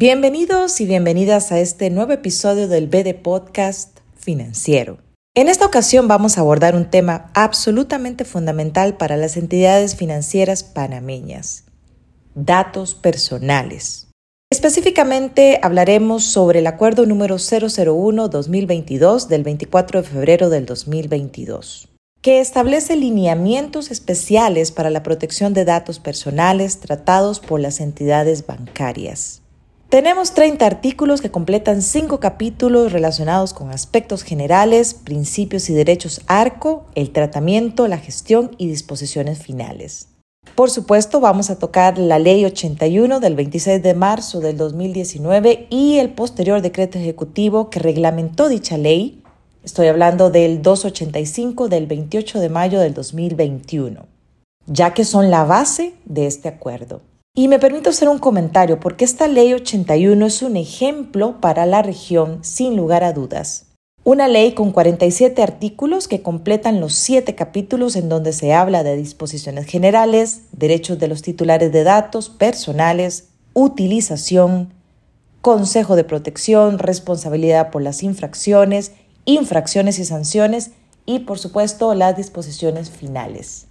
Bienvenidos 0.00 0.80
y 0.80 0.86
bienvenidas 0.86 1.50
a 1.50 1.58
este 1.58 1.90
nuevo 1.90 2.12
episodio 2.12 2.68
del 2.68 2.86
BD 2.86 3.20
Podcast 3.20 3.98
Financiero. 4.14 4.98
En 5.34 5.48
esta 5.48 5.66
ocasión 5.66 6.06
vamos 6.06 6.38
a 6.38 6.42
abordar 6.42 6.76
un 6.76 6.88
tema 6.88 7.32
absolutamente 7.34 8.24
fundamental 8.24 8.96
para 8.96 9.16
las 9.16 9.36
entidades 9.36 9.96
financieras 9.96 10.62
panameñas, 10.62 11.64
datos 12.36 12.94
personales. 12.94 14.06
Específicamente 14.52 15.58
hablaremos 15.64 16.22
sobre 16.22 16.60
el 16.60 16.68
acuerdo 16.68 17.04
número 17.04 17.34
001-2022 17.34 19.26
del 19.26 19.42
24 19.42 20.02
de 20.02 20.08
febrero 20.08 20.48
del 20.48 20.64
2022 20.64 21.88
que 22.22 22.38
establece 22.40 22.94
lineamientos 22.94 23.90
especiales 23.90 24.70
para 24.70 24.90
la 24.90 25.02
protección 25.02 25.54
de 25.54 25.64
datos 25.64 25.98
personales 25.98 26.78
tratados 26.78 27.40
por 27.40 27.58
las 27.58 27.80
entidades 27.80 28.46
bancarias. 28.46 29.42
Tenemos 29.88 30.34
30 30.34 30.66
artículos 30.66 31.22
que 31.22 31.30
completan 31.30 31.80
5 31.80 32.20
capítulos 32.20 32.92
relacionados 32.92 33.54
con 33.54 33.70
aspectos 33.70 34.22
generales, 34.22 34.92
principios 34.92 35.70
y 35.70 35.72
derechos 35.72 36.20
ARCO, 36.26 36.84
el 36.94 37.10
tratamiento, 37.10 37.88
la 37.88 37.96
gestión 37.96 38.50
y 38.58 38.68
disposiciones 38.68 39.38
finales. 39.38 40.08
Por 40.54 40.68
supuesto, 40.68 41.20
vamos 41.20 41.48
a 41.48 41.58
tocar 41.58 41.96
la 41.96 42.18
Ley 42.18 42.44
81 42.44 43.18
del 43.20 43.34
26 43.34 43.82
de 43.82 43.94
marzo 43.94 44.40
del 44.40 44.58
2019 44.58 45.68
y 45.70 45.96
el 45.96 46.10
posterior 46.10 46.60
decreto 46.60 46.98
ejecutivo 46.98 47.70
que 47.70 47.80
reglamentó 47.80 48.50
dicha 48.50 48.76
ley. 48.76 49.22
Estoy 49.64 49.86
hablando 49.86 50.28
del 50.30 50.60
285 50.60 51.68
del 51.68 51.86
28 51.86 52.40
de 52.40 52.48
mayo 52.50 52.78
del 52.78 52.92
2021, 52.92 54.04
ya 54.66 54.92
que 54.92 55.06
son 55.06 55.30
la 55.30 55.44
base 55.44 55.94
de 56.04 56.26
este 56.26 56.48
acuerdo. 56.48 57.00
Y 57.38 57.46
me 57.46 57.60
permito 57.60 57.90
hacer 57.90 58.08
un 58.08 58.18
comentario 58.18 58.80
porque 58.80 59.04
esta 59.04 59.28
ley 59.28 59.52
81 59.52 60.26
es 60.26 60.42
un 60.42 60.56
ejemplo 60.56 61.40
para 61.40 61.66
la 61.66 61.82
región 61.82 62.40
sin 62.42 62.76
lugar 62.76 63.04
a 63.04 63.12
dudas. 63.12 63.66
Una 64.02 64.26
ley 64.26 64.54
con 64.54 64.72
47 64.72 65.40
artículos 65.40 66.08
que 66.08 66.20
completan 66.20 66.80
los 66.80 66.94
7 66.94 67.36
capítulos 67.36 67.94
en 67.94 68.08
donde 68.08 68.32
se 68.32 68.54
habla 68.54 68.82
de 68.82 68.96
disposiciones 68.96 69.66
generales, 69.66 70.40
derechos 70.50 70.98
de 70.98 71.06
los 71.06 71.22
titulares 71.22 71.70
de 71.70 71.84
datos 71.84 72.28
personales, 72.28 73.28
utilización, 73.52 74.74
consejo 75.40 75.94
de 75.94 76.02
protección, 76.02 76.80
responsabilidad 76.80 77.70
por 77.70 77.82
las 77.82 78.02
infracciones, 78.02 78.94
infracciones 79.26 80.00
y 80.00 80.04
sanciones 80.04 80.72
y 81.06 81.20
por 81.20 81.38
supuesto 81.38 81.94
las 81.94 82.16
disposiciones 82.16 82.90
finales. 82.90 83.68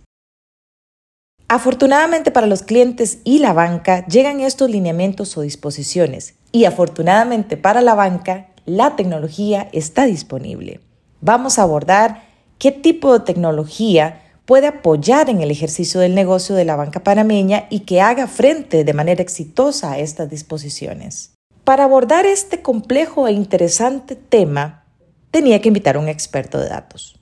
Afortunadamente 1.50 2.30
para 2.30 2.46
los 2.46 2.62
clientes 2.62 3.20
y 3.24 3.40
la 3.40 3.54
banca 3.54 4.06
llegan 4.08 4.42
estos 4.42 4.70
lineamientos 4.70 5.38
o 5.38 5.42
disposiciones 5.42 6.36
y 6.52 6.66
afortunadamente 6.66 7.56
para 7.56 7.80
la 7.80 7.96
banca 7.96 8.50
la 8.66 8.98
tecnología 8.98 9.70
está 9.72 10.06
disponible. 10.06 10.82
Vamos 11.22 11.58
a 11.58 11.64
abordar 11.64 12.24
qué 12.58 12.74
tipo 12.74 13.14
de 13.14 13.24
tecnología 13.24 14.24
puede 14.46 14.68
apoyar 14.68 15.30
en 15.30 15.40
el 15.40 15.50
ejercicio 15.50 16.02
del 16.02 16.16
negocio 16.16 16.54
de 16.54 16.66
la 16.66 16.76
banca 16.76 17.02
panameña 17.02 17.68
y 17.70 17.82
que 17.82 18.02
haga 18.02 18.28
frente 18.28 18.84
de 18.84 18.94
manera 18.94 19.22
exitosa 19.22 19.94
a 19.94 20.00
estas 20.00 20.30
disposiciones. 20.30 21.32
Para 21.64 21.86
abordar 21.86 22.26
este 22.26 22.62
complejo 22.62 23.26
e 23.26 23.32
interesante 23.32 24.16
tema, 24.18 24.84
tenía 25.32 25.62
que 25.62 25.70
invitar 25.70 25.96
a 25.96 26.00
un 26.00 26.10
experto 26.10 26.60
de 26.60 26.68
datos. 26.68 27.18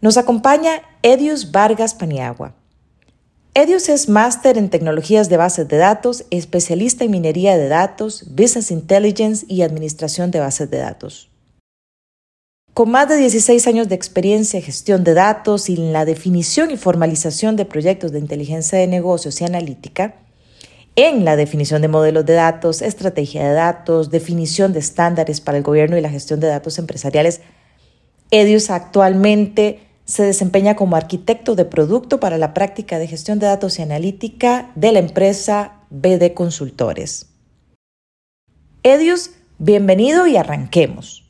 Nos 0.00 0.16
acompaña 0.16 0.82
Edius 1.02 1.52
Vargas 1.52 1.94
Paniagua 1.94 2.56
Edius 3.54 3.90
es 3.90 4.08
máster 4.08 4.56
en 4.56 4.70
tecnologías 4.70 5.28
de 5.28 5.36
bases 5.36 5.68
de 5.68 5.76
datos, 5.76 6.24
especialista 6.30 7.04
en 7.04 7.10
minería 7.10 7.58
de 7.58 7.68
datos, 7.68 8.24
business 8.34 8.70
intelligence 8.70 9.44
y 9.46 9.60
administración 9.60 10.30
de 10.30 10.40
bases 10.40 10.70
de 10.70 10.78
datos. 10.78 11.28
Con 12.72 12.90
más 12.90 13.10
de 13.10 13.18
16 13.18 13.66
años 13.66 13.90
de 13.90 13.94
experiencia 13.94 14.58
en 14.58 14.64
gestión 14.64 15.04
de 15.04 15.12
datos 15.12 15.68
y 15.68 15.74
en 15.74 15.92
la 15.92 16.06
definición 16.06 16.70
y 16.70 16.78
formalización 16.78 17.56
de 17.56 17.66
proyectos 17.66 18.10
de 18.12 18.20
inteligencia 18.20 18.78
de 18.78 18.86
negocios 18.86 19.38
y 19.42 19.44
analítica, 19.44 20.14
en 20.96 21.26
la 21.26 21.36
definición 21.36 21.82
de 21.82 21.88
modelos 21.88 22.24
de 22.24 22.32
datos, 22.32 22.80
estrategia 22.80 23.46
de 23.46 23.52
datos, 23.52 24.10
definición 24.10 24.72
de 24.72 24.78
estándares 24.78 25.42
para 25.42 25.58
el 25.58 25.62
gobierno 25.62 25.98
y 25.98 26.00
la 26.00 26.08
gestión 26.08 26.40
de 26.40 26.46
datos 26.46 26.78
empresariales, 26.78 27.42
Edius 28.30 28.70
actualmente 28.70 29.91
se 30.12 30.24
desempeña 30.24 30.76
como 30.76 30.94
arquitecto 30.94 31.54
de 31.54 31.64
producto 31.64 32.20
para 32.20 32.36
la 32.36 32.52
práctica 32.52 32.98
de 32.98 33.06
gestión 33.06 33.38
de 33.38 33.46
datos 33.46 33.78
y 33.78 33.82
analítica 33.82 34.70
de 34.74 34.92
la 34.92 34.98
empresa 34.98 35.80
BD 35.88 36.34
Consultores. 36.34 37.32
Edius, 38.82 39.30
bienvenido 39.56 40.26
y 40.26 40.36
arranquemos. 40.36 41.24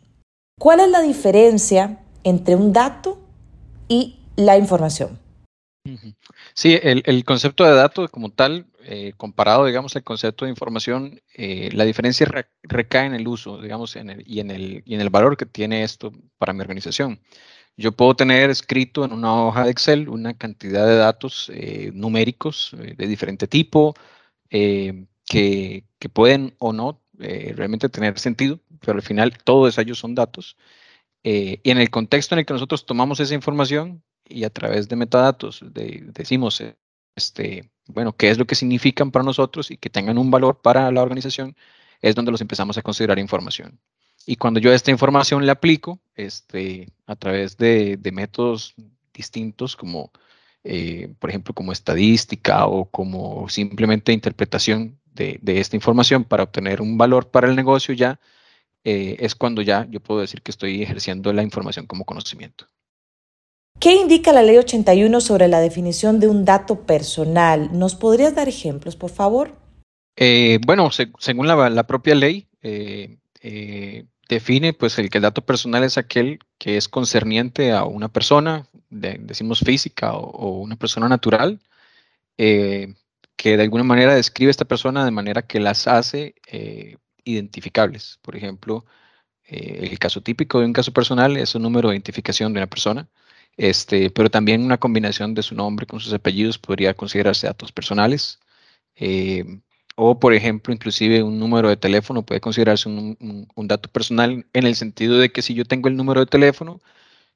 ¿Cuál 0.59 0.81
es 0.81 0.88
la 0.88 1.00
diferencia 1.00 2.00
entre 2.25 2.56
un 2.56 2.72
dato 2.72 3.21
y 3.87 4.19
la 4.34 4.59
información? 4.59 5.16
Sí, 6.53 6.76
el, 6.82 7.25
concepto 7.25 7.62
de 7.62 7.76
dato 7.76 8.09
como 8.09 8.31
tal, 8.31 8.66
eh, 8.84 9.12
comparado, 9.16 9.65
digamos, 9.65 9.94
al 9.94 10.03
concepto 10.03 10.44
de 10.44 10.50
información, 10.50 11.21
eh, 11.37 11.71
la 11.72 11.84
diferencia 11.84 12.26
recae 12.65 13.06
en 13.06 13.15
el 13.15 13.28
uso, 13.28 13.62
digamos, 13.62 13.94
y, 13.94 14.00
en 14.00 14.10
el, 14.50 14.82
y 14.84 14.94
en 14.94 15.00
el 15.00 15.10
valor 15.10 15.37
que 15.37 15.47
tiene 15.47 15.84
esto 15.84 16.10
para 16.37 16.53
mi 16.53 16.62
organización. 16.62 17.21
Yo 17.82 17.91
puedo 17.91 18.15
tener 18.15 18.48
escrito 18.48 19.04
en 19.04 19.12
una 19.12 19.34
hoja 19.34 19.65
de 19.65 19.72
Excel 19.72 20.09
una 20.09 20.34
cantidad 20.34 20.87
de 20.87 20.94
datos 20.94 21.50
eh, 21.53 21.91
numéricos 21.93 22.75
eh, 22.78 22.94
de 22.97 23.06
diferente 23.09 23.48
tipo 23.48 23.94
eh, 24.50 25.06
que, 25.26 25.84
pueden 26.12 26.54
o 26.59 26.72
no 26.72 27.00
realmente 27.19 27.88
tener 27.88 28.19
sentido, 28.19 28.60
pero 28.81 28.94
al 28.94 29.03
final 29.03 29.37
todos 29.44 29.78
ellos 29.78 29.98
son 29.98 30.15
datos. 30.15 30.56
y 31.25 31.71
en 31.71 31.78
el 31.78 31.91
contexto 31.91 32.34
en 32.34 32.41
el 32.41 32.47
que 32.47 32.54
nosotros 32.54 32.87
tomamos 32.87 33.21
esa 33.21 33.34
información 33.34 34.03
y 34.28 34.44
a 34.44 34.50
través 34.50 34.88
de 34.88 34.97
metadatos 34.97 35.65
decimos, 35.72 36.62
este, 37.16 37.71
bueno, 37.87 38.16
qué 38.16 38.31
es 38.31 38.38
lo 38.38 38.47
que 38.47 38.54
significan 38.56 39.10
para 39.12 39.25
nosotros 39.25 39.71
y 39.71 39.76
que 39.78 39.91
tengan 39.91 40.19
un 40.19 40.31
valor 40.31 40.60
para 40.62 40.91
la 40.92 41.03
organización, 41.03 41.56
es 42.00 42.15
donde 42.15 42.32
los 42.32 42.41
empezamos 42.41 42.78
a 42.78 42.82
considerar 42.82 43.19
información. 43.19 43.81
Y 44.27 44.37
cuando 44.37 44.60
yo 44.60 44.72
esta 44.72 44.91
información 44.91 45.47
la 45.47 45.53
aplico 45.53 46.00
este, 46.15 46.88
a 47.06 47.16
través 47.16 47.56
de, 47.56 47.99
métodos 48.12 48.75
distintos 49.12 49.77
como, 49.77 50.12
eh, 50.65 51.12
por 51.19 51.31
ejemplo, 51.31 51.55
como 51.55 51.72
estadística 51.72 52.66
o 52.66 52.87
como 52.87 53.49
simplemente 53.49 54.12
interpretación 54.12 54.99
de, 55.12 55.41
esta 55.44 55.77
información 55.77 56.25
para 56.25 56.44
obtener 56.44 56.81
un 56.81 56.97
valor 56.97 57.31
para 57.31 57.49
el 57.49 57.56
negocio, 57.56 57.94
ya 57.94 58.21
eh, 58.84 59.16
es 59.21 59.34
cuando 59.34 59.62
ya 59.62 59.87
yo 59.91 60.00
puedo 60.00 60.21
decir 60.21 60.43
que 60.43 60.50
estoy 60.50 60.83
ejerciendo 60.83 61.33
la 61.33 61.43
información 61.43 61.87
como 61.87 62.04
conocimiento. 62.04 62.66
¿Qué 63.81 63.94
indica 63.94 64.33
la 64.33 64.43
ley 64.43 64.59
81 64.59 65.21
sobre 65.21 65.49
la 65.49 65.60
definición 65.60 66.21
de 66.21 66.28
un 66.28 66.44
dato 66.44 66.87
personal? 66.87 67.71
¿Nos 67.77 67.97
podrías 67.97 68.34
dar 68.34 68.49
ejemplos, 68.49 68.94
por 68.94 69.10
favor? 69.10 69.56
Eh, 70.15 70.60
bueno, 70.65 70.91
según 70.91 71.49
la, 71.49 71.87
propia 71.87 72.15
ley, 72.15 72.47
define 74.32 74.72
pues 74.72 74.98
el 74.98 75.10
que 75.10 75.19
el 75.19 75.22
dato 75.22 75.44
personal 75.44 75.84
es 75.84 75.98
aquel 75.98 76.41
que 76.59 76.76
es 76.76 76.88
concerniente 76.88 77.72
a 77.72 77.84
una 77.84 78.09
persona, 78.09 78.66
decimos 78.91 79.60
física 79.60 80.12
o, 80.15 80.60
una 80.60 80.76
persona 80.76 81.09
natural, 81.09 81.60
eh, 82.38 82.94
que 83.37 83.56
de 83.56 83.62
alguna 83.65 83.84
manera 83.84 84.15
describe 84.15 84.50
a 84.50 84.53
esta 84.53 84.65
persona 84.65 85.04
de 85.04 85.10
manera 85.10 85.42
que 85.42 85.60
las 85.60 85.87
hace 85.88 86.34
eh, 86.47 86.97
identificables. 87.25 88.19
Por 88.22 88.37
ejemplo, 88.37 88.87
eh, 89.44 89.88
el 89.91 89.98
caso 89.98 90.22
típico 90.22 90.60
de 90.60 90.66
un 90.66 90.72
caso 90.72 90.92
personal 90.92 91.37
es 91.37 91.54
un 91.54 91.62
número 91.62 91.88
de 91.88 91.97
identificación 91.97 92.53
de 92.53 92.60
una 92.60 92.69
persona, 92.69 93.09
este, 93.56 94.10
pero 94.10 94.31
también 94.31 94.65
una 94.65 94.78
combinación 94.78 95.34
de 95.34 95.42
su 95.42 95.54
nombre 95.54 95.86
con 95.86 96.01
sus 96.01 96.12
apellidos 96.12 96.59
podría 96.59 96.95
considerarse 96.95 97.47
datos 97.47 97.72
personales. 97.72 98.41
O, 99.97 100.18
por 100.18 100.34
ejemplo, 100.34 100.72
inclusive 100.72 101.22
un 101.22 101.39
número 101.39 101.68
de 101.68 101.77
teléfono 101.77 102.24
puede 102.24 102.41
considerarse 102.41 102.89
un, 102.89 103.48
dato 103.56 103.89
personal 103.91 104.47
en 104.53 104.66
el 104.66 104.77
sentido 104.77 105.18
de 105.18 105.30
que 105.33 105.42
si 105.42 105.54
yo 105.54 105.65
tengo 105.65 105.89
el 105.89 105.97
número 105.97 106.21
de 106.21 106.27
teléfono, 106.27 106.80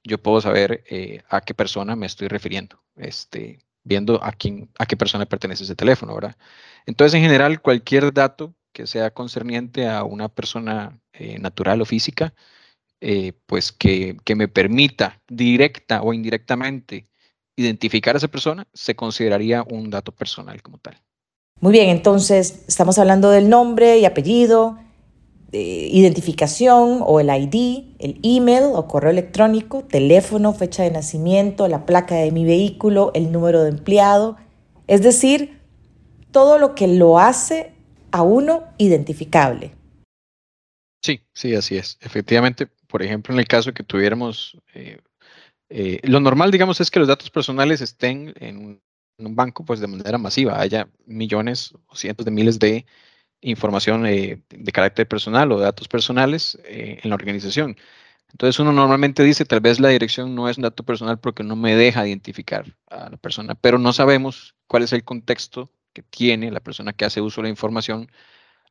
yo 0.04 0.18
puedo 0.22 0.40
saber 0.40 0.84
eh, 0.90 1.22
a 1.28 1.40
qué 1.42 1.54
persona 1.54 1.96
me 1.96 2.06
estoy 2.06 2.28
refiriendo, 2.28 2.82
este, 2.96 3.60
viendo 3.84 4.22
a, 4.24 4.32
quién, 4.32 4.70
a 4.78 4.86
qué 4.86 4.96
persona 4.96 5.26
pertenece 5.26 5.64
ese 5.64 5.76
teléfono, 5.76 6.14
¿verdad? 6.14 6.36
Entonces, 6.86 7.14
en 7.14 7.22
general, 7.22 7.60
cualquier 7.62 8.12
dato 8.12 8.54
que 8.72 8.86
sea 8.86 9.12
concerniente 9.12 9.88
a 9.88 10.04
una 10.04 10.28
persona 10.28 11.00
eh, 11.12 11.38
natural 11.38 11.80
o 11.82 11.84
física, 11.86 12.34
eh, 13.00 13.32
pues 13.46 13.72
que, 13.72 14.16
que 14.24 14.36
me 14.36 14.48
permita 14.48 15.20
directa 15.28 16.02
o 16.02 16.12
indirectamente 16.14 17.08
identificar 17.56 18.16
a 18.16 18.18
esa 18.18 18.28
persona, 18.28 18.66
se 18.74 18.96
consideraría 18.96 19.64
un 19.64 19.90
dato 19.90 20.12
personal 20.12 20.62
como 20.62 20.78
tal. 20.78 21.00
Muy 21.60 21.72
bien, 21.72 21.88
entonces 21.88 22.64
estamos 22.68 22.98
hablando 22.98 23.30
del 23.30 23.48
nombre 23.48 23.98
y 23.98 24.04
apellido, 24.04 24.78
identificación 25.52 27.00
o 27.02 27.20
el 27.20 27.28
ID, 27.28 27.96
el 27.98 28.20
email 28.22 28.64
o 28.74 28.86
correo 28.86 29.10
electrónico, 29.10 29.84
teléfono, 29.84 30.52
fecha 30.52 30.82
de 30.82 30.90
nacimiento, 30.90 31.66
la 31.68 31.86
placa 31.86 32.16
de 32.16 32.30
mi 32.30 32.44
vehículo, 32.44 33.10
el 33.14 33.32
número 33.32 33.62
de 33.62 33.70
empleado, 33.70 34.36
es 34.86 35.02
decir, 35.02 35.60
todo 36.30 36.58
lo 36.58 36.74
que 36.74 36.88
lo 36.88 37.18
hace 37.18 37.72
a 38.10 38.22
uno 38.22 38.64
identificable. 38.78 39.72
Sí, 41.02 41.20
sí, 41.32 41.54
así 41.54 41.76
es. 41.76 41.98
Efectivamente, 42.00 42.68
por 42.88 43.02
ejemplo, 43.02 43.32
en 43.32 43.40
el 43.40 43.46
caso 43.46 43.72
que 43.72 43.82
tuviéramos, 43.82 44.58
eh, 44.74 44.98
eh, 45.70 46.00
lo 46.02 46.20
normal, 46.20 46.50
digamos, 46.50 46.80
es 46.80 46.90
que 46.90 46.98
los 46.98 47.08
datos 47.08 47.30
personales 47.30 47.80
estén 47.80 48.34
en 48.38 48.80
un, 49.18 49.36
banco, 49.36 49.64
pues 49.64 49.80
de 49.80 49.86
manera 49.86 50.18
masiva, 50.18 50.60
haya 50.60 50.88
millones 51.06 51.74
o 51.88 51.96
cientos 51.96 52.24
de 52.24 52.30
miles 52.30 52.58
de 52.58 52.86
información 53.40 54.02
de 54.04 54.72
carácter 54.72 55.06
personal 55.08 55.52
o 55.52 55.60
datos 55.60 55.88
personales 55.88 56.58
en 56.64 57.08
la 57.10 57.14
organización. 57.16 57.76
Entonces 58.32 58.58
uno 58.60 58.72
normalmente 58.72 59.22
dice, 59.22 59.44
tal 59.44 59.60
vez 59.60 59.80
la 59.80 59.88
dirección 59.88 60.34
no 60.34 60.48
es 60.48 60.58
un 60.58 60.64
dato 60.64 60.84
personal 60.84 61.18
porque 61.20 61.42
no 61.42 61.56
me 61.56 61.76
deja 61.76 62.06
identificar 62.06 62.76
a 62.90 63.10
la 63.10 63.16
persona, 63.16 63.54
pero 63.54 63.78
no 63.78 63.92
sabemos 63.92 64.54
cuál 64.66 64.82
es 64.82 64.92
el 64.92 65.04
contexto 65.04 65.70
que 65.92 66.02
tiene 66.02 66.50
la 66.50 66.60
persona 66.60 66.92
que 66.92 67.04
hace 67.06 67.20
uso 67.20 67.40
de 67.40 67.44
la 67.46 67.50
información 67.50 68.10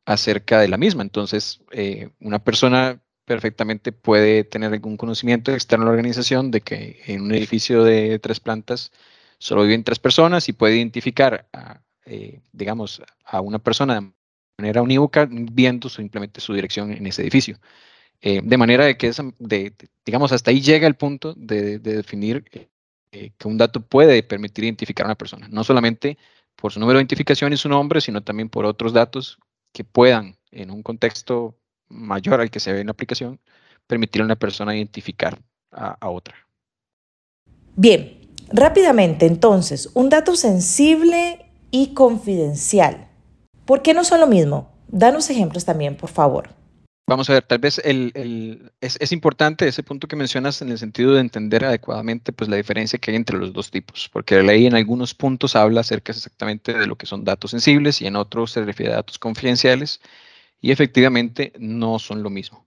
acerca 0.06 0.60
de 0.60 0.68
la 0.68 0.78
misma. 0.78 1.02
Entonces, 1.02 1.62
eh, 1.72 2.10
una 2.20 2.44
persona 2.44 3.02
perfectamente 3.24 3.92
puede 3.92 4.44
tener 4.44 4.72
algún 4.72 4.96
conocimiento 4.96 5.52
externo 5.52 5.84
a 5.84 5.88
la 5.88 5.92
organización 5.92 6.50
de 6.52 6.60
que 6.62 7.02
en 7.06 7.22
un 7.22 7.34
edificio 7.34 7.84
de 7.84 8.18
tres 8.20 8.40
plantas 8.40 8.92
solo 9.38 9.62
viven 9.62 9.84
tres 9.84 9.98
personas 9.98 10.48
y 10.48 10.52
puede 10.52 10.76
identificar, 10.76 11.48
a, 11.52 11.80
eh, 12.04 12.40
digamos, 12.52 13.02
a 13.24 13.40
una 13.40 13.58
persona 13.58 14.00
de 14.00 14.12
manera 14.58 14.82
unívoca 14.82 15.28
viendo 15.30 15.88
simplemente 15.88 16.40
su 16.40 16.54
dirección 16.54 16.92
en 16.92 17.06
ese 17.06 17.22
edificio. 17.22 17.58
Eh, 18.22 18.40
de 18.42 18.56
manera 18.56 18.84
de 18.84 18.96
que, 18.96 19.12
de, 19.38 19.74
digamos, 20.04 20.32
hasta 20.32 20.50
ahí 20.50 20.60
llega 20.60 20.86
el 20.86 20.94
punto 20.94 21.34
de, 21.34 21.78
definir 21.78 22.44
eh, 23.12 23.30
que 23.36 23.48
un 23.48 23.58
dato 23.58 23.80
puede 23.80 24.22
permitir 24.22 24.64
identificar 24.64 25.04
a 25.04 25.08
una 25.08 25.14
persona, 25.14 25.48
no 25.50 25.64
solamente 25.64 26.16
por 26.54 26.72
su 26.72 26.80
número 26.80 26.98
de 26.98 27.02
identificación 27.02 27.52
y 27.52 27.56
su 27.58 27.68
nombre, 27.68 28.00
sino 28.00 28.22
también 28.22 28.48
por 28.48 28.64
otros 28.64 28.92
datos 28.92 29.38
que 29.72 29.84
puedan, 29.84 30.36
en 30.50 30.70
un 30.70 30.82
contexto 30.82 31.54
mayor 31.88 32.40
al 32.40 32.50
que 32.50 32.60
se 32.60 32.72
ve 32.72 32.80
en 32.80 32.86
la 32.86 32.92
aplicación, 32.92 33.38
permitir 33.86 34.22
a 34.22 34.24
una 34.24 34.36
persona 34.36 34.74
identificar 34.74 35.38
a 35.70 36.08
otra. 36.08 36.34
Bien, 37.76 38.25
rápidamente 38.48 39.26
entonces, 39.26 39.90
un 39.94 40.08
dato 40.08 40.36
sensible 40.36 41.46
y 41.70 41.94
confidencial. 41.94 43.08
¿Por 43.64 43.82
qué 43.82 43.94
no 43.94 44.04
son 44.04 44.20
lo 44.20 44.26
mismo? 44.26 44.70
Danos 44.88 45.30
ejemplos 45.30 45.64
también, 45.64 45.96
por 45.96 46.10
favor. 46.10 46.50
Vamos 47.08 47.30
a 47.30 47.34
ver, 47.34 47.44
tal 47.44 47.60
vez 47.60 47.80
es, 47.84 49.12
importante 49.12 49.68
ese 49.68 49.84
punto 49.84 50.08
que 50.08 50.16
mencionas 50.16 50.60
en 50.60 50.70
el 50.70 50.78
sentido 50.78 51.14
de 51.14 51.20
entender 51.20 51.64
adecuadamente 51.64 52.32
pues, 52.32 52.50
la 52.50 52.56
diferencia 52.56 52.98
que 52.98 53.12
hay 53.12 53.16
entre 53.16 53.38
los 53.38 53.52
dos 53.52 53.70
tipos, 53.70 54.08
porque 54.12 54.34
la 54.34 54.42
ley 54.42 54.66
en 54.66 54.74
algunos 54.74 55.14
puntos 55.14 55.54
habla 55.54 55.82
acerca 55.82 56.10
exactamente 56.10 56.72
de 56.72 56.86
lo 56.86 56.96
que 56.96 57.06
son 57.06 57.24
datos 57.24 57.52
sensibles 57.52 58.02
y 58.02 58.08
en 58.08 58.16
otros 58.16 58.50
se 58.50 58.64
refiere 58.64 58.92
a 58.92 58.96
datos 58.96 59.20
confidenciales 59.20 60.00
y 60.60 60.72
efectivamente 60.72 61.52
no 61.60 62.00
son 62.00 62.24
lo 62.24 62.30
mismo. 62.30 62.66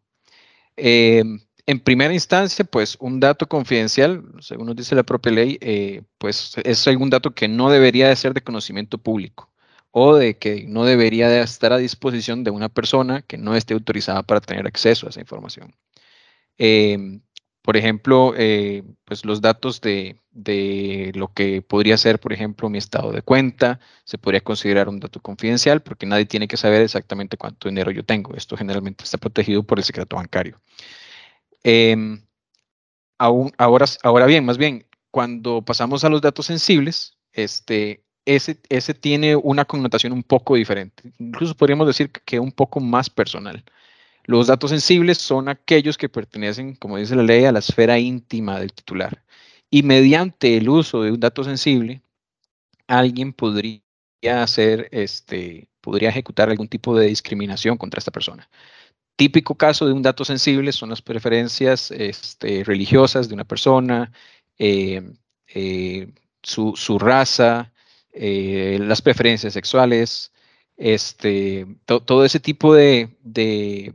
Eh, 0.77 1.23
en 1.69 1.79
primera 1.79 2.11
instancia, 2.15 2.65
pues 2.65 2.97
un 2.99 3.19
dato 3.19 3.47
confidencial, 3.47 4.23
según 4.39 4.65
nos 4.65 4.75
dice 4.75 4.95
la 4.95 5.03
propia 5.03 5.31
ley, 5.31 5.59
eh, 5.61 6.01
pues 6.17 6.55
es 6.63 6.87
algún 6.87 7.11
dato 7.11 7.35
que 7.35 7.47
no 7.47 7.69
debería 7.69 8.09
de 8.09 8.15
ser 8.15 8.33
de 8.33 8.41
conocimiento 8.41 8.97
público 8.97 9.51
o 9.91 10.15
de 10.15 10.39
que 10.39 10.65
no 10.67 10.83
debería 10.85 11.29
de 11.29 11.41
estar 11.41 11.71
a 11.71 11.77
disposición 11.77 12.43
de 12.43 12.49
una 12.49 12.69
persona 12.69 13.21
que 13.21 13.37
no 13.37 13.55
esté 13.55 13.75
autorizada 13.75 14.23
para 14.23 14.41
tener 14.41 14.65
acceso 14.65 15.05
a 15.05 15.11
esa 15.11 15.19
información. 15.21 15.75
Em, 16.57 17.21
por 17.61 17.77
ejemplo, 17.77 18.33
eh, 18.35 18.83
pues 19.05 19.23
los 19.23 19.41
datos 19.41 19.79
de, 19.81 20.17
lo 21.13 21.33
que 21.33 21.61
podría 21.61 21.97
ser, 21.97 22.19
por 22.19 22.33
ejemplo, 22.33 22.69
mi 22.69 22.79
estado 22.79 23.11
de 23.11 23.21
cuenta, 23.21 23.79
se 24.05 24.17
podría 24.17 24.41
considerar 24.41 24.89
un 24.89 24.99
dato 24.99 25.21
confidencial 25.21 25.81
porque 25.83 26.07
nadie 26.07 26.25
tiene 26.25 26.47
que 26.47 26.57
saber 26.57 26.81
exactamente 26.81 27.37
cuánto 27.37 27.69
dinero 27.69 27.91
yo 27.91 28.03
tengo. 28.03 28.35
Esto 28.35 28.57
generalmente 28.57 29.03
está 29.03 29.19
protegido 29.19 29.63
por 29.63 29.77
el 29.77 29.83
secreto 29.85 30.15
bancario. 30.15 30.59
Em, 31.63 32.21
ahora, 33.17 34.25
bien, 34.25 34.45
más 34.45 34.57
bien, 34.57 34.85
cuando 35.11 35.61
pasamos 35.63 36.03
a 36.03 36.09
los 36.09 36.21
datos 36.21 36.45
sensibles, 36.45 37.17
este, 37.33 38.03
ese, 38.25 38.93
tiene 38.93 39.35
una 39.35 39.65
connotación 39.65 40.13
un 40.13 40.23
poco 40.23 40.55
diferente. 40.55 41.13
Incluso 41.19 41.55
podríamos 41.55 41.87
decir 41.87 42.11
que 42.11 42.39
un 42.39 42.51
poco 42.51 42.79
más 42.79 43.09
personal. 43.09 43.63
Los 44.25 44.47
datos 44.47 44.71
sensibles 44.71 45.17
son 45.17 45.49
aquellos 45.49 45.97
que 45.97 46.09
pertenecen, 46.09 46.75
como 46.75 46.97
dice 46.97 47.15
la 47.15 47.23
ley, 47.23 47.45
a 47.45 47.51
la 47.51 47.59
esfera 47.59 47.97
íntima 47.99 48.59
del 48.59 48.73
titular. 48.73 49.23
Y 49.71 49.83
mediante 49.83 50.57
el 50.57 50.69
uso 50.69 51.01
de 51.03 51.11
un 51.11 51.19
dato 51.19 51.43
sensible, 51.43 52.01
alguien 52.87 53.33
podría 53.33 53.81
hacer, 54.43 54.89
este, 54.91 55.69
podría 55.81 56.09
ejecutar 56.09 56.49
algún 56.49 56.67
tipo 56.67 56.97
de 56.97 57.07
discriminación 57.07 57.77
contra 57.77 57.99
esta 57.99 58.11
persona. 58.11 58.49
Típico 59.19 59.55
caso 59.55 59.85
de 59.85 59.91
un 59.91 60.01
dato 60.01 60.23
sensible 60.23 60.71
son 60.71 60.91
las 60.91 61.01
preferencias 61.01 61.91
este, 61.91 62.63
religiosas 62.63 63.27
de 63.27 63.33
una 63.33 63.43
persona, 63.43 64.13
eh, 64.57 65.11
eh, 65.53 66.13
su, 66.41 66.97
raza, 66.97 67.73
eh, 68.13 68.77
las 68.81 69.01
preferencias 69.01 69.51
sexuales, 69.51 70.31
este, 70.77 71.67
todo 71.85 72.23
ese 72.23 72.39
tipo 72.39 72.73
de, 72.73 73.09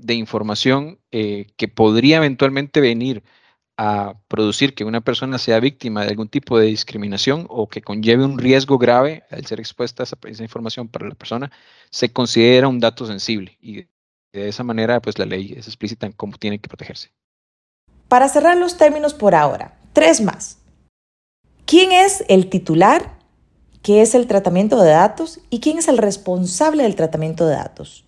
información 0.08 0.98
que 1.10 1.68
podría 1.74 2.18
eventualmente 2.18 2.82
venir 2.82 3.22
a 3.78 4.20
producir 4.28 4.74
que 4.74 4.84
una 4.84 5.00
persona 5.00 5.38
sea 5.38 5.58
víctima 5.58 6.02
de 6.02 6.10
algún 6.10 6.28
tipo 6.28 6.58
de 6.58 6.66
discriminación 6.66 7.46
o 7.48 7.66
que 7.70 7.80
conlleve 7.80 8.26
un 8.26 8.38
riesgo 8.38 8.76
grave 8.76 9.24
al 9.30 9.46
ser 9.46 9.58
expuesta 9.58 10.02
a 10.02 10.04
esa, 10.04 10.18
esa 10.26 10.42
información 10.42 10.88
para 10.88 11.08
la 11.08 11.14
persona, 11.14 11.50
se 11.90 12.12
considera 12.12 12.68
un 12.68 12.78
dato 12.78 13.06
sensible. 13.06 13.56
Y 13.62 13.86
de 14.40 14.48
esa 14.48 14.64
manera 14.64 15.00
pues 15.00 15.18
la 15.18 15.24
ley 15.24 15.54
es 15.56 15.66
explícita 15.66 16.06
en 16.06 16.12
cómo 16.12 16.36
tiene 16.36 16.58
que 16.58 16.68
protegerse. 16.68 17.10
Para 18.08 18.28
cerrar 18.28 18.56
los 18.56 18.76
términos 18.76 19.14
por 19.14 19.34
ahora, 19.34 19.78
tres 19.92 20.20
más. 20.20 20.58
¿Quién 21.64 21.92
es 21.92 22.24
el 22.28 22.50
titular 22.50 23.14
qué 23.84 24.00
es 24.00 24.14
el 24.14 24.26
tratamiento 24.26 24.82
de 24.82 24.90
datos 24.90 25.40
y 25.50 25.60
quién 25.60 25.78
es 25.78 25.88
el 25.88 25.98
responsable 25.98 26.82
del 26.82 26.96
tratamiento 26.96 27.46
de 27.46 27.54
datos. 27.54 28.04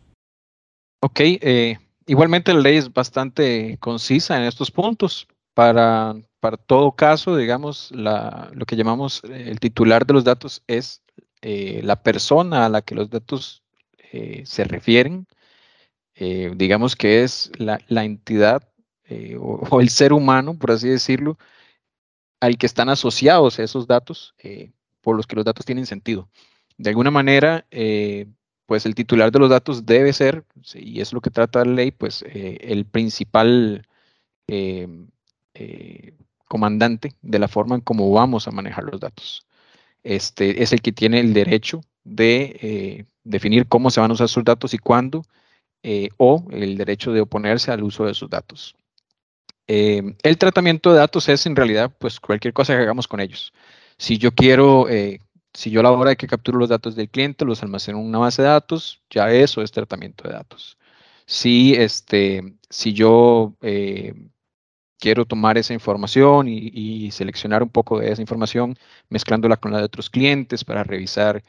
Ok, 1.00 1.20
eh, 1.20 1.78
igualmente 2.06 2.54
la 2.54 2.60
ley 2.60 2.78
es 2.78 2.92
bastante 2.92 3.76
concisa 3.78 4.38
en 4.38 4.44
estos 4.44 4.70
puntos. 4.70 5.28
Para, 5.52 6.16
para 6.40 6.56
todo 6.56 6.92
caso, 6.92 7.36
digamos, 7.36 7.92
lo 7.92 8.66
que 8.66 8.76
llamamos 8.76 9.22
eh, 9.24 9.44
el 9.48 9.60
titular 9.60 10.06
de 10.06 10.14
los 10.14 10.24
datos 10.24 10.62
es 10.66 11.02
eh, 11.42 11.82
la 11.84 11.96
persona 11.96 12.64
a 12.64 12.68
la 12.70 12.80
que 12.80 12.94
los 12.94 13.10
datos 13.10 13.62
se 14.44 14.64
refieren. 14.64 15.26
Digamos 16.18 16.96
que 16.96 17.22
es 17.22 17.50
la, 17.58 18.04
entidad 18.04 18.62
o, 19.40 19.80
el 19.80 19.88
ser 19.90 20.12
humano, 20.12 20.58
por 20.58 20.70
así 20.70 20.88
decirlo, 20.88 21.38
al 22.40 22.58
que 22.58 22.66
están 22.66 22.88
asociados 22.88 23.58
esos 23.58 23.86
datos 23.86 24.34
por 25.06 25.16
los 25.16 25.28
que 25.28 25.36
los 25.36 25.44
datos 25.44 25.64
tienen 25.64 25.86
sentido. 25.86 26.28
De 26.78 26.90
alguna 26.90 27.12
manera, 27.12 27.64
eh, 27.70 28.26
pues 28.66 28.86
el 28.86 28.96
titular 28.96 29.30
de 29.30 29.38
los 29.38 29.48
datos 29.48 29.86
debe 29.86 30.12
ser, 30.12 30.44
y 30.74 31.00
es 31.00 31.12
lo 31.12 31.20
que 31.20 31.30
trata 31.30 31.64
la 31.64 31.72
ley, 31.72 31.92
pues 31.92 32.24
eh, 32.26 32.58
el 32.60 32.86
principal 32.86 33.86
eh, 34.48 34.88
comandante 36.48 37.14
de 37.22 37.38
la 37.38 37.46
forma 37.46 37.76
en 37.76 37.82
cómo 37.82 38.10
vamos 38.10 38.48
a 38.48 38.50
manejar 38.50 38.82
los 38.82 38.98
datos. 38.98 39.46
Este 40.02 40.60
es 40.62 40.72
el 40.72 40.82
que 40.82 40.90
tiene 40.90 41.20
el 41.20 41.32
derecho 41.32 41.82
de 42.02 43.06
definir 43.22 43.68
cómo 43.68 43.90
se 43.90 44.00
van 44.00 44.10
a 44.10 44.14
usar 44.14 44.28
sus 44.28 44.42
datos 44.42 44.74
y 44.74 44.78
cuándo, 44.78 45.22
o 46.16 46.44
el 46.50 46.76
derecho 46.76 47.12
de 47.12 47.20
oponerse 47.20 47.70
al 47.70 47.82
uso 47.82 48.04
de 48.04 48.14
sus 48.14 48.28
datos. 48.28 48.74
Em, 49.68 50.14
el 50.22 50.38
tratamiento 50.38 50.92
de 50.92 50.98
datos 50.98 51.28
es 51.28 51.44
en 51.46 51.56
realidad 51.56 51.92
pues 51.98 52.20
cualquier 52.20 52.54
cosa 52.54 52.74
que 52.76 52.82
hagamos 52.82 53.08
con 53.08 53.20
ellos. 53.20 53.52
Si 53.98 54.18
yo 54.18 54.32
quiero, 54.32 54.88
eh, 54.88 55.20
si 55.54 55.70
yo 55.70 55.80
a 55.80 55.82
la 55.82 55.90
hora 55.90 56.10
de 56.10 56.16
que 56.16 56.28
capturo 56.28 56.58
los 56.58 56.68
datos 56.68 56.94
del 56.96 57.10
cliente 57.10 57.44
los 57.44 57.62
almaceno 57.62 57.98
en 57.98 58.06
una 58.06 58.18
base 58.18 58.42
de 58.42 58.48
datos, 58.48 59.02
ya 59.10 59.30
eso 59.32 59.62
es 59.62 59.72
tratamiento 59.72 60.28
de 60.28 60.34
datos. 60.34 60.78
Si, 61.26 61.74
este, 61.74 62.54
si 62.70 62.92
yo 62.92 63.54
eh, 63.62 64.14
quiero 64.98 65.24
tomar 65.26 65.58
esa 65.58 65.74
información 65.74 66.48
y, 66.48 67.10
seleccionar 67.10 67.62
un 67.62 67.70
poco 67.70 67.98
de 68.00 68.12
esa 68.12 68.22
información, 68.22 68.76
mezclándola 69.08 69.56
con 69.56 69.72
la 69.72 69.78
de 69.78 69.84
otros 69.84 70.10
clientes 70.10 70.64
para 70.64 70.84
revisar 70.84 71.42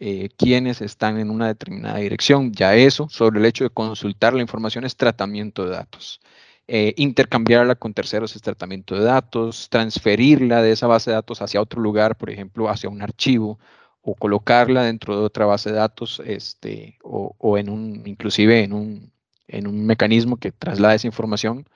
eh, 0.00 0.28
quiénes 0.36 0.80
están 0.80 1.18
en 1.18 1.30
una 1.30 1.46
determinada 1.46 1.98
dirección, 1.98 2.52
ya 2.52 2.74
eso, 2.74 3.08
sobre 3.08 3.38
el 3.40 3.46
hecho 3.46 3.64
de 3.64 3.70
consultar 3.70 4.34
la 4.34 4.42
información, 4.42 4.84
es 4.84 4.96
tratamiento 4.96 5.64
de 5.64 5.70
datos. 5.70 6.20
Eh, 6.66 6.94
intercambiarla 6.96 7.74
con 7.74 7.92
terceros 7.92 8.34
es 8.36 8.42
tratamiento 8.42 8.94
de 8.94 9.04
datos, 9.04 9.68
transferirla 9.70 10.62
de 10.62 10.72
esa 10.72 10.86
base 10.86 11.10
de 11.10 11.16
datos 11.16 11.42
hacia 11.42 11.60
otro 11.60 11.80
lugar, 11.80 12.16
por 12.16 12.30
ejemplo, 12.30 12.68
hacia 12.70 12.88
un 12.88 13.02
archivo, 13.02 13.58
o 14.02 14.14
colocarla 14.14 14.82
dentro 14.84 15.18
de 15.18 15.24
otra 15.24 15.46
base 15.46 15.70
de 15.70 15.76
datos, 15.76 16.22
este, 16.26 16.98
o, 17.02 17.58
en 17.58 17.68
un, 17.70 18.02
inclusive 18.06 18.62
en 18.62 18.72
un, 18.72 19.12
en 19.48 19.66
un 19.66 19.86
mecanismo 19.86 20.36
que 20.38 20.52
traslada 20.52 20.94
esa 20.94 21.06
información 21.06 21.66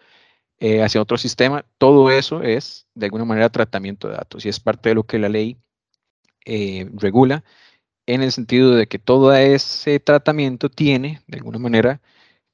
eh, 0.61 0.83
hacia 0.83 1.03
otro 1.03 1.19
sistema. 1.19 1.65
Todo 1.79 2.11
eso 2.11 2.43
es, 2.43 2.87
de 2.95 3.07
alguna 3.07 3.25
manera, 3.25 3.49
tratamiento 3.51 4.09
de 4.09 4.15
datos 4.15 4.45
y 4.45 4.49
es 4.49 4.61
parte 4.61 4.91
de 4.91 4.95
lo 4.97 5.05
que 5.05 5.19
la 5.19 5.29
ley 5.29 5.59
eh, 6.45 6.89
regula 6.95 7.45
en 8.09 8.23
el 8.23 8.33
sentido 8.33 8.75
de 8.75 8.87
que 8.87 8.99
todo 8.99 9.35
ese 9.35 10.01
tratamiento 10.01 10.71
tiene, 10.71 11.21
de 11.27 11.37
alguna 11.37 11.59
manera, 11.59 12.01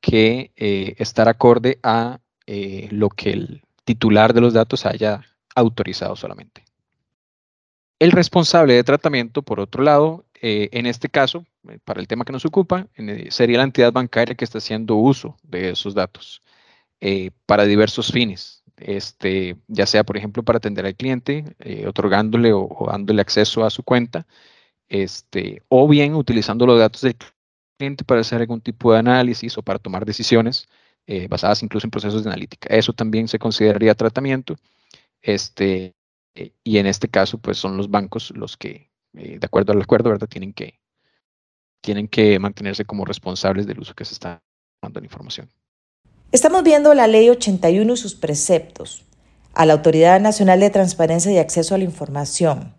que 0.01 0.51
eh, 0.57 0.97
estar 0.99 1.29
acorde 1.29 1.79
a 1.85 2.19
eh, 2.47 2.89
lo 2.91 3.09
que 3.09 3.31
el 3.31 3.63
titular 3.85 4.35
de 4.35 4.41
los 4.41 4.53
datos 4.53 4.85
haya 4.85 5.23
autorizado 5.55 6.17
solamente. 6.17 6.65
El 8.01 8.11
responsable 8.11 8.75
de 8.75 8.83
tratamiento, 8.83 9.43
por 9.43 9.61
otro 9.61 9.85
lado, 9.85 10.25
eh, 10.43 10.71
en 10.73 10.87
este 10.87 11.09
caso, 11.09 11.47
para 11.85 12.01
el 12.01 12.09
tema 12.09 12.25
que 12.25 12.33
nos 12.33 12.45
ocupa, 12.45 12.89
sería 13.31 13.59
la 13.59 13.65
entidad 13.65 13.93
bancaria 13.93 14.35
que 14.35 14.45
está 14.45 14.59
haciendo 14.59 14.97
uso 14.97 15.37
de 15.45 15.71
esos 15.71 15.95
datos 15.95 16.43
para 17.47 17.65
diversos 17.65 18.11
fines. 18.11 18.63
Este, 18.77 19.57
ya 19.69 19.87
sea, 19.87 20.05
por 20.05 20.17
ejemplo, 20.17 20.43
para 20.43 20.57
atender 20.57 20.85
al 20.85 20.97
cliente, 20.97 21.45
otorgándole 21.87 22.53
o, 22.53 22.67
o, 22.69 22.91
dándole 22.91 23.21
acceso 23.23 23.65
a 23.65 23.71
su 23.71 23.83
cuenta, 23.83 24.27
este, 24.95 25.61
o 25.69 25.89
bien 25.89 26.15
utilizando 26.15 26.67
los 26.67 26.79
datos 26.79 27.01
del 27.01 27.17
cliente 27.77 28.05
para 28.05 28.21
hacer 28.21 28.41
algún 28.41 28.61
tipo 28.61 28.93
de 28.93 29.01
análisis 29.01 29.59
o 29.59 29.63
para 29.63 29.81
tomar 29.81 30.05
decisiones 30.07 30.69
eh, 31.09 31.27
basadas 31.27 31.65
incluso 31.65 31.89
en 31.89 31.91
procesos 31.91 32.23
de 32.23 32.31
analítica. 32.31 32.69
Eso 32.73 32.93
también 32.93 33.27
se 33.27 33.41
consideraría 33.41 33.97
tratamiento. 33.97 34.55
Este, 35.21 35.97
eh, 36.37 36.53
y 36.63 36.79
en 36.79 36.87
este 36.87 37.09
caso, 37.09 37.39
pues 37.39 37.59
son 37.59 37.77
los 37.77 37.91
bancos 37.91 38.33
los 38.37 38.57
que, 38.57 38.89
eh, 39.15 39.39
de 39.41 39.45
acuerdo 39.45 39.73
al 39.73 39.83
acuerdo, 39.83 40.11
¿verdad? 40.11 40.29
Tienen 40.29 40.53
que, 40.53 40.79
tienen 41.81 42.07
que 42.07 42.39
mantenerse 42.39 42.85
como 42.85 43.05
responsables 43.05 43.67
del 43.67 43.81
uso 43.81 43.95
que 43.95 44.05
se 44.05 44.15
está 44.15 44.45
dando 44.81 45.01
la 45.01 45.07
información. 45.07 45.51
Estamos 46.31 46.63
viendo 46.63 46.95
la 46.95 47.09
Ley 47.09 47.31
81 47.31 47.93
y 47.93 47.97
sus 47.97 48.15
preceptos. 48.15 49.03
A 49.55 49.67
la 49.67 49.73
Autoridad 49.73 50.21
Nacional 50.21 50.61
de 50.61 50.71
Transparencia 50.71 51.33
y 51.33 51.39
Acceso 51.39 51.75
a 51.75 51.79
la 51.79 51.85
Información, 51.85 52.75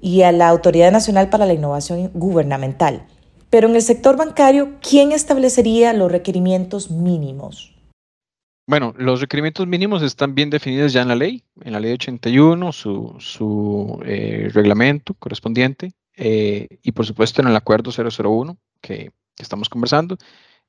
y 0.00 0.22
a 0.22 0.32
la 0.32 0.48
Autoridad 0.48 0.92
Nacional 0.92 1.28
para 1.28 1.46
la 1.46 1.54
Innovación 1.54 2.10
Gubernamental. 2.14 3.06
Pero 3.50 3.68
en 3.68 3.76
el 3.76 3.82
sector 3.82 4.16
bancario, 4.16 4.74
¿quién 4.80 5.12
establecería 5.12 5.92
los 5.92 6.10
requerimientos 6.10 6.90
mínimos? 6.90 7.76
Bueno, 8.68 8.92
los 8.98 9.20
requerimientos 9.20 9.66
mínimos 9.68 10.02
están 10.02 10.34
bien 10.34 10.50
definidos 10.50 10.92
ya 10.92 11.02
en 11.02 11.08
la 11.08 11.14
ley, 11.14 11.44
en 11.62 11.72
la 11.72 11.78
ley 11.78 11.92
81, 11.92 12.72
su, 12.72 13.14
su 13.20 14.02
eh, 14.04 14.50
reglamento 14.52 15.14
correspondiente, 15.14 15.92
eh, 16.16 16.66
y 16.82 16.90
por 16.90 17.06
supuesto 17.06 17.40
en 17.40 17.48
el 17.48 17.56
acuerdo 17.56 17.92
001 17.92 18.58
que, 18.80 19.12
estamos 19.38 19.68
conversando. 19.68 20.16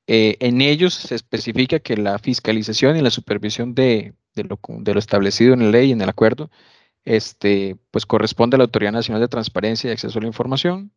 Eh, 0.08 0.36
en 0.42 0.62
ellos 0.62 0.94
se 0.94 1.16
especifica 1.16 1.80
que 1.80 1.98
la 1.98 2.20
fiscalización 2.20 2.98
y 2.98 3.02
la 3.02 3.10
supervisión 3.10 3.74
de, 3.74 4.14
de 4.36 4.44
lo 4.44 5.00
establecido 5.00 5.54
en 5.54 5.64
la 5.64 5.72
ley 5.72 5.90
y 5.90 5.92
en 5.94 6.02
el 6.02 6.10
acuerdo 6.10 6.52
este, 7.08 7.78
pues 7.90 8.06
corresponde 8.06 8.56
a 8.56 8.58
la 8.58 8.66
Autoridad 8.66 8.92
Nacional 8.92 9.22
de 9.22 9.30
Transparencia 9.30 9.90
y 9.90 9.94
Acceso 9.94 10.20
a 10.20 10.22
la 10.22 10.28
Información, 10.28 10.92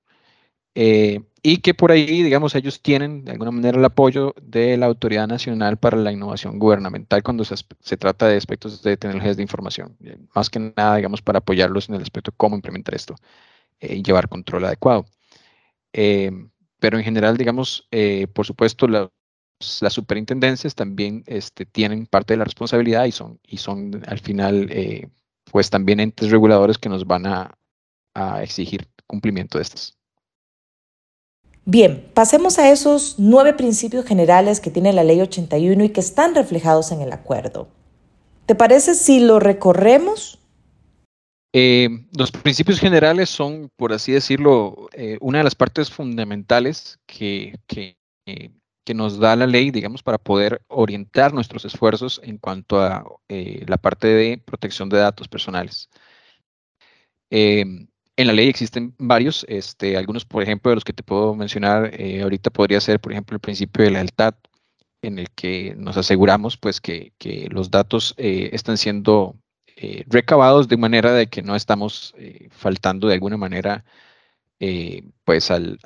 eh, 0.74 1.22
y 1.42 1.58
que 1.58 1.72
por 1.72 1.92
ahí, 1.92 2.22
digamos, 2.22 2.54
ellos 2.56 2.82
tienen 2.82 3.24
de 3.24 3.32
alguna 3.32 3.52
manera 3.52 3.78
el 3.78 3.84
apoyo 3.84 4.34
de 4.42 4.76
la 4.76 4.86
Autoridad 4.86 5.28
Nacional 5.28 5.78
para 5.78 5.96
la 5.96 6.12
Innovación 6.12 6.58
Gubernamental 6.58 7.22
cuando 7.22 7.44
se, 7.44 7.96
trata 7.96 8.26
de 8.26 8.36
aspectos 8.36 8.82
de 8.82 8.96
tecnologías 8.96 9.36
de 9.36 9.42
información, 9.42 9.96
eh, 10.04 10.18
más 10.34 10.50
que 10.50 10.58
nada, 10.76 10.96
digamos, 10.96 11.22
para 11.22 11.38
apoyarlos 11.38 11.88
en 11.88 11.94
el 11.94 12.02
aspecto 12.02 12.32
de 12.32 12.36
cómo 12.36 12.56
implementar 12.56 12.94
esto 12.96 13.14
eh, 13.80 13.96
y 13.96 14.02
llevar 14.02 14.28
control 14.28 14.64
adecuado. 14.64 15.06
pero 15.92 16.98
en 16.98 17.04
general, 17.04 17.36
digamos, 17.36 17.88
por 18.32 18.46
supuesto, 18.46 18.88
las 18.88 19.92
superintendencias 19.92 20.74
también 20.74 21.22
este, 21.26 21.66
tienen 21.66 22.06
parte 22.06 22.34
de 22.34 22.38
la 22.38 22.44
responsabilidad 22.44 23.04
y 23.06 23.12
son, 23.12 23.38
y 23.46 23.58
son 23.58 24.02
al 24.06 24.18
final 24.18 24.70
pues 25.50 25.70
también 25.70 26.00
entes 26.00 26.30
reguladores 26.30 26.78
que 26.78 26.88
nos 26.88 27.06
van 27.06 27.26
a, 27.26 27.56
exigir 28.42 28.86
cumplimiento 29.06 29.56
de 29.56 29.62
estas. 29.62 29.96
Bien, 31.64 32.10
pasemos 32.12 32.58
a 32.58 32.70
esos 32.70 33.14
nueve 33.16 33.54
principios 33.54 34.04
generales 34.04 34.60
que 34.60 34.70
tiene 34.70 34.92
la 34.92 35.04
Ley 35.04 35.20
81 35.20 35.84
y 35.84 35.88
que 35.88 36.00
están 36.00 36.34
reflejados 36.34 36.92
en 36.92 37.00
el 37.00 37.12
acuerdo. 37.12 37.68
¿Te 38.44 38.54
parece 38.54 38.94
si 38.94 39.20
lo 39.20 39.40
recorremos? 39.40 40.38
Eh, 41.52 41.88
los 42.16 42.30
principios 42.30 42.78
generales 42.78 43.30
son, 43.30 43.70
por 43.76 43.92
así 43.92 44.12
decirlo, 44.12 44.88
eh, 44.92 45.16
una 45.20 45.38
de 45.38 45.44
las 45.44 45.54
partes 45.54 45.90
fundamentales 45.90 46.98
que, 47.06 47.58
que, 47.66 47.96
eh, 48.26 48.50
que 48.90 48.94
nos 48.94 49.20
da 49.20 49.36
la 49.36 49.46
ley, 49.46 49.70
digamos, 49.70 50.02
para 50.02 50.18
poder 50.18 50.62
orientar 50.66 51.32
nuestros 51.32 51.64
esfuerzos 51.64 52.20
en 52.24 52.38
cuanto 52.38 52.82
a 52.82 53.04
eh, 53.28 53.64
la 53.68 53.76
parte 53.76 54.08
de 54.08 54.38
protección 54.44 54.88
de 54.88 54.98
datos 54.98 55.28
personales. 55.28 55.88
Em, 57.30 57.86
en 58.16 58.26
la 58.26 58.32
ley 58.32 58.48
existen 58.48 58.92
varios, 58.98 59.46
este, 59.48 59.96
algunos, 59.96 60.24
por 60.24 60.42
ejemplo, 60.42 60.70
de 60.70 60.74
los 60.74 60.82
que 60.82 60.92
te 60.92 61.04
puedo 61.04 61.36
mencionar 61.36 61.92
eh, 61.94 62.22
ahorita 62.22 62.50
podría 62.50 62.80
ser, 62.80 62.98
por 62.98 63.12
ejemplo, 63.12 63.36
el 63.36 63.40
principio 63.40 63.84
de 63.84 63.92
lealtad, 63.92 64.34
en 65.02 65.20
el 65.20 65.30
que 65.30 65.76
nos 65.76 65.96
aseguramos 65.96 66.56
pues 66.56 66.80
que, 66.80 67.12
que 67.18 67.46
los 67.48 67.70
datos 67.70 68.14
eh, 68.18 68.50
están 68.52 68.76
siendo 68.76 69.36
recabados 70.08 70.68
de 70.68 70.76
manera 70.76 71.12
de 71.14 71.28
que 71.28 71.42
no 71.42 71.56
estamos 71.56 72.14
faltando 72.50 73.08
de 73.08 73.14
alguna 73.14 73.38
manera 73.38 73.84
eh, 74.62 75.02
pues 75.24 75.50
al, 75.50 75.78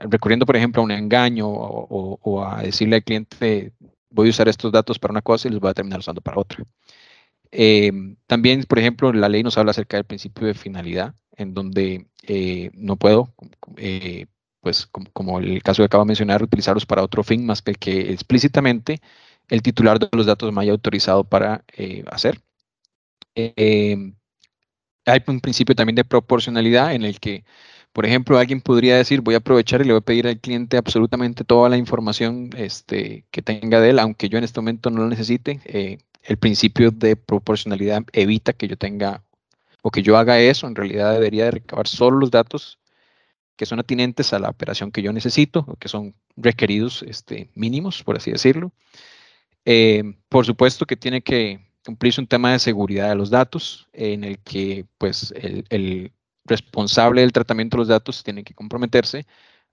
recurriendo, 0.00 0.46
por 0.46 0.56
ejemplo, 0.56 0.80
a 0.80 0.84
un 0.84 0.90
engaño 0.90 1.46
o, 1.46 2.44
a 2.44 2.62
decirle 2.62 2.96
al 2.96 3.04
cliente, 3.04 3.72
voy 4.10 4.28
a 4.28 4.30
usar 4.30 4.48
estos 4.48 4.72
datos 4.72 4.98
para 4.98 5.12
una 5.12 5.22
cosa 5.22 5.46
y 5.46 5.50
los 5.50 5.60
voy 5.60 5.70
a 5.70 5.74
terminar 5.74 6.00
usando 6.00 6.22
para 6.22 6.40
otra. 6.40 6.64
Eh, 7.52 7.92
también, 8.26 8.64
por 8.64 8.78
ejemplo, 8.78 9.12
la 9.12 9.28
ley 9.28 9.42
nos 9.42 9.58
habla 9.58 9.72
acerca 9.72 9.98
del 9.98 10.06
principio 10.06 10.46
de 10.46 10.54
finalidad, 10.54 11.14
en 11.36 11.52
donde 11.54 12.06
eh, 12.26 12.70
no 12.74 12.96
puedo, 12.96 13.34
pues 14.60 14.86
como, 15.12 15.38
el 15.38 15.62
caso 15.62 15.82
que 15.82 15.86
acabo 15.86 16.04
de 16.04 16.08
mencionar, 16.08 16.42
utilizarlos 16.42 16.86
para 16.86 17.02
otro 17.02 17.22
fin 17.24 17.44
más 17.44 17.60
que 17.62 17.74
que 17.74 18.12
explícitamente 18.12 19.00
el 19.48 19.62
titular 19.62 19.98
de 19.98 20.08
los 20.12 20.26
datos 20.26 20.52
me 20.52 20.62
haya 20.62 20.72
autorizado 20.72 21.24
para 21.24 21.64
hacer. 22.10 22.40
hay 23.36 25.22
un 25.26 25.40
principio 25.40 25.74
también 25.74 25.96
de 25.96 26.04
proporcionalidad 26.04 26.94
en 26.94 27.04
el 27.04 27.20
que 27.20 27.44
por 27.94 28.06
ejemplo, 28.06 28.38
alguien 28.38 28.60
podría 28.60 28.96
decir, 28.96 29.20
voy 29.20 29.34
a 29.34 29.38
aprovechar 29.38 29.80
y 29.80 29.84
le 29.84 29.92
voy 29.92 30.00
a 30.00 30.04
pedir 30.04 30.26
al 30.26 30.40
cliente 30.40 30.76
absolutamente 30.76 31.44
toda 31.44 31.68
la 31.68 31.76
información 31.76 32.50
este, 32.56 33.24
que 33.30 33.40
tenga 33.40 33.80
de 33.80 33.90
él, 33.90 34.00
aunque 34.00 34.28
yo 34.28 34.36
en 34.36 34.42
este 34.42 34.58
momento 34.60 34.90
no 34.90 35.02
lo 35.02 35.08
necesite. 35.08 35.60
Eh, 35.64 35.98
el 36.24 36.36
principio 36.36 36.90
de 36.90 37.14
proporcionalidad 37.14 38.02
evita 38.12 38.52
que 38.52 38.66
yo 38.66 38.76
tenga 38.76 39.22
o 39.80 39.92
que 39.92 40.02
yo 40.02 40.16
haga 40.18 40.40
eso. 40.40 40.66
En 40.66 40.74
realidad 40.74 41.12
debería 41.12 41.44
de 41.44 41.52
recabar 41.52 41.86
solo 41.86 42.18
los 42.18 42.32
datos 42.32 42.80
que 43.54 43.64
son 43.64 43.78
atinentes 43.78 44.32
a 44.32 44.40
la 44.40 44.50
operación 44.50 44.90
que 44.90 45.00
yo 45.00 45.12
necesito 45.12 45.64
o 45.68 45.76
que 45.76 45.86
son 45.86 46.16
requeridos 46.36 47.04
este, 47.04 47.48
mínimos, 47.54 48.02
por 48.02 48.16
así 48.16 48.32
decirlo. 48.32 48.72
Eh, 49.66 50.02
por 50.28 50.44
supuesto 50.44 50.84
que 50.84 50.96
tiene 50.96 51.22
que 51.22 51.60
cumplirse 51.84 52.20
un 52.20 52.26
tema 52.26 52.50
de 52.50 52.58
seguridad 52.58 53.10
de 53.10 53.14
los 53.14 53.30
datos 53.30 53.86
en 53.92 54.24
el 54.24 54.40
que 54.40 54.84
pues 54.98 55.32
el, 55.36 55.64
el 55.68 56.10
responsable 56.44 57.22
del 57.22 57.32
tratamiento 57.32 57.76
de 57.76 57.80
los 57.82 57.88
datos 57.88 58.22
tiene 58.22 58.44
que 58.44 58.54
comprometerse 58.54 59.26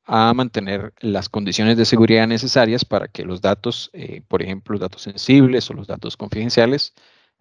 a 0.03 0.33
mantener 0.33 0.93
las 0.99 1.29
condiciones 1.29 1.77
de 1.77 1.85
seguridad 1.85 2.27
necesarias 2.27 2.85
para 2.85 3.07
que 3.07 3.23
los 3.23 3.41
datos, 3.41 3.89
eh, 3.93 4.21
por 4.27 4.41
ejemplo, 4.41 4.73
los 4.73 4.81
datos 4.81 5.03
sensibles 5.03 5.69
o 5.69 5.73
los 5.73 5.87
datos 5.87 6.17
confidenciales, 6.17 6.93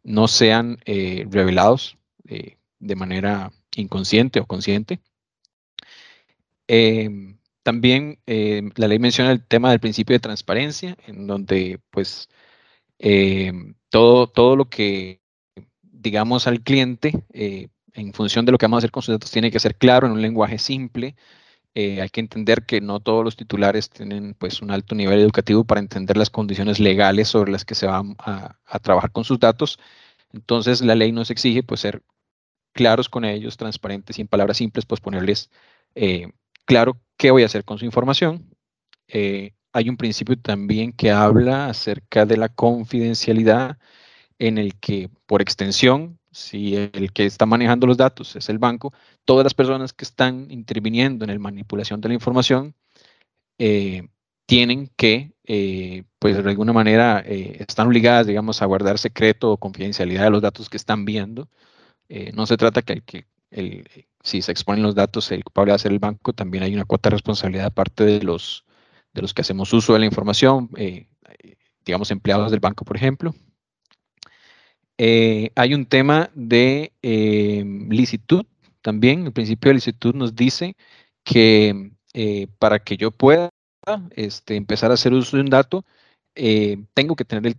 no 0.03 0.29
sean 0.29 0.79
eh, 0.85 1.27
revelados 1.31 1.99
eh, 2.29 2.59
de 2.79 2.97
manera 2.97 3.53
inconsciente 3.77 4.41
o 4.41 4.47
consciente. 4.47 5.01
Em, 6.67 7.39
también 7.63 8.19
em, 8.27 8.71
la 8.77 8.89
ley 8.89 8.99
menciona 8.99 9.33
el 9.33 9.45
tema 9.45 9.71
del 9.71 9.81
principio 9.81 10.15
de 10.15 10.21
transparencia, 10.21 10.97
en 11.07 11.27
donde 11.27 11.81
pues 11.91 12.29
em, 12.99 13.75
todo, 13.91 14.29
todo 14.29 14.57
lo 14.57 14.69
que 14.71 15.21
digamos 15.83 16.47
al 16.47 16.63
cliente 16.63 17.25
en 17.95 18.13
función 18.13 18.45
de 18.45 18.53
lo 18.53 18.59
que 18.59 18.67
vamos 18.67 18.79
a 18.79 18.81
hacer 18.81 18.91
con 18.91 19.03
sus 19.03 19.15
datos, 19.15 19.31
tiene 19.31 19.51
que 19.51 19.61
ser 19.61 19.77
claro 19.77 20.07
en 20.07 20.13
un 20.13 20.23
lenguaje 20.23 20.59
simple. 20.59 21.17
Eh, 21.75 22.01
hay 22.03 22.09
que 22.11 22.21
entender 22.21 22.65
que 22.67 22.81
no 22.81 23.01
todos 23.01 23.25
los 23.25 23.37
titulares 23.37 23.91
tienen 23.91 24.35
pues, 24.35 24.63
un 24.63 24.71
alto 24.71 24.95
nivel 24.95 25.21
educativo 25.21 25.65
para 25.65 25.81
entender 25.81 26.17
las 26.17 26.31
condiciones 26.31 26.81
legales 26.81 27.29
sobre 27.29 27.53
las 27.53 27.65
que 27.65 27.75
se 27.75 27.87
van 27.87 28.17
a, 28.19 28.57
trabajar 28.83 29.13
con 29.13 29.25
sus 29.25 29.39
datos. 29.39 29.79
Entonces, 30.33 30.81
la 30.83 30.95
ley 30.95 31.13
nos 31.13 31.31
exige 31.31 31.63
pues, 31.63 31.81
ser 31.81 32.03
claros 32.73 33.09
con 33.09 33.25
ellos, 33.25 33.57
transparentes 33.57 34.19
y 34.19 34.23
en 34.23 34.29
palabras 34.29 34.59
simples, 34.59 34.87
pues 34.87 35.01
ponerles 35.01 35.51
eh, 35.95 36.29
claro 36.67 37.01
qué 37.17 37.31
voy 37.31 37.43
a 37.43 37.47
hacer 37.47 37.65
con 37.65 37.79
su 37.79 37.85
información. 37.85 38.55
Eh, 39.09 39.55
hay 39.73 39.89
un 39.89 39.97
principio 39.97 40.39
también 40.39 40.93
que 40.93 41.11
habla 41.11 41.67
acerca 41.67 42.27
de 42.27 42.37
la 42.37 42.49
confidencialidad 42.49 43.79
en 44.39 44.59
el 44.59 44.79
que 44.79 45.11
por 45.27 45.43
extensión 45.43 46.20
si 46.31 46.77
el 46.77 47.13
que 47.13 47.27
está 47.27 47.47
manejando 47.47 47.87
los 47.87 47.97
datos 47.97 48.37
es 48.37 48.49
el 48.49 48.59
banco, 48.59 48.93
todas 49.25 49.45
las 49.45 49.55
personas 49.55 49.93
que 49.93 50.05
están 50.05 50.51
interviniendo 50.51 51.25
en 51.25 51.33
la 51.33 51.39
manipulación 51.39 52.01
de 52.01 52.09
la 52.09 52.15
información 52.15 52.75
eh, 53.59 54.09
tienen 54.47 54.91
que, 54.97 55.33
eh, 55.45 56.05
pues 56.19 56.43
de 56.43 56.51
alguna 56.51 56.73
manera, 56.73 57.23
eh, 57.27 57.57
están 57.69 57.87
obligadas, 57.89 58.27
digamos, 58.27 58.63
a 58.63 58.67
guardar 58.67 58.99
secreto 58.99 59.53
o 59.53 59.57
confidencialidad 59.59 60.25
de 60.25 60.31
los 60.31 60.43
datos 60.43 60.69
que 60.69 60.77
están 60.77 61.05
viendo. 61.05 61.49
no 62.35 62.47
se 62.47 62.57
trata 62.57 62.83
que, 62.83 63.03
que, 63.03 63.27
si 64.23 64.43
se 64.43 64.53
exponen 64.53 64.83
los 64.83 64.95
datos, 64.95 65.31
el 65.33 65.45
culpable 65.45 65.73
va 65.73 65.77
a 65.77 65.79
ser 65.79 65.93
el 65.93 65.99
banco, 65.99 66.33
también 66.33 66.65
hay 66.65 66.75
una 66.75 66.85
cuota 66.85 67.09
de 67.09 67.17
responsabilidad 67.17 67.67
aparte 67.67 68.05
de 68.05 68.23
los, 68.23 68.65
de 69.13 69.23
los 69.23 69.35
que 69.35 69.43
hacemos 69.43 69.73
uso 69.73 69.93
de 69.93 70.01
la 70.01 70.07
información, 70.07 70.71
eh, 70.77 71.07
digamos 71.85 72.11
empleados 72.11 72.51
del 72.51 72.61
banco, 72.61 72.85
por 72.85 72.97
ejemplo. 72.97 73.35
Eh, 75.03 75.51
hay 75.55 75.73
un 75.73 75.87
tema 75.87 76.31
de 76.35 76.93
eh, 77.01 77.65
licitud 77.89 78.45
también. 78.83 79.25
El 79.25 79.33
principio 79.33 79.71
de 79.71 79.77
licitud 79.77 80.15
nos 80.15 80.35
dice 80.37 80.77
que 81.25 81.93
para 82.59 82.81
que 82.81 82.97
yo 82.99 83.11
pueda 83.11 83.49
este, 84.17 84.57
empezar 84.57 84.91
a 84.91 84.95
hacer 84.95 85.15
uso 85.15 85.37
de 85.37 85.43
un 85.43 85.49
dato, 85.51 85.87
tengo 86.35 87.17
que 87.17 87.25
tener 87.25 87.57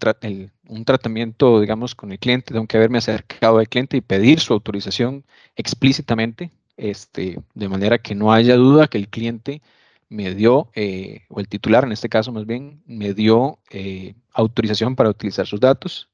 un 0.67 0.85
tratamiento, 0.85 1.61
digamos, 1.61 1.95
con 1.95 2.11
el 2.11 2.19
cliente, 2.19 2.53
tengo 2.53 2.67
que 2.67 2.77
haberme 2.77 2.99
acercado 2.99 3.57
al 3.57 3.69
cliente 3.69 3.97
y 3.97 4.01
pedir 4.01 4.39
su 4.39 4.53
autorización 4.53 5.25
explícitamente, 5.55 6.51
este, 6.77 7.39
de 7.55 7.69
manera 7.69 7.97
que 7.97 8.13
no 8.13 8.31
haya 8.31 8.55
duda 8.55 8.87
que 8.87 8.97
el 8.99 9.09
cliente 9.09 9.61
me 10.09 10.35
dio, 10.35 10.69
eh, 10.75 11.21
o 11.29 11.39
el 11.39 11.47
titular 11.47 11.85
en 11.85 11.93
este 11.93 12.09
caso 12.09 12.31
más 12.31 12.45
bien, 12.45 12.83
me 12.85 13.13
dio 13.13 13.59
eh, 13.71 14.13
autorización 14.33 14.95
para 14.95 15.09
utilizar 15.09 15.47
sus 15.47 15.59
datos. 15.59 16.10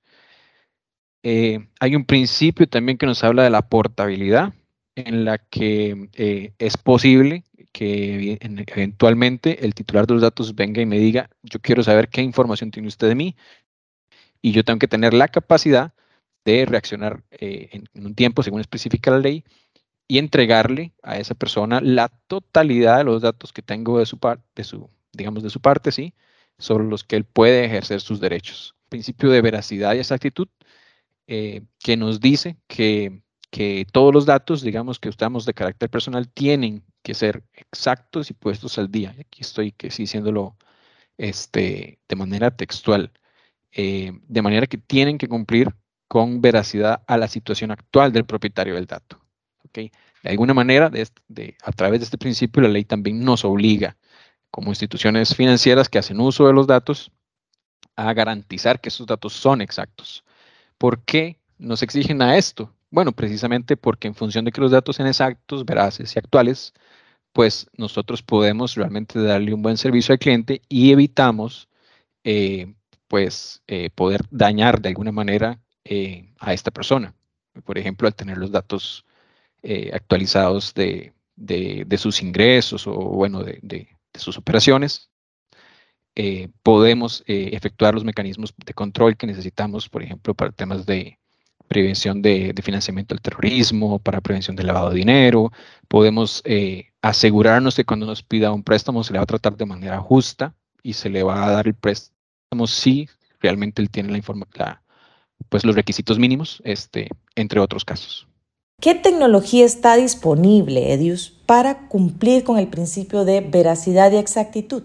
Eh, 1.24 1.68
hay 1.80 1.96
un 1.96 2.06
principio 2.06 2.68
también 2.68 2.98
que 2.98 3.06
nos 3.06 3.24
habla 3.24 3.44
de 3.44 3.50
la 3.50 3.68
portabilidad, 3.68 4.54
en 4.96 5.26
la 5.26 5.38
que 5.38 6.10
es 6.58 6.78
posible 6.78 7.44
que 7.72 8.40
eventualmente 8.42 9.64
el 9.64 9.76
titular 9.76 10.08
de 10.08 10.16
los 10.16 10.24
datos 10.24 10.56
venga 10.56 10.82
y 10.82 10.88
me 10.88 10.98
diga, 10.98 11.30
yo 11.44 11.60
quiero 11.60 11.84
saber 11.84 12.10
qué 12.10 12.22
información 12.22 12.72
tiene 12.72 12.88
usted 12.88 13.08
de 13.08 13.16
mí, 13.16 13.36
y 14.42 14.52
yo 14.52 14.64
tengo 14.64 14.80
que 14.80 14.88
tener 14.88 15.14
la 15.14 15.28
capacidad 15.28 15.94
de 16.46 16.66
reaccionar 16.66 17.24
en, 17.32 17.90
un 17.94 18.16
tiempo 18.16 18.42
según 18.44 18.62
especifica 18.62 19.12
la 19.12 19.20
ley 19.20 19.44
y 20.08 20.18
entregarle 20.18 20.94
a 21.04 21.18
esa 21.18 21.36
persona 21.36 21.82
la 21.82 22.08
totalidad 22.08 23.00
de 23.00 23.04
los 23.04 23.22
datos 23.22 23.52
que 23.52 23.62
tengo 23.62 24.00
de 24.00 24.06
su 24.06 24.18
parte, 24.18 24.64
digamos, 25.12 25.44
de 25.44 25.50
su 25.50 25.60
parte, 25.60 25.92
sí, 25.92 26.14
sobre 26.58 26.86
los 26.86 27.04
que 27.04 27.18
él 27.18 27.26
puede 27.26 27.66
ejercer 27.66 28.00
sus 28.00 28.22
derechos. 28.22 28.76
Principio 28.90 29.30
de 29.30 29.42
veracidad 29.42 29.96
y 29.96 30.00
exactitud 30.00 30.48
eh, 31.27 31.63
que 31.79 31.98
nos 31.98 32.19
dice 32.19 32.57
que, 32.67 33.22
que, 33.51 33.86
todos 33.91 34.13
los 34.13 34.25
datos, 34.25 34.62
digamos, 34.62 35.00
que 35.00 35.10
usamos 35.10 35.46
de 35.46 35.53
carácter 35.53 35.89
personal 35.89 36.29
tienen 36.29 36.84
que 37.03 37.13
ser 37.13 37.43
exactos 37.53 38.29
y 38.31 38.34
puestos 38.34 38.77
al 38.77 38.89
día. 38.91 39.15
Aquí 39.19 39.41
estoy 39.41 39.72
que 39.72 39.91
sí 39.91 40.03
diciéndolo 40.03 40.57
este, 41.17 42.00
de 42.07 42.15
manera 42.15 42.55
textual. 42.55 43.12
Eh, 43.72 44.12
de 44.27 44.41
manera 44.41 44.67
que 44.67 44.77
tienen 44.77 45.17
que 45.17 45.27
cumplir 45.27 45.75
con 46.07 46.41
veracidad 46.41 47.03
a 47.07 47.17
la 47.17 47.27
situación 47.27 47.72
actual 47.72 48.12
del 48.13 48.25
propietario 48.25 48.75
del 48.75 48.86
dato. 48.86 49.22
De 50.24 50.29
alguna 50.29 50.53
manera, 50.53 50.91
a 51.63 51.72
través 51.74 52.00
de 52.00 52.05
este 52.05 52.17
principio, 52.17 52.62
la 52.62 52.69
ley 52.69 52.86
también 52.86 53.24
nos 53.24 53.46
obliga, 53.46 53.98
como 54.50 54.72
instituciones 54.72 55.36
financieras 55.36 55.89
que 55.89 56.00
hacen 56.00 56.19
uso 56.19 56.48
de 56.48 56.53
los 56.53 56.67
datos, 56.67 57.12
a 57.96 58.13
garantizar 58.13 58.79
que 58.79 58.89
esos 58.89 59.07
datos 59.07 59.34
son 59.34 59.62
exactos. 59.62 60.24
¿Por 60.77 61.03
qué 61.03 61.39
nos 61.57 61.81
exigen 61.84 62.22
a 62.22 62.38
esto? 62.38 62.74
Bueno, 62.89 63.12
precisamente 63.12 63.77
porque 63.77 64.07
en 64.07 64.15
función 64.15 64.46
de 64.46 64.51
que 64.51 64.62
los 64.62 64.72
datos 64.72 64.96
sean 64.96 65.07
exactos, 65.07 65.65
veraces 65.65 66.15
y 66.15 66.19
actuales, 66.19 66.74
pues 67.34 67.69
nosotros 67.77 68.24
podemos 68.24 68.75
realmente 68.75 69.22
darle 69.22 69.53
un 69.53 69.62
buen 69.62 69.77
servicio 69.77 70.13
al 70.13 70.19
cliente 70.19 70.62
y 70.69 70.91
evitamos 70.91 71.69
eh, 72.24 72.74
pues 73.07 73.62
eh, 73.67 73.89
poder 73.91 74.22
dañar 74.31 74.81
de 74.81 74.89
alguna 74.89 75.12
manera 75.12 75.60
eh, 75.86 76.34
a 76.39 76.53
esta 76.53 76.72
persona. 76.72 77.13
Por 77.63 77.77
ejemplo, 77.77 78.07
al 78.07 78.15
tener 78.15 78.38
los 78.38 78.51
datos 78.51 79.05
actualizados 79.93 80.74
de, 80.74 81.13
sus 81.98 82.22
ingresos 82.22 82.88
o 82.88 82.93
bueno, 82.93 83.43
de, 83.43 83.88
sus 84.13 84.38
operaciones, 84.38 85.09
eh, 86.18 86.50
podemos 86.64 87.24
eh, 87.27 87.51
efectuar 87.53 87.94
los 87.94 88.03
mecanismos 88.03 88.53
de 88.66 88.74
control 88.74 89.16
que 89.16 89.27
necesitamos, 89.27 89.88
por 89.88 90.03
ejemplo, 90.03 90.34
para 90.34 90.51
temas 90.51 90.86
de 90.86 91.20
prevención 91.68 92.22
de, 92.22 92.53
financiamiento 92.64 93.14
del 93.16 93.22
terrorismo, 93.22 94.00
para 94.00 94.22
prevención 94.22 94.56
del 94.56 94.68
lavado 94.68 94.90
de 94.90 94.98
dinero. 94.98 95.51
Podemos 95.88 96.44
asegurarnos 97.01 97.75
que 97.75 97.86
cuando 97.86 98.06
nos 98.06 98.24
pida 98.24 98.51
un 98.51 98.64
préstamo 98.64 99.03
se 99.03 99.14
le 99.14 99.20
va 99.20 99.24
a 99.24 99.27
tratar 99.27 99.58
de 99.58 99.66
manera 99.66 100.00
justa 100.00 100.56
y 100.82 100.94
se 100.94 101.10
le 101.10 101.24
va 101.24 101.46
a 101.46 101.51
dar 101.51 101.68
el 101.68 101.74
préstamo 101.74 102.68
si 102.68 103.10
realmente 103.40 103.82
él 103.82 103.90
tiene 103.90 104.12
la 104.12 104.18
información, 104.18 104.77
pues 105.50 105.66
los 105.66 105.75
requisitos 105.75 106.18
mínimos, 106.20 106.62
este, 106.64 107.10
entre 107.36 107.60
otros 107.60 107.86
casos. 107.86 108.27
¿Qué 108.80 108.94
tecnología 108.94 109.66
está 109.66 109.96
disponible, 109.96 110.94
Edius, 110.94 111.32
para 111.46 111.88
cumplir 111.88 112.44
con 112.44 112.60
el 112.60 112.68
principio 112.68 113.25
de 113.25 113.42
veracidad 113.42 114.12
y 114.12 114.18
exactitud? 114.18 114.84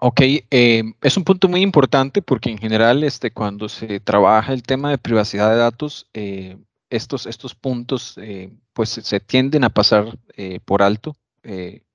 Ok, 0.00 0.20
eh, 0.50 0.84
es 1.02 1.16
un 1.16 1.24
punto 1.24 1.48
muy 1.48 1.60
importante 1.60 2.22
porque 2.22 2.50
en 2.50 2.58
general 2.58 3.02
este, 3.02 3.32
cuando 3.32 3.68
se 3.68 3.98
trabaja 3.98 4.52
el 4.52 4.62
tema 4.62 4.90
de 4.90 4.98
privacidad 4.98 5.50
de 5.50 5.56
datos, 5.56 6.08
eh, 6.14 6.56
estos, 6.88 7.26
estos 7.26 7.56
puntos 7.56 8.16
eh, 8.18 8.52
pues 8.72 8.90
se 8.90 9.20
tienden 9.20 9.64
a 9.64 9.70
pasar 9.70 10.16
por 10.64 10.82
alto. 10.82 11.16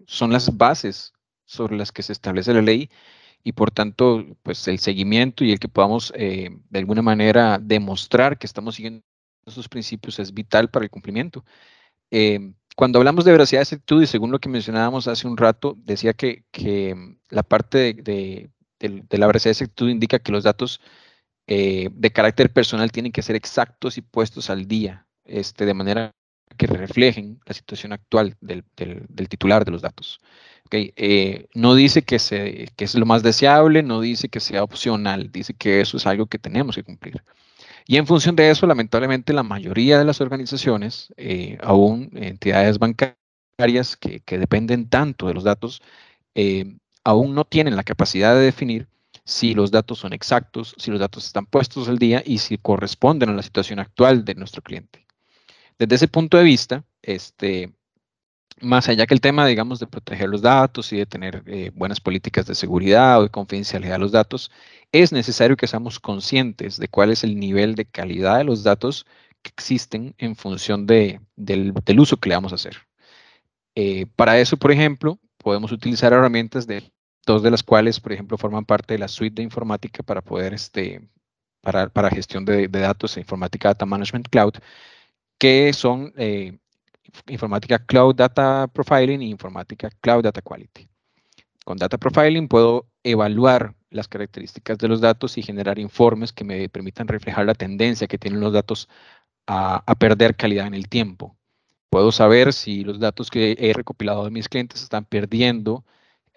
son 0.06 0.34
las 0.34 0.58
bases 0.58 1.14
sobre 1.46 1.78
las 1.78 1.92
que 1.92 2.04
se 2.04 2.14
establece 2.14 2.54
la 2.54 2.62
ley 2.62 2.90
y 3.44 3.54
por 3.54 3.72
tanto 3.72 4.26
pues 4.44 4.68
el 4.68 4.80
seguimiento 4.80 5.46
y 5.46 5.52
el 5.54 5.60
que 5.60 5.70
podamos 5.70 6.12
de 6.14 6.80
alguna 6.80 7.02
manera 7.02 7.58
demostrar 7.62 8.38
que 8.38 8.48
estamos 8.48 8.76
siguiendo 8.76 9.04
esos 9.46 9.70
principios 9.70 10.20
es 10.20 10.34
vital 10.34 10.70
para 10.70 10.86
el 10.86 10.92
cumplimiento. 10.92 11.44
Eh, 12.16 12.54
cuando 12.76 13.00
hablamos 13.00 13.26
de 13.26 13.32
veracidad 13.32 13.60
de 13.60 13.64
exactitud, 13.64 14.02
y 14.02 14.08
según 14.08 14.32
lo 14.32 14.40
que 14.40 14.50
mencionábamos 14.50 15.08
hace 15.08 15.28
un 15.28 15.38
rato, 15.38 15.76
decía 15.78 16.14
que, 16.14 16.44
que 16.52 16.96
la 17.30 17.44
parte 17.44 17.94
de, 17.94 18.50
de, 18.80 19.18
la 19.18 19.28
veracidad 19.28 19.50
de 19.50 19.64
exactitud 19.64 19.90
indica 19.90 20.20
que 20.20 20.32
los 20.32 20.44
datos 20.44 20.82
eh, 21.48 21.90
de 21.92 22.12
carácter 22.12 22.52
personal 22.52 22.92
tienen 22.92 23.12
que 23.12 23.22
ser 23.22 23.36
exactos 23.36 23.98
y 23.98 24.02
puestos 24.02 24.50
al 24.50 24.68
día, 24.68 25.06
este, 25.26 25.66
de 25.66 25.74
manera 25.74 26.12
que 26.58 26.68
reflejen 26.68 27.40
la 27.46 27.54
situación 27.54 27.94
actual 27.94 28.36
del, 28.40 28.64
del, 28.76 29.30
titular 29.30 29.66
de 29.66 29.72
los 29.72 29.82
datos. 29.82 30.20
Okay. 30.66 30.94
Eh, 30.96 31.48
no 31.54 31.76
dice 31.76 32.04
que, 32.04 32.20
se, 32.20 32.68
que 32.76 32.86
es 32.86 32.96
lo 32.96 33.06
más 33.06 33.24
deseable, 33.24 33.84
no 33.84 34.02
dice 34.02 34.30
que 34.30 34.40
sea 34.40 34.64
opcional, 34.64 35.32
dice 35.32 35.54
que 35.54 35.82
eso 35.82 35.98
es 35.98 36.06
algo 36.08 36.28
que 36.28 36.40
tenemos 36.40 36.76
que 36.76 36.84
cumplir. 36.84 37.24
Y 37.86 37.98
en 37.98 38.08
función 38.08 38.36
de 38.36 38.50
eso, 38.50 38.66
lamentablemente, 38.66 39.34
la 39.34 39.44
mayoría 39.44 39.98
de 39.98 40.06
las 40.06 40.22
organizaciones, 40.22 41.14
eh, 41.18 41.58
aún 41.62 42.12
entidades 42.16 42.80
bancarias 42.80 43.98
que, 43.98 44.22
dependen 44.38 44.90
tanto 44.90 45.28
de 45.28 45.34
los 45.34 45.44
datos, 45.44 45.82
eh, 46.36 46.78
aún 47.04 47.36
no 47.36 47.46
tienen 47.46 47.76
la 47.76 47.84
capacidad 47.84 48.36
de 48.36 48.42
definir 48.42 48.88
si 49.26 49.54
los 49.54 49.72
datos 49.72 50.00
son 50.00 50.14
exactos, 50.14 50.76
si 50.78 50.92
los 50.92 51.00
datos 51.00 51.26
están 51.26 51.46
puestos 51.46 51.88
al 51.88 51.98
día 51.98 52.24
y 52.26 52.40
si 52.40 52.58
corresponden 52.58 53.30
a 53.30 53.34
la 53.34 53.44
situación 53.44 53.80
actual 53.80 54.26
de 54.26 54.36
nuestro 54.36 54.62
cliente. 54.62 55.06
Desde 55.78 55.96
ese 55.96 56.08
punto 56.08 56.38
de 56.38 56.44
vista, 56.44 56.84
este, 57.02 57.74
más 58.62 58.90
allá 58.90 59.06
que 59.06 59.14
el 59.14 59.22
tema, 59.22 59.46
digamos, 59.46 59.80
de 59.80 59.88
proteger 59.88 60.30
los 60.30 60.42
datos 60.42 60.92
y 60.94 60.98
de 60.98 61.06
tener 61.06 61.44
eh, 61.48 61.72
buenas 61.74 62.00
políticas 62.00 62.46
de 62.46 62.56
seguridad 62.56 63.20
o 63.20 63.24
de 63.24 63.30
confidencialidad 63.30 63.94
de 63.94 64.00
los 64.00 64.12
datos, 64.12 64.52
es 64.92 65.12
necesario 65.12 65.58
que 65.58 65.68
seamos 65.68 66.00
conscientes 66.00 66.78
de 66.78 66.88
cuál 66.88 67.12
es 67.12 67.24
el 67.24 67.40
nivel 67.40 67.76
de 67.76 67.86
calidad 67.86 68.38
de 68.38 68.44
los 68.46 68.64
datos 68.64 69.06
que 69.42 69.50
existen 69.50 70.16
en 70.18 70.36
función 70.36 70.88
de, 70.88 71.20
del, 71.36 71.74
uso 72.00 72.18
que 72.18 72.30
le 72.30 72.36
vamos 72.36 72.52
a 72.54 72.56
hacer. 72.56 72.78
Eh, 73.76 74.06
para 74.16 74.40
eso, 74.40 74.58
por 74.58 74.72
ejemplo, 74.72 75.20
podemos 75.38 75.72
utilizar 75.72 76.14
herramientas 76.14 76.68
de 76.68 76.84
dos 77.26 77.44
de 77.44 77.52
las 77.52 77.64
cuales, 77.64 78.00
por 78.00 78.14
ejemplo, 78.14 78.38
forman 78.38 78.66
parte 78.66 78.94
de 78.96 79.00
la 79.00 79.08
suite 79.08 79.36
de 79.36 79.44
informática 79.44 80.04
para 80.04 80.22
poder, 80.22 80.54
este, 80.54 81.02
para, 81.62 81.90
para 81.90 82.10
gestión 82.10 82.46
de, 82.46 82.68
datos 82.68 83.18
e 83.18 83.22
informática 83.22 83.70
Data 83.70 83.86
Management 83.86 84.30
Cloud, 84.30 84.56
que 85.38 85.74
son 85.74 86.14
eh, 86.18 86.60
informática 87.28 87.80
Cloud 87.80 88.16
Data 88.16 88.68
Profiling 88.68 89.22
y 89.22 89.30
informática 89.30 89.90
Cloud 90.02 90.24
Data 90.24 90.42
Quality. 90.42 90.88
Con 91.64 91.78
Data 91.78 91.98
Profiling 91.98 92.48
puedo 92.48 92.88
evaluar 93.04 93.76
las 93.90 94.08
características 94.08 94.78
de 94.78 94.88
los 94.88 95.02
datos 95.02 95.38
y 95.38 95.44
generar 95.44 95.80
informes 95.80 96.34
que 96.34 96.44
me 96.44 96.68
permitan 96.70 97.08
reflejar 97.08 97.46
la 97.46 97.54
tendencia 97.54 98.08
que 98.08 98.18
tienen 98.18 98.42
los 98.42 98.54
datos 98.54 98.90
a, 99.48 99.96
perder 100.00 100.36
calidad 100.36 100.68
en 100.68 100.74
el 100.74 100.90
tiempo. 100.90 101.38
Puedo 101.90 102.12
saber 102.12 102.54
si 102.54 102.84
los 102.84 103.00
datos 103.00 103.30
que 103.30 103.56
he 103.60 103.74
recopilado 103.74 104.26
de 104.26 104.32
mis 104.32 104.50
clientes 104.50 104.82
están 104.82 105.06
perdiendo 105.06 105.86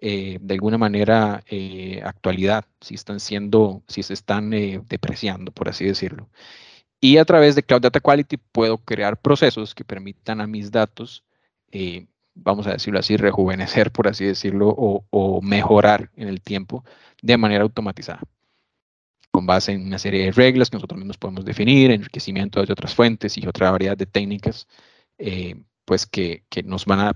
eh, 0.00 0.38
de 0.40 0.54
alguna 0.54 0.78
manera 0.78 1.42
eh, 1.48 2.02
actualidad, 2.04 2.66
si 2.80 2.94
están 2.94 3.20
siendo, 3.20 3.82
si 3.88 4.02
se 4.02 4.12
están 4.12 4.52
eh, 4.52 4.82
depreciando, 4.88 5.52
por 5.52 5.68
así 5.68 5.86
decirlo. 5.86 6.28
Y 7.00 7.18
a 7.18 7.24
través 7.24 7.54
de 7.54 7.62
Cloud 7.62 7.82
Data 7.82 8.00
Quality 8.00 8.38
puedo 8.38 8.78
crear 8.78 9.20
procesos 9.20 9.74
que 9.74 9.85
permitan 9.85 10.40
a 10.40 10.46
mis 10.46 10.70
datos, 10.70 11.24
eh, 11.70 12.06
vamos 12.35 12.66
a 12.66 12.72
decirlo 12.72 12.98
así, 12.98 13.16
rejuvenecer, 13.16 13.92
por 13.92 14.09
así 14.09 14.24
decirlo, 14.24 14.74
o, 14.76 15.40
mejorar 15.42 16.11
en 16.16 16.28
el 16.28 16.40
tiempo 16.40 16.85
de 17.22 17.37
manera 17.37 17.62
automatizada, 17.62 18.22
con 19.30 19.46
base 19.46 19.72
en 19.72 19.87
una 19.87 19.98
serie 19.98 20.24
de 20.24 20.32
reglas 20.32 20.70
que 20.70 20.76
nosotros 20.76 20.98
mismos 20.98 21.18
podemos 21.18 21.44
definir, 21.44 21.90
enriquecimiento 21.90 22.64
de 22.64 22.72
otras 22.72 22.94
fuentes 22.94 23.37
y 23.38 23.46
otra 23.46 23.70
variedad 23.70 23.96
de 23.96 24.06
técnicas 24.06 24.66
pues 25.87 26.06
que, 26.06 26.44
que 26.50 26.62
nos 26.62 26.85
van 26.85 27.00
a 27.00 27.12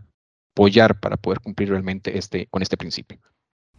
apoyar 0.52 1.00
para 1.00 1.16
poder 1.16 1.40
cumplir 1.40 1.70
realmente 1.70 2.16
este, 2.18 2.46
con 2.46 2.62
este 2.62 2.76
principio. 2.76 3.18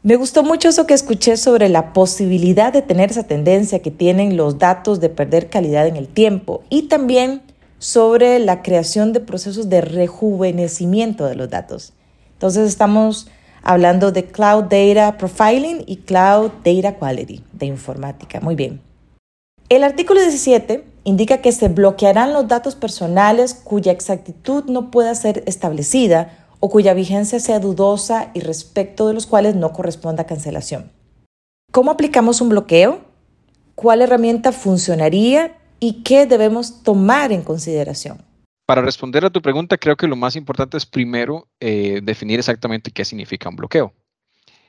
Me 0.03 0.15
gustó 0.15 0.41
mucho 0.41 0.69
eso 0.69 0.87
que 0.87 0.95
escuché 0.95 1.37
sobre 1.37 1.69
la 1.69 1.93
posibilidad 1.93 2.73
de 2.73 2.81
tener 2.81 3.11
esa 3.11 3.21
tendencia 3.21 3.83
que 3.83 3.91
tienen 3.91 4.35
los 4.35 4.57
datos 4.57 4.99
de 4.99 5.09
perder 5.09 5.51
calidad 5.51 5.85
en 5.85 5.95
el 5.95 6.07
tiempo 6.07 6.63
y 6.69 6.83
también 6.83 7.43
sobre 7.77 8.39
la 8.39 8.63
creación 8.63 9.13
de 9.13 9.19
procesos 9.19 9.69
de 9.69 9.81
rejuvenecimiento 9.81 11.27
de 11.27 11.35
los 11.35 11.51
datos. 11.51 11.93
Entonces 12.33 12.67
estamos 12.67 13.27
hablando 13.61 14.11
de 14.11 14.25
Cloud 14.25 14.63
Data 14.63 15.19
Profiling 15.19 15.83
y 15.85 15.97
Cloud 15.97 16.49
Data 16.65 16.95
Quality 16.95 17.43
de 17.53 17.67
informática. 17.67 18.39
Muy 18.39 18.55
bien. 18.55 18.81
El 19.69 19.83
artículo 19.83 20.19
17 20.19 20.83
indica 21.03 21.37
que 21.37 21.51
se 21.51 21.67
bloquearán 21.67 22.33
los 22.33 22.47
datos 22.47 22.73
personales 22.73 23.53
cuya 23.53 23.91
exactitud 23.91 24.65
no 24.65 24.89
pueda 24.89 25.13
ser 25.13 25.43
establecida 25.45 26.40
o 26.61 26.69
cuya 26.69 26.93
vigencia 26.93 27.39
sea 27.41 27.59
dudosa 27.59 28.31
y 28.33 28.39
respecto 28.39 29.07
de 29.07 29.13
los 29.13 29.27
cuales 29.27 29.55
no 29.55 29.73
corresponda 29.73 30.25
cancelación. 30.25 30.91
¿Cómo 31.71 31.91
aplicamos 31.91 32.39
un 32.39 32.49
bloqueo? 32.49 33.01
¿Cuál 33.75 34.01
herramienta 34.01 34.51
funcionaría 34.51 35.57
y 35.79 36.03
qué 36.03 36.25
debemos 36.27 36.83
tomar 36.83 37.31
en 37.31 37.41
consideración? 37.41 38.23
Para 38.65 38.83
responder 38.83 39.25
a 39.25 39.31
tu 39.31 39.41
pregunta, 39.41 39.77
creo 39.77 39.97
que 39.97 40.07
lo 40.07 40.15
más 40.15 40.35
importante 40.35 40.77
es 40.77 40.85
primero 40.85 41.47
eh, 41.59 41.99
definir 42.03 42.39
exactamente 42.39 42.91
qué 42.91 43.03
significa 43.03 43.49
un 43.49 43.55
bloqueo. 43.55 43.93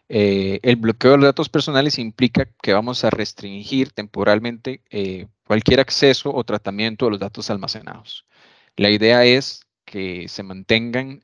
Eh, 0.08 0.60
el 0.62 0.76
bloqueo 0.76 1.12
de 1.12 1.16
los 1.18 1.26
datos 1.26 1.48
personales 1.48 1.98
implica 1.98 2.48
que 2.62 2.72
vamos 2.72 3.04
a 3.04 3.10
restringir 3.10 3.92
temporalmente 3.92 4.82
eh, 4.90 5.26
cualquier 5.46 5.80
acceso 5.80 6.34
o 6.34 6.42
tratamiento 6.44 7.04
de 7.04 7.12
los 7.12 7.20
datos 7.20 7.50
almacenados. 7.50 8.24
La 8.76 8.90
idea 8.90 9.24
es 9.24 9.61
que 9.92 10.26
se 10.28 10.42
mantengan 10.42 11.20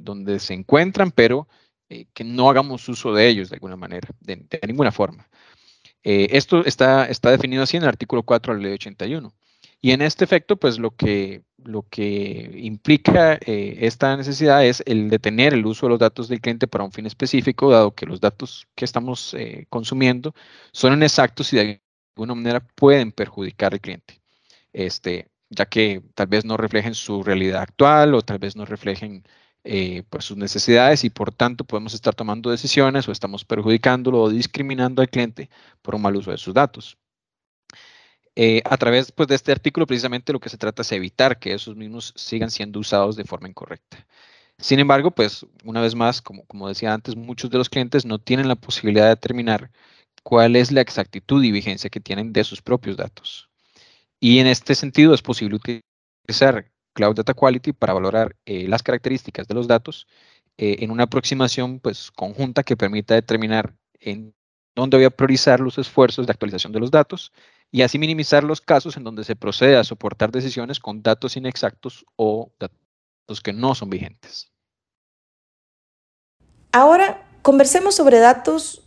donde 0.00 0.38
se 0.38 0.54
encuentran, 0.54 1.10
pero 1.10 1.48
que 1.88 2.24
no 2.24 2.48
hagamos 2.48 2.88
uso 2.88 3.12
de 3.12 3.28
ellos 3.28 3.50
de 3.50 3.56
alguna 3.56 3.76
manera, 3.76 4.08
de 4.20 4.60
ninguna 4.66 4.92
forma. 4.92 5.28
Eh, 6.04 6.28
esto 6.32 6.64
está, 6.64 7.06
está 7.06 7.30
definido 7.30 7.62
así 7.62 7.76
en 7.76 7.84
el 7.84 7.88
artículo 7.88 8.22
4 8.22 8.54
de 8.54 8.60
la 8.60 8.64
ley 8.66 8.74
81. 8.74 9.32
Y 9.80 9.90
en 9.92 10.02
este 10.02 10.24
efecto, 10.24 10.56
pues 10.56 10.78
lo 10.78 10.94
que, 10.94 11.42
lo 11.64 11.82
que 11.88 12.52
implica 12.62 13.34
eh, 13.34 13.78
esta 13.80 14.16
necesidad 14.16 14.64
es 14.64 14.82
el 14.86 15.10
detener 15.10 15.54
el 15.54 15.66
uso 15.66 15.86
de 15.86 15.90
los 15.90 15.98
datos 15.98 16.28
del 16.28 16.40
cliente 16.40 16.68
para 16.68 16.84
un 16.84 16.92
fin 16.92 17.06
específico, 17.06 17.70
dado 17.70 17.92
que 17.94 18.06
los 18.06 18.20
datos 18.20 18.68
que 18.76 18.84
estamos 18.84 19.34
eh, 19.34 19.66
consumiendo 19.68 20.34
son 20.72 20.92
inexactos 20.94 21.52
y 21.52 21.56
de 21.56 21.82
alguna 22.16 22.34
manera 22.34 22.60
pueden 22.60 23.10
perjudicar 23.10 23.72
al 23.74 23.80
cliente. 23.80 24.20
Este, 24.72 25.28
ya 25.52 25.66
que 25.66 26.02
tal 26.14 26.26
vez 26.28 26.44
no 26.44 26.56
reflejen 26.56 26.94
su 26.94 27.22
realidad 27.22 27.62
actual 27.62 28.14
o 28.14 28.22
tal 28.22 28.38
vez 28.38 28.56
no 28.56 28.64
reflejen 28.64 29.24
eh, 29.64 30.02
pues 30.10 30.24
sus 30.24 30.36
necesidades 30.36 31.04
y 31.04 31.10
por 31.10 31.32
tanto 31.32 31.64
podemos 31.64 31.94
estar 31.94 32.14
tomando 32.14 32.50
decisiones 32.50 33.08
o 33.08 33.12
estamos 33.12 33.44
perjudicándolo 33.44 34.22
o 34.22 34.30
discriminando 34.30 35.02
al 35.02 35.10
cliente 35.10 35.50
por 35.82 35.94
un 35.94 36.02
mal 36.02 36.16
uso 36.16 36.30
de 36.32 36.38
sus 36.38 36.54
datos. 36.54 36.98
Eh, 38.34 38.62
a 38.64 38.76
través 38.78 39.12
pues, 39.12 39.28
de 39.28 39.34
este 39.34 39.52
artículo 39.52 39.86
precisamente 39.86 40.32
lo 40.32 40.40
que 40.40 40.48
se 40.48 40.56
trata 40.56 40.82
es 40.82 40.92
evitar 40.92 41.38
que 41.38 41.52
esos 41.52 41.76
mismos 41.76 42.14
sigan 42.16 42.50
siendo 42.50 42.80
usados 42.80 43.14
de 43.16 43.24
forma 43.24 43.48
incorrecta. 43.48 44.06
Sin 44.58 44.78
embargo, 44.80 45.10
pues 45.10 45.46
una 45.64 45.80
vez 45.80 45.94
más, 45.94 46.22
como, 46.22 46.46
como 46.46 46.68
decía 46.68 46.94
antes, 46.94 47.16
muchos 47.16 47.50
de 47.50 47.58
los 47.58 47.68
clientes 47.68 48.06
no 48.06 48.18
tienen 48.20 48.48
la 48.48 48.56
posibilidad 48.56 49.04
de 49.04 49.10
determinar 49.10 49.70
cuál 50.22 50.56
es 50.56 50.72
la 50.72 50.80
exactitud 50.82 51.42
y 51.44 51.52
vigencia 51.52 51.90
que 51.90 52.00
tienen 52.00 52.32
de 52.32 52.44
sus 52.44 52.62
propios 52.62 52.96
datos. 52.96 53.51
Y 54.24 54.38
en 54.38 54.46
este 54.46 54.76
sentido 54.76 55.14
es 55.14 55.20
posible 55.20 55.56
utilizar 55.56 56.70
Cloud 56.94 57.16
Data 57.16 57.34
Quality 57.34 57.72
para 57.72 57.92
valorar 57.92 58.36
eh, 58.46 58.68
las 58.68 58.84
características 58.84 59.48
de 59.48 59.54
los 59.54 59.66
datos 59.66 60.06
eh, 60.58 60.76
en 60.78 60.92
una 60.92 61.04
aproximación 61.04 61.80
pues, 61.80 62.12
conjunta 62.12 62.62
que 62.62 62.76
permita 62.76 63.14
determinar 63.14 63.74
en 63.98 64.32
dónde 64.76 64.96
voy 64.96 65.06
a 65.06 65.10
priorizar 65.10 65.58
los 65.58 65.76
esfuerzos 65.76 66.28
de 66.28 66.30
actualización 66.30 66.72
de 66.72 66.78
los 66.78 66.92
datos 66.92 67.32
y 67.72 67.82
así 67.82 67.98
minimizar 67.98 68.44
los 68.44 68.60
casos 68.60 68.96
en 68.96 69.02
donde 69.02 69.24
se 69.24 69.34
procede 69.34 69.76
a 69.76 69.82
soportar 69.82 70.30
decisiones 70.30 70.78
con 70.78 71.02
datos 71.02 71.36
inexactos 71.36 72.06
o 72.14 72.52
datos 72.60 73.40
que 73.42 73.52
no 73.52 73.74
son 73.74 73.90
vigentes. 73.90 74.52
Ahora, 76.70 77.26
conversemos 77.42 77.96
sobre 77.96 78.20
datos 78.20 78.81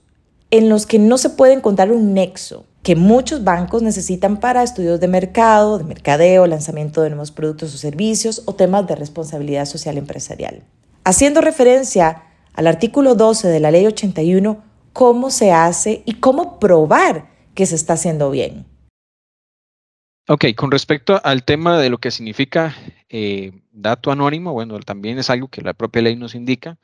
en 0.57 0.69
los 0.69 0.85
que 0.85 0.99
no 0.99 1.17
se 1.17 1.29
puede 1.29 1.53
encontrar 1.53 1.91
un 1.91 2.13
nexo 2.13 2.65
que 2.81 2.95
muchos 2.95 3.43
bancos 3.43 3.81
necesitan 3.81 4.39
para 4.39 4.61
estudios 4.61 4.99
de 4.99 5.07
mercado, 5.07 5.79
de 5.79 5.83
mercadeo, 5.83 6.45
lanzamiento 6.45 7.01
de 7.01 7.09
nuevos 7.09 7.31
productos 7.31 7.73
o 7.73 7.77
servicios 7.77 8.43
o 8.45 8.53
temas 8.53 8.85
de 8.85 8.95
responsabilidad 8.95 9.65
social 9.65 9.97
empresarial. 9.97 10.63
Haciendo 11.03 11.41
referencia 11.41 12.23
al 12.53 12.67
artículo 12.67 13.15
12 13.15 13.47
de 13.47 13.59
la 13.59 13.71
Ley 13.71 13.87
81, 13.87 14.63
cómo 14.93 15.31
se 15.31 15.51
hace 15.51 16.03
y 16.05 16.13
cómo 16.13 16.59
probar 16.59 17.27
que 17.55 17.65
se 17.65 17.75
está 17.75 17.93
haciendo 17.93 18.29
bien. 18.29 18.65
Ok, 20.27 20.45
con 20.55 20.71
respecto 20.71 21.19
al 21.23 21.43
tema 21.43 21.79
de 21.79 21.89
lo 21.89 21.97
que 21.97 22.11
significa 22.11 22.75
eh, 23.09 23.51
dato 23.71 24.11
anónimo, 24.11 24.53
bueno, 24.53 24.79
también 24.79 25.17
es 25.17 25.29
algo 25.29 25.47
que 25.47 25.61
la 25.61 25.73
propia 25.73 26.03
ley 26.03 26.15
nos 26.15 26.35
indica. 26.35 26.77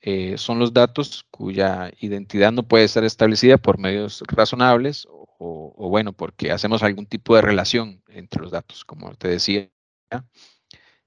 Eh, 0.00 0.38
son 0.38 0.58
los 0.58 0.72
datos 0.72 1.26
cuya 1.30 1.92
identidad 2.00 2.52
no 2.52 2.62
puede 2.68 2.86
ser 2.86 3.04
establecida 3.04 3.58
por 3.58 3.78
medios 3.78 4.22
razonables 4.28 5.08
o, 5.10 5.88
bueno, 5.90 6.12
porque 6.12 6.50
hacemos 6.52 6.82
algún 6.82 7.06
tipo 7.06 7.34
de 7.36 7.42
relación 7.42 8.02
entre 8.08 8.42
los 8.42 8.52
datos, 8.52 8.84
como 8.84 9.14
te 9.14 9.28
decía. 9.28 9.70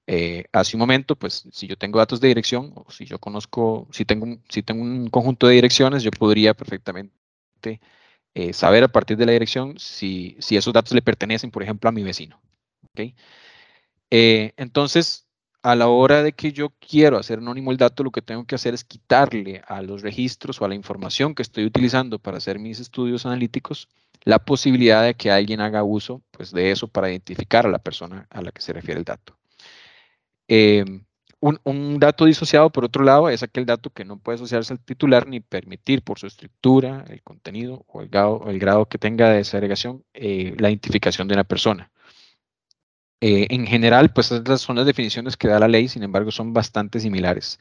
Eh, 0.07 0.45
hace 0.51 0.75
un 0.75 0.79
momento, 0.79 1.15
pues 1.15 1.47
si 1.51 1.67
yo 1.67 1.77
tengo 1.77 1.99
datos 1.99 2.19
de 2.19 2.27
dirección 2.27 2.73
o 2.75 2.91
si 2.91 3.05
yo 3.05 3.19
conozco, 3.19 3.87
si 3.91 4.03
tengo, 4.05 4.39
si 4.49 4.63
tengo 4.63 4.81
un 4.81 5.09
conjunto 5.09 5.47
de 5.47 5.55
direcciones, 5.55 6.03
yo 6.03 6.11
podría 6.11 6.53
perfectamente 6.53 7.11
eh, 8.33 8.53
saber 8.53 8.83
a 8.83 8.87
partir 8.89 9.17
de 9.17 9.25
la 9.25 9.33
dirección 9.33 9.77
si, 9.79 10.37
si, 10.39 10.57
esos 10.57 10.73
datos 10.73 10.93
le 10.93 11.01
pertenecen, 11.01 11.51
por 11.51 11.63
ejemplo, 11.63 11.89
a 11.89 11.93
mi 11.93 12.03
vecino. 12.03 12.41
¿okay? 12.89 13.15
Eh, 14.09 14.53
entonces, 14.57 15.27
a 15.63 15.75
la 15.75 15.87
hora 15.87 16.23
de 16.23 16.33
que 16.33 16.51
yo 16.51 16.71
quiero 16.79 17.17
hacer 17.17 17.39
anónimo 17.39 17.71
el 17.71 17.77
dato, 17.77 18.03
lo 18.03 18.11
que 18.11 18.21
tengo 18.21 18.45
que 18.45 18.55
hacer 18.55 18.73
es 18.73 18.83
quitarle 18.83 19.61
a 19.67 19.81
los 19.81 20.01
registros 20.01 20.61
o 20.61 20.65
a 20.65 20.67
la 20.67 20.75
información 20.75 21.35
que 21.35 21.43
estoy 21.43 21.65
utilizando 21.65 22.19
para 22.19 22.37
hacer 22.37 22.59
mis 22.59 22.79
estudios 22.79 23.25
analíticos 23.25 23.87
la 24.23 24.39
posibilidad 24.39 25.03
de 25.03 25.15
que 25.15 25.31
alguien 25.31 25.61
haga 25.61 25.83
uso 25.83 26.21
pues, 26.31 26.51
de 26.51 26.71
eso 26.71 26.87
para 26.87 27.09
identificar 27.09 27.65
a 27.65 27.69
la 27.69 27.79
persona 27.79 28.27
a 28.29 28.41
la 28.41 28.51
que 28.51 28.61
se 28.61 28.73
refiere 28.73 28.99
el 28.99 29.05
dato. 29.05 29.37
Em, 30.47 31.03
un, 31.39 31.99
dato 31.99 32.25
disociado, 32.25 32.69
por 32.71 32.85
otro 32.85 33.03
lado, 33.03 33.29
es 33.29 33.41
aquel 33.41 33.65
dato 33.65 33.89
que 33.89 34.05
no 34.05 34.19
puede 34.19 34.35
asociarse 34.35 34.73
al 34.73 34.79
titular 34.79 35.27
ni 35.27 35.39
permitir 35.39 36.03
por 36.03 36.19
su 36.19 36.27
estructura, 36.27 37.03
el 37.09 37.23
contenido 37.23 37.83
o 37.87 38.01
el 38.01 38.09
grado, 38.09 38.43
el 38.47 38.59
grado 38.59 38.85
que 38.87 38.99
tenga 38.99 39.29
de 39.29 39.43
segregación 39.43 40.03
eh, 40.13 40.55
la 40.59 40.69
identificación 40.69 41.27
de 41.27 41.33
una 41.33 41.43
persona. 41.43 41.91
Eh, 43.21 43.47
en 43.51 43.67
general, 43.67 44.11
pues 44.13 44.31
esas 44.31 44.61
son 44.61 44.77
las 44.77 44.85
definiciones 44.85 45.37
que 45.37 45.47
da 45.47 45.59
la 45.59 45.67
ley, 45.67 45.87
sin 45.87 46.03
embargo, 46.03 46.31
son 46.31 46.53
bastante 46.53 46.99
similares. 46.99 47.59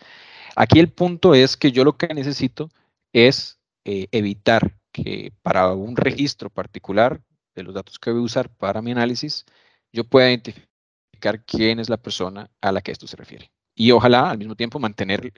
Aquí 0.57 0.79
el 0.81 0.91
punto 0.93 1.35
es 1.35 1.57
que 1.57 1.73
yo 1.73 1.85
lo 1.85 1.97
que 1.97 2.09
necesito 2.15 2.71
es 3.13 3.61
eh, 3.85 4.09
evitar 4.13 4.77
que 4.93 5.33
para 5.43 5.73
un 5.75 5.97
registro 5.97 6.51
particular 6.51 7.23
de 7.55 7.63
los 7.63 7.75
datos 7.75 7.99
que 7.99 8.11
voy 8.11 8.21
a 8.21 8.25
usar 8.25 8.51
para 8.51 8.83
mi 8.83 8.93
análisis, 8.93 9.45
yo 9.93 10.05
pueda 10.05 10.31
identificar 10.31 11.45
quién 11.47 11.79
es 11.81 11.91
la 11.91 11.99
persona 11.99 12.51
a 12.61 12.73
la 12.73 12.81
que 12.81 12.93
esto 12.93 13.07
se 13.07 13.17
refiere. 13.17 13.53
Y 13.75 13.93
ojalá 13.93 14.31
al 14.31 14.39
mismo 14.39 14.57
tiempo 14.57 14.79
mantener 14.79 15.21
el, 15.27 15.33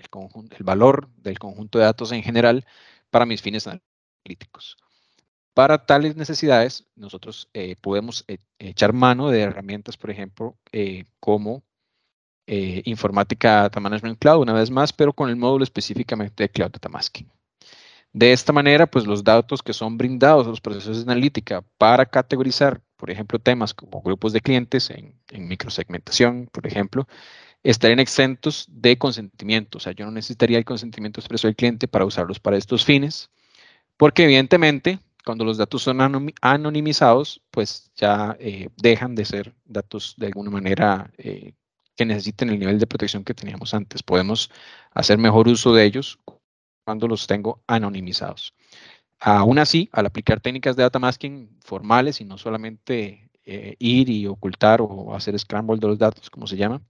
el 0.57 0.65
valor 0.65 1.09
del 1.17 1.39
conjunto 1.39 1.79
de 1.79 1.85
datos 1.85 2.13
en 2.13 2.23
general 2.23 2.65
para 3.11 3.27
mis 3.27 3.43
fines 3.43 3.67
analíticos. 3.67 4.77
Para 5.55 5.85
tales 5.85 6.17
necesidades, 6.17 6.87
nosotros 6.97 7.49
eh, 7.53 7.77
podemos 7.81 8.25
e, 8.29 8.39
echar 8.59 8.93
mano 8.93 9.29
de 9.29 9.43
herramientas, 9.43 9.97
por 9.97 10.11
ejemplo, 10.11 10.57
eh, 10.73 11.05
como 11.21 11.63
eh, 12.47 12.83
Informática 12.87 13.63
Data 13.63 13.81
Management 13.81 14.19
Cloud, 14.19 14.43
una 14.43 14.55
vez 14.55 14.71
más, 14.71 14.93
pero 14.93 15.13
con 15.13 15.29
el 15.29 15.37
módulo 15.37 15.65
específicamente 15.65 16.45
de 16.45 16.49
Cloud 16.51 16.73
Data 16.73 16.89
Masking. 16.89 17.31
De 18.13 18.33
esta 18.33 18.53
manera, 18.53 18.87
pues 18.87 19.07
los 19.07 19.25
datos 19.25 19.63
que 19.63 19.73
son 19.73 19.97
brindados 19.97 20.47
a 20.47 20.51
los 20.51 20.61
procesos 20.61 20.99
de 20.99 21.03
analítica 21.03 21.65
para 21.79 22.05
categorizar, 22.05 22.83
por 22.97 23.11
ejemplo, 23.11 23.39
temas 23.39 23.73
como 23.73 24.03
grupos 24.03 24.35
de 24.35 24.43
clientes 24.43 24.91
en, 24.91 25.15
microsegmentación, 25.49 26.49
por 26.53 26.67
ejemplo, 26.67 27.09
estarían 27.63 28.01
exentos 28.01 28.67
de 28.69 28.99
consentimiento. 28.99 29.79
O 29.79 29.81
sea, 29.81 29.93
yo 29.93 30.05
no 30.05 30.11
necesitaría 30.11 30.59
el 30.59 30.65
consentimiento 30.67 31.21
expreso 31.21 31.47
del 31.47 31.57
cliente 31.57 31.89
para 31.89 32.05
usarlos 32.05 32.39
para 32.39 32.59
estos 32.59 32.85
fines, 32.85 33.31
porque 33.97 34.25
evidentemente, 34.25 34.99
cuando 35.25 35.45
los 35.45 35.57
datos 35.59 35.83
son 35.83 36.01
anonimizados, 36.41 37.43
pues 37.51 37.91
ya 37.95 38.37
eh, 38.41 38.69
dejan 38.77 39.15
de 39.15 39.25
ser 39.25 39.55
datos 39.65 40.15
de 40.17 40.27
alguna 40.27 40.51
manera 40.51 41.13
eh, 41.19 41.55
que 41.97 42.05
necesiten 42.05 42.51
el 42.51 42.59
nivel 42.59 42.79
de 42.79 42.87
protección 42.87 43.25
que 43.25 43.35
teníamos 43.35 43.75
antes. 43.75 44.03
Podemos 44.03 44.51
hacer 44.93 45.19
mejor 45.19 45.49
uso 45.49 45.75
de 45.75 45.85
ellos 45.85 46.19
cuando 46.85 47.07
los 47.07 47.27
tengo 47.27 47.63
anonimizados. 47.67 48.55
Aún 49.21 49.59
así, 49.59 49.89
al 49.93 50.07
aplicar 50.07 50.41
técnicas 50.41 50.75
de 50.75 50.83
data 50.83 50.99
masking 50.99 51.49
formales 51.61 52.21
y 52.21 52.25
no 52.25 52.39
solamente 52.39 53.31
eh, 53.45 53.77
ir 53.79 54.11
y 54.11 54.27
ocultar 54.27 54.81
o 54.83 55.15
hacer 55.15 55.39
scramble 55.39 55.79
de 55.79 55.87
los 55.87 55.99
datos, 55.99 56.29
como 56.31 56.47
se 56.49 56.57
llama, 56.57 56.83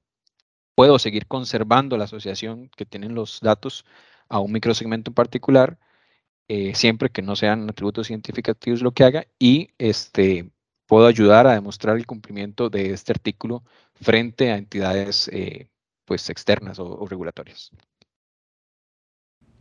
puedo 0.75 0.99
seguir 0.99 1.27
conservando 1.27 1.97
la 1.97 2.05
asociación 2.05 2.71
que 2.77 2.87
tienen 2.87 3.15
los 3.15 3.41
datos 3.41 3.85
a 4.29 4.39
un 4.39 4.53
microsegmento 4.53 5.11
en 5.11 5.15
particular, 5.15 5.79
eh, 6.55 6.75
siempre 6.75 7.09
que 7.09 7.23
no 7.23 7.35
sean 7.35 7.71
atributos 7.71 8.11
identificativos 8.11 8.83
lo 8.83 8.93
que 8.93 9.05
haga, 9.05 9.27
y 9.39 9.71
este, 9.79 10.51
puedo 10.87 11.07
ayudar 11.07 11.47
a 11.47 11.55
demostrar 11.55 11.97
el 11.97 12.05
cumplimiento 12.05 12.69
de 12.69 12.91
este 12.91 13.13
artículo 13.13 13.63
frente 13.95 14.51
a 14.51 14.59
entidades 14.59 15.31
eh, 15.33 15.71
pues, 16.05 16.29
externas 16.29 16.79
o, 16.79 17.07
regulatorias. 17.07 17.71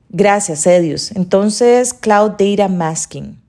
Gracias, 0.10 0.68
Edius. 0.68 1.16
Entonces, 1.16 1.94
Cloud 1.94 2.32
Data 2.32 2.68
Masking. 2.68 3.42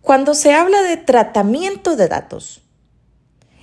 Cuando 0.00 0.34
se 0.34 0.52
habla 0.52 0.80
de 0.82 0.96
tratamiento 0.96 1.96
de 1.96 2.06
datos, 2.06 2.62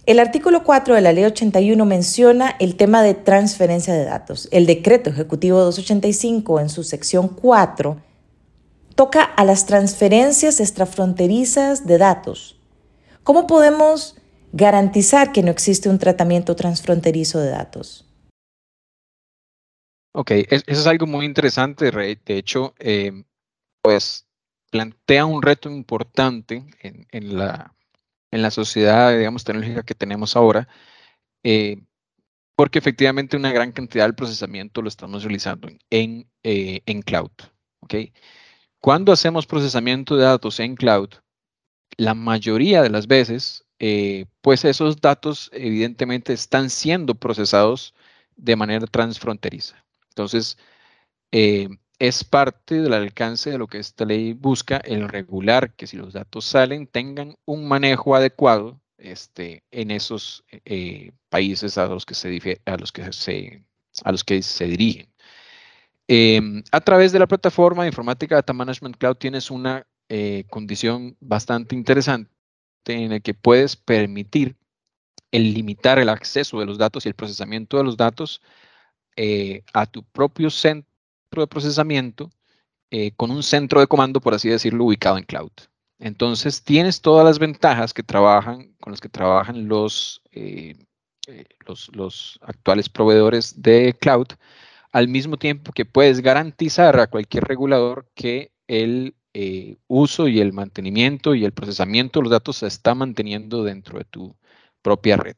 el 0.05 0.19
artículo 0.19 0.65
4 0.65 0.95
de 0.95 1.01
la 1.01 1.13
Ley 1.13 1.23
81 1.23 1.85
menciona 1.85 2.57
el 2.59 2.75
tema 2.75 3.01
de 3.01 3.13
transferencia 3.13 3.93
de 3.93 4.03
datos. 4.03 4.49
El 4.51 4.65
decreto 4.65 5.09
ejecutivo 5.09 5.61
285 5.61 6.59
en 6.59 6.67
su 6.67 6.83
sección 6.83 7.29
4 7.29 8.01
toca 8.95 9.23
a 9.23 9.43
las 9.43 9.65
transferencias 9.65 10.59
extrafronterizas 10.59 11.85
de 11.85 11.97
datos. 11.97 12.59
¿Cómo 13.23 13.47
podemos 13.47 14.15
garantizar 14.51 15.31
que 15.31 15.43
no 15.43 15.51
existe 15.51 15.89
un 15.89 15.99
tratamiento 15.99 16.55
transfronterizo 16.55 17.39
de 17.39 17.49
datos? 17.49 18.05
Ok, 20.13 20.31
eso 20.31 20.63
es 20.67 20.87
algo 20.87 21.07
muy 21.07 21.25
interesante, 21.25 21.89
Rey. 21.89 22.19
De 22.23 22.37
hecho, 22.37 22.75
eh, 22.77 23.23
pues 23.81 24.27
plantea 24.69 25.25
un 25.25 25.41
reto 25.41 25.69
importante 25.69 26.65
en, 26.81 27.37
la, 27.37 27.75
en 28.31 28.41
la 28.41 28.51
sociedad, 28.51 29.17
digamos, 29.17 29.43
tecnológica 29.43 29.83
que 29.83 29.95
tenemos 29.95 30.35
ahora, 30.35 30.67
eh, 31.43 31.81
porque 32.55 32.79
efectivamente 32.79 33.37
una 33.37 33.51
gran 33.51 33.71
cantidad 33.71 34.05
del 34.05 34.15
procesamiento 34.15 34.81
lo 34.81 34.87
estamos 34.87 35.23
realizando 35.23 35.67
en, 35.89 36.29
eh, 36.43 36.81
en 36.85 37.01
cloud. 37.01 37.31
¿ok? 37.81 37.95
Cuando 38.83 39.13
hacemos 39.13 39.47
procesamiento 39.47 40.17
de 40.17 40.25
datos 40.25 40.59
en 40.59 40.75
cloud, 40.75 41.07
la 41.95 42.13
mayoría 42.13 42.81
de 42.81 42.89
las 42.89 43.07
veces, 43.07 43.63
eh, 43.79 44.25
pues 44.41 44.65
esos 44.65 44.99
datos 44.99 45.49
evidentemente 45.53 46.33
están 46.33 46.69
siendo 46.69 47.15
procesados 47.15 47.93
de 48.35 48.57
manera 48.57 48.85
transfronteriza. 48.85 49.85
Entonces, 50.09 50.57
eh, 51.31 51.69
es 51.97 52.25
parte 52.25 52.81
del 52.81 52.91
alcance 52.91 53.51
de 53.51 53.57
lo 53.57 53.67
que 53.67 53.77
esta 53.77 54.03
ley 54.03 54.33
busca, 54.33 54.79
el 54.79 55.07
regular 55.07 55.73
que 55.75 55.87
si 55.87 55.95
los 55.95 56.11
datos 56.11 56.43
salen 56.43 56.85
tengan 56.85 57.37
un 57.45 57.65
manejo 57.65 58.17
adecuado 58.17 58.81
este, 58.97 59.63
en 59.71 59.91
esos 59.91 60.43
eh, 60.65 61.13
países 61.29 61.77
a 61.77 61.87
los 61.87 62.05
que 62.05 62.15
se, 62.15 62.27
dirigen. 64.67 65.12
Em, 66.07 66.63
a 66.71 66.81
través 66.81 67.11
de 67.11 67.19
la 67.19 67.27
plataforma 67.27 67.83
de 67.83 67.89
Informática 67.89 68.35
Data 68.35 68.53
Management 68.53 68.97
Cloud 68.97 69.15
tienes 69.15 69.49
una 69.49 69.87
eh, 70.09 70.43
condición 70.49 71.15
bastante 71.21 71.75
interesante 71.75 72.29
en 72.87 73.11
la 73.11 73.19
que 73.21 73.33
puedes 73.33 73.77
permitir 73.77 74.57
el 75.31 75.53
limitar 75.53 75.99
el 75.99 76.09
acceso 76.09 76.59
de 76.59 76.65
los 76.65 76.77
datos 76.77 77.05
y 77.05 77.09
el 77.09 77.15
procesamiento 77.15 77.77
de 77.77 77.83
los 77.85 77.95
datos 77.95 78.41
eh, 79.15 79.63
a 79.73 79.85
tu 79.85 80.03
propio 80.03 80.49
centro 80.49 81.41
de 81.41 81.47
procesamiento 81.47 82.29
eh, 82.91 83.11
con 83.15 83.31
un 83.31 83.41
centro 83.41 83.79
de 83.79 83.87
comando, 83.87 84.19
por 84.19 84.33
así 84.33 84.49
decirlo, 84.49 84.85
ubicado 84.85 85.17
en 85.17 85.23
cloud. 85.23 85.51
Entonces 85.99 86.63
tienes 86.63 87.01
todas 87.01 87.25
las 87.25 87.39
ventajas 87.39 87.93
que 87.93 88.03
trabajan, 88.03 88.73
con 88.81 88.91
las 88.91 88.99
que 88.99 89.09
trabajan 89.09 89.67
los, 89.67 90.21
los, 91.65 91.89
los 91.95 92.39
actuales 92.43 92.89
proveedores 92.89 93.61
de 93.61 93.95
cloud, 93.99 94.27
al 94.93 95.07
mismo 95.07 95.37
tiempo 95.37 95.73
que 95.73 95.85
puedes 95.85 96.21
garantizar 96.21 96.99
a 96.99 97.07
cualquier 97.07 97.43
regulador 97.45 98.07
que 98.15 98.51
el 98.67 99.15
eh, 99.33 99.77
uso 99.87 100.27
y 100.27 100.39
el 100.39 100.53
mantenimiento 100.53 101.33
y 101.33 101.43
el 101.43 101.51
procesamiento 101.51 102.19
de 102.19 102.23
los 102.25 102.31
datos 102.31 102.57
se 102.57 102.67
está 102.67 102.93
manteniendo 102.93 103.63
dentro 103.63 103.97
de 103.97 104.05
tu 104.05 104.35
propia 104.83 105.17
red, 105.17 105.35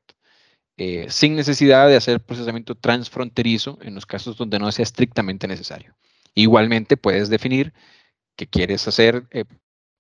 eh, 0.78 1.08
sin 1.10 1.36
necesidad 1.36 1.88
de 1.88 1.96
hacer 1.96 2.20
procesamiento 2.22 2.76
transfronterizo 2.76 3.80
en 3.82 3.96
los 3.96 4.06
casos 4.06 4.36
donde 4.38 4.60
no 4.60 4.70
sea 4.74 4.84
estrictamente 4.84 5.48
necesario. 5.48 5.96
Igualmente 6.34 6.98
puedes 6.98 7.30
definir 7.30 7.74
que 8.36 8.48
quieres 8.48 8.86
hacer 8.90 9.26
eh, 9.32 9.46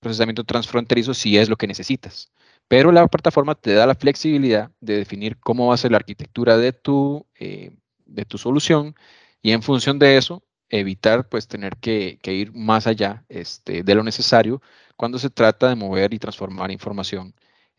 procesamiento 0.02 0.44
transfronterizo 0.44 1.14
si 1.14 1.38
es 1.38 1.48
lo 1.48 1.56
que 1.56 1.68
necesitas, 1.68 2.34
pero 2.68 2.92
la 2.92 3.08
plataforma 3.08 3.56
te 3.56 3.74
da 3.74 3.88
la 3.88 3.96
flexibilidad 3.96 4.72
de 4.82 4.98
definir 4.98 5.38
cómo 5.40 5.68
va 5.68 5.76
a 5.76 5.78
ser 5.78 5.92
la 5.92 5.98
arquitectura 5.98 6.58
de 6.58 6.74
tu, 6.74 7.26
de 7.40 8.26
tu 8.26 8.38
solución 8.38 8.96
y 9.46 9.52
en 9.52 9.62
función 9.62 10.00
de 10.00 10.18
eso, 10.18 10.44
evitar 10.70 11.30
pues 11.30 11.48
tener 11.48 11.78
que, 11.78 12.18
ir 12.26 12.52
más 12.54 12.88
allá 12.88 13.24
este, 13.30 13.84
de 13.84 13.94
lo 13.94 14.02
necesario 14.02 14.60
cuando 14.96 15.20
se 15.20 15.30
trata 15.30 15.70
de 15.70 15.76
mover 15.76 16.16
y 16.16 16.18
transformar 16.18 16.72
información 16.72 17.36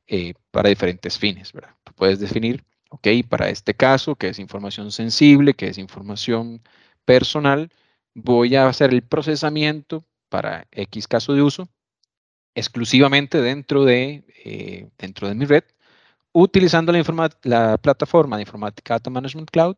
eh, 0.07 0.35
para 0.53 0.69
diferentes 0.69 1.19
fines, 1.19 1.53
puedes 1.97 2.21
definir, 2.21 2.65
ok, 2.91 3.09
para 3.29 3.49
este 3.49 3.75
caso, 3.75 4.15
que 4.15 4.29
es 4.29 4.39
información 4.39 4.93
sensible, 4.93 5.55
que 5.55 5.67
es 5.67 5.79
información 5.79 6.63
personal, 7.05 7.73
voy 8.15 8.55
a 8.55 8.69
hacer 8.69 8.95
el 8.95 9.03
procesamiento 9.03 10.05
para 10.29 10.69
X 10.71 11.09
caso 11.09 11.35
de 11.35 11.43
uso 11.43 11.69
exclusivamente 12.55 13.43
dentro 13.43 13.85
de, 13.85 14.23
eh, 14.45 14.89
dentro 14.99 15.27
de 15.27 15.35
mi 15.35 15.47
red, 15.47 15.65
utilizando 16.31 16.93
la, 16.93 17.31
la 17.43 17.77
plataforma 17.79 18.37
de 18.37 18.43
Informática 18.43 18.95
Data 18.95 19.11
Management 19.11 19.51
Cloud 19.51 19.77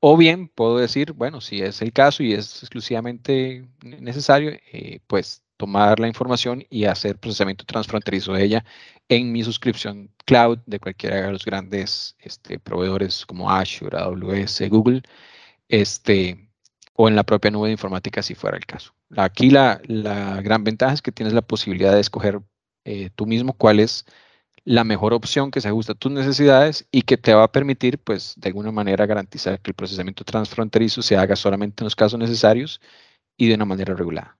o 0.00 0.16
bien 0.16 0.48
puedo 0.48 0.78
decir, 0.78 1.12
bueno, 1.12 1.40
si 1.40 1.60
es 1.62 1.82
el 1.82 1.92
caso 1.92 2.22
y 2.22 2.32
es 2.32 2.62
exclusivamente 2.62 3.66
necesario, 3.82 4.52
eh, 4.72 5.00
pues 5.06 5.42
tomar 5.56 5.98
la 5.98 6.08
información 6.08 6.64
y 6.70 6.84
hacer 6.84 7.18
procesamiento 7.18 7.64
transfronterizo 7.64 8.32
de 8.32 8.44
ella 8.44 8.64
en 9.08 9.32
mi 9.32 9.42
suscripción 9.42 10.10
cloud 10.24 10.58
de 10.66 10.78
cualquiera 10.78 11.26
de 11.26 11.32
los 11.32 11.44
grandes 11.44 12.16
este, 12.20 12.58
proveedores 12.60 13.26
como 13.26 13.50
Azure, 13.50 13.98
AWS, 13.98 14.68
Google, 14.70 15.02
este, 15.68 16.48
o 16.94 17.08
en 17.08 17.16
la 17.16 17.24
propia 17.24 17.50
nube 17.50 17.68
de 17.68 17.72
informática 17.72 18.22
si 18.22 18.34
fuera 18.34 18.56
el 18.56 18.66
caso. 18.66 18.94
Aquí 19.16 19.50
la, 19.50 19.80
gran 20.42 20.64
ventaja 20.64 20.94
es 20.94 21.02
que 21.02 21.12
tienes 21.12 21.34
la 21.34 21.42
posibilidad 21.42 21.92
de 21.94 22.00
escoger 22.00 22.40
eh, 22.84 23.10
tú 23.14 23.26
mismo 23.26 23.52
cuál 23.54 23.80
es 23.80 24.04
la 24.68 24.84
mejor 24.84 25.14
opción 25.14 25.50
que 25.50 25.62
se 25.62 25.68
ajusta 25.68 25.92
a 25.92 25.94
tus 25.94 26.12
necesidades 26.12 26.86
y 26.92 27.00
que 27.00 27.16
te 27.16 27.32
va 27.32 27.44
a 27.44 27.50
permitir, 27.50 27.98
pues, 27.98 28.34
de 28.36 28.50
alguna 28.50 28.70
manera 28.70 29.06
garantizar 29.06 29.58
que 29.60 29.70
el 29.70 29.74
procesamiento 29.74 30.24
transfronterizo 30.24 31.00
se 31.00 31.16
haga 31.16 31.36
solamente 31.36 31.82
en 31.82 31.86
los 31.86 31.96
casos 31.96 32.18
necesarios 32.20 32.78
y 33.38 33.48
de 33.48 33.54
una 33.54 33.64
manera 33.64 33.94
regulada. 33.94 34.36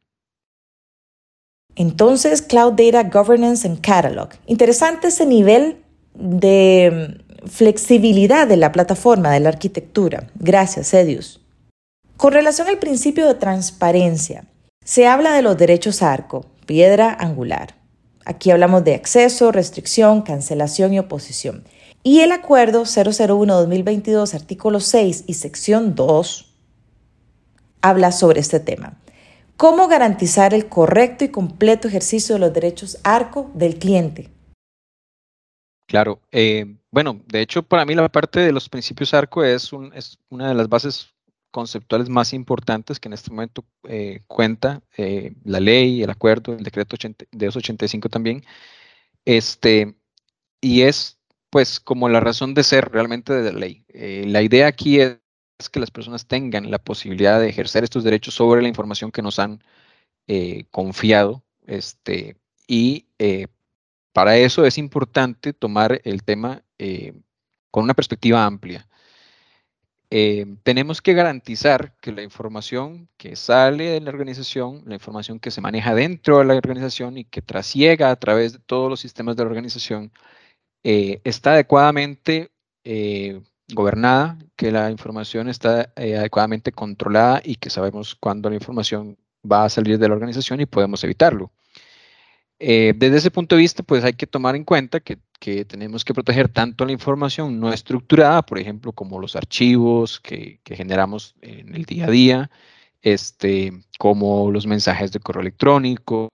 Entonces, 1.76 2.42
Cloud 2.42 2.74
Data 2.74 3.04
Governance 3.04 3.66
and 3.66 3.80
Catalog. 3.80 4.28
Interesante 4.44 5.08
ese 5.08 5.24
nivel 5.24 5.78
de 6.12 7.16
mm, 7.42 7.48
flexibilidad 7.48 8.46
de 8.46 8.58
la 8.58 8.70
plataforma, 8.70 9.32
de 9.32 9.40
la 9.40 9.48
arquitectura. 9.48 10.28
Gracias, 10.34 10.92
Edius. 10.92 11.40
Con 12.18 12.34
relación 12.34 12.68
al 12.68 12.78
principio 12.78 13.26
de 13.26 13.34
transparencia, 13.34 14.44
se 14.84 15.06
habla 15.06 15.32
de 15.32 15.40
los 15.40 15.56
derechos 15.56 16.02
ARCO, 16.02 16.44
piedra 16.66 17.16
angular. 17.18 17.77
Aquí 18.28 18.50
hablamos 18.50 18.84
de 18.84 18.94
acceso, 18.94 19.52
restricción, 19.52 20.20
cancelación 20.20 20.92
y 20.92 20.98
oposición. 20.98 21.64
Y 22.02 22.20
el 22.20 22.30
acuerdo 22.30 22.82
001-2022, 22.82 24.34
artículo 24.34 24.80
6 24.80 25.24
y 25.26 25.32
sección 25.32 25.94
2, 25.94 26.54
habla 27.80 28.12
sobre 28.12 28.40
este 28.40 28.60
tema. 28.60 28.98
¿Cómo 29.56 29.88
garantizar 29.88 30.52
el 30.52 30.68
correcto 30.68 31.24
y 31.24 31.30
completo 31.30 31.88
ejercicio 31.88 32.34
de 32.34 32.40
los 32.40 32.52
derechos 32.52 32.98
ARCO 33.02 33.50
del 33.54 33.78
cliente? 33.78 34.28
Claro, 35.86 36.20
eh, 36.30 36.76
bueno, 36.90 37.22
de 37.28 37.40
hecho 37.40 37.62
para 37.62 37.86
mí 37.86 37.94
la 37.94 38.10
parte 38.10 38.40
de 38.40 38.52
los 38.52 38.68
principios 38.68 39.14
ARCO 39.14 39.42
es, 39.42 39.70
es 39.94 40.18
una 40.28 40.48
de 40.48 40.54
las 40.54 40.68
bases 40.68 41.14
conceptuales 41.58 42.08
más 42.08 42.32
importantes 42.34 43.00
que 43.00 43.08
en 43.08 43.14
este 43.14 43.30
momento 43.32 43.64
eh, 43.88 44.22
cuenta 44.28 44.80
eh, 44.96 45.34
la 45.44 45.58
ley, 45.58 46.04
el 46.04 46.10
acuerdo, 46.10 46.52
el 46.52 46.62
decreto 46.62 46.96
de 46.96 47.46
285 47.46 48.08
también. 48.08 48.44
Este, 49.24 49.96
y 50.60 50.82
es 50.82 51.18
pues 51.50 51.80
como 51.80 52.08
la 52.08 52.20
razón 52.20 52.54
de 52.54 52.62
ser 52.62 52.90
realmente 52.92 53.32
de 53.32 53.52
la 53.52 53.58
ley. 53.58 53.84
Eh, 53.88 54.24
la 54.28 54.42
idea 54.42 54.68
aquí 54.68 55.00
es, 55.00 55.18
que 55.72 55.80
las 55.80 55.90
personas 55.90 56.28
tengan 56.28 56.70
la 56.70 56.78
posibilidad 56.78 57.40
de 57.40 57.48
ejercer 57.48 57.82
estos 57.82 58.04
derechos 58.04 58.34
sobre 58.34 58.62
la 58.62 58.68
información 58.68 59.10
que 59.10 59.22
nos 59.22 59.40
han 59.40 59.60
confiado. 60.70 61.42
Este, 61.66 62.36
y 62.68 63.06
para 64.12 64.36
eso 64.36 64.64
es 64.64 64.78
importante 64.78 65.52
tomar 65.52 66.00
el 66.04 66.22
tema 66.22 66.62
con 67.72 67.82
una 67.82 67.94
perspectiva 67.94 68.44
amplia. 68.44 68.86
Eh, 70.10 70.46
tenemos 70.62 71.02
que 71.02 71.12
garantizar 71.14 71.94
que 72.00 72.12
la 72.12 72.22
información 72.22 73.08
que 73.18 73.36
sale 73.36 73.90
de 73.90 74.00
la 74.00 74.10
organización, 74.10 74.82
la 74.86 74.94
información 74.94 75.38
que 75.38 75.50
se 75.50 75.60
maneja 75.60 75.94
dentro 75.94 76.38
de 76.38 76.46
la 76.46 76.54
organización 76.54 77.18
y 77.18 77.24
que 77.24 77.42
trasiega 77.42 78.10
a 78.10 78.16
través 78.16 78.54
de 78.54 78.58
todos 78.60 78.88
los 78.90 79.00
sistemas 79.00 79.36
de 79.36 79.44
la 79.44 79.50
organización, 79.50 80.12
eh, 80.84 81.20
está 81.24 81.52
adecuadamente 81.52 82.50
eh, 82.84 83.42
gobernada, 83.74 84.38
que 84.56 84.72
la 84.72 84.90
información 84.90 85.48
está 85.48 85.92
eh, 85.96 86.16
adecuadamente 86.16 86.72
controlada 86.72 87.42
y 87.44 87.56
que 87.56 87.70
sabemos 87.70 88.14
cuándo 88.14 88.48
la 88.48 88.56
información 88.56 89.18
va 89.50 89.64
a 89.64 89.68
salir 89.68 89.98
de 89.98 90.08
la 90.08 90.14
organización 90.14 90.60
y 90.60 90.66
podemos 90.66 91.04
evitarlo. 91.04 91.52
Eh, 92.58 92.92
desde 92.96 93.18
ese 93.18 93.30
punto 93.30 93.54
de 93.56 93.62
vista, 93.62 93.82
pues 93.82 94.04
hay 94.04 94.14
que 94.14 94.26
tomar 94.26 94.56
en 94.56 94.64
cuenta 94.64 95.00
que, 95.00 95.18
tenemos 95.38 96.04
que 96.04 96.14
proteger 96.14 96.48
tanto 96.48 96.84
la 96.84 96.92
información 96.92 97.58
no 97.60 97.72
estructurada, 97.72 98.42
por 98.42 98.58
ejemplo, 98.58 98.92
como 98.92 99.20
los 99.20 99.36
archivos 99.36 100.20
que, 100.20 100.60
generamos 100.64 101.34
en 101.40 101.74
el 101.74 101.84
día 101.84 102.06
a 102.06 102.10
día, 102.10 102.50
este, 103.02 103.72
como 103.98 104.50
los 104.50 104.66
mensajes 104.66 105.12
de 105.12 105.20
correo 105.20 105.42
electrónico, 105.42 106.28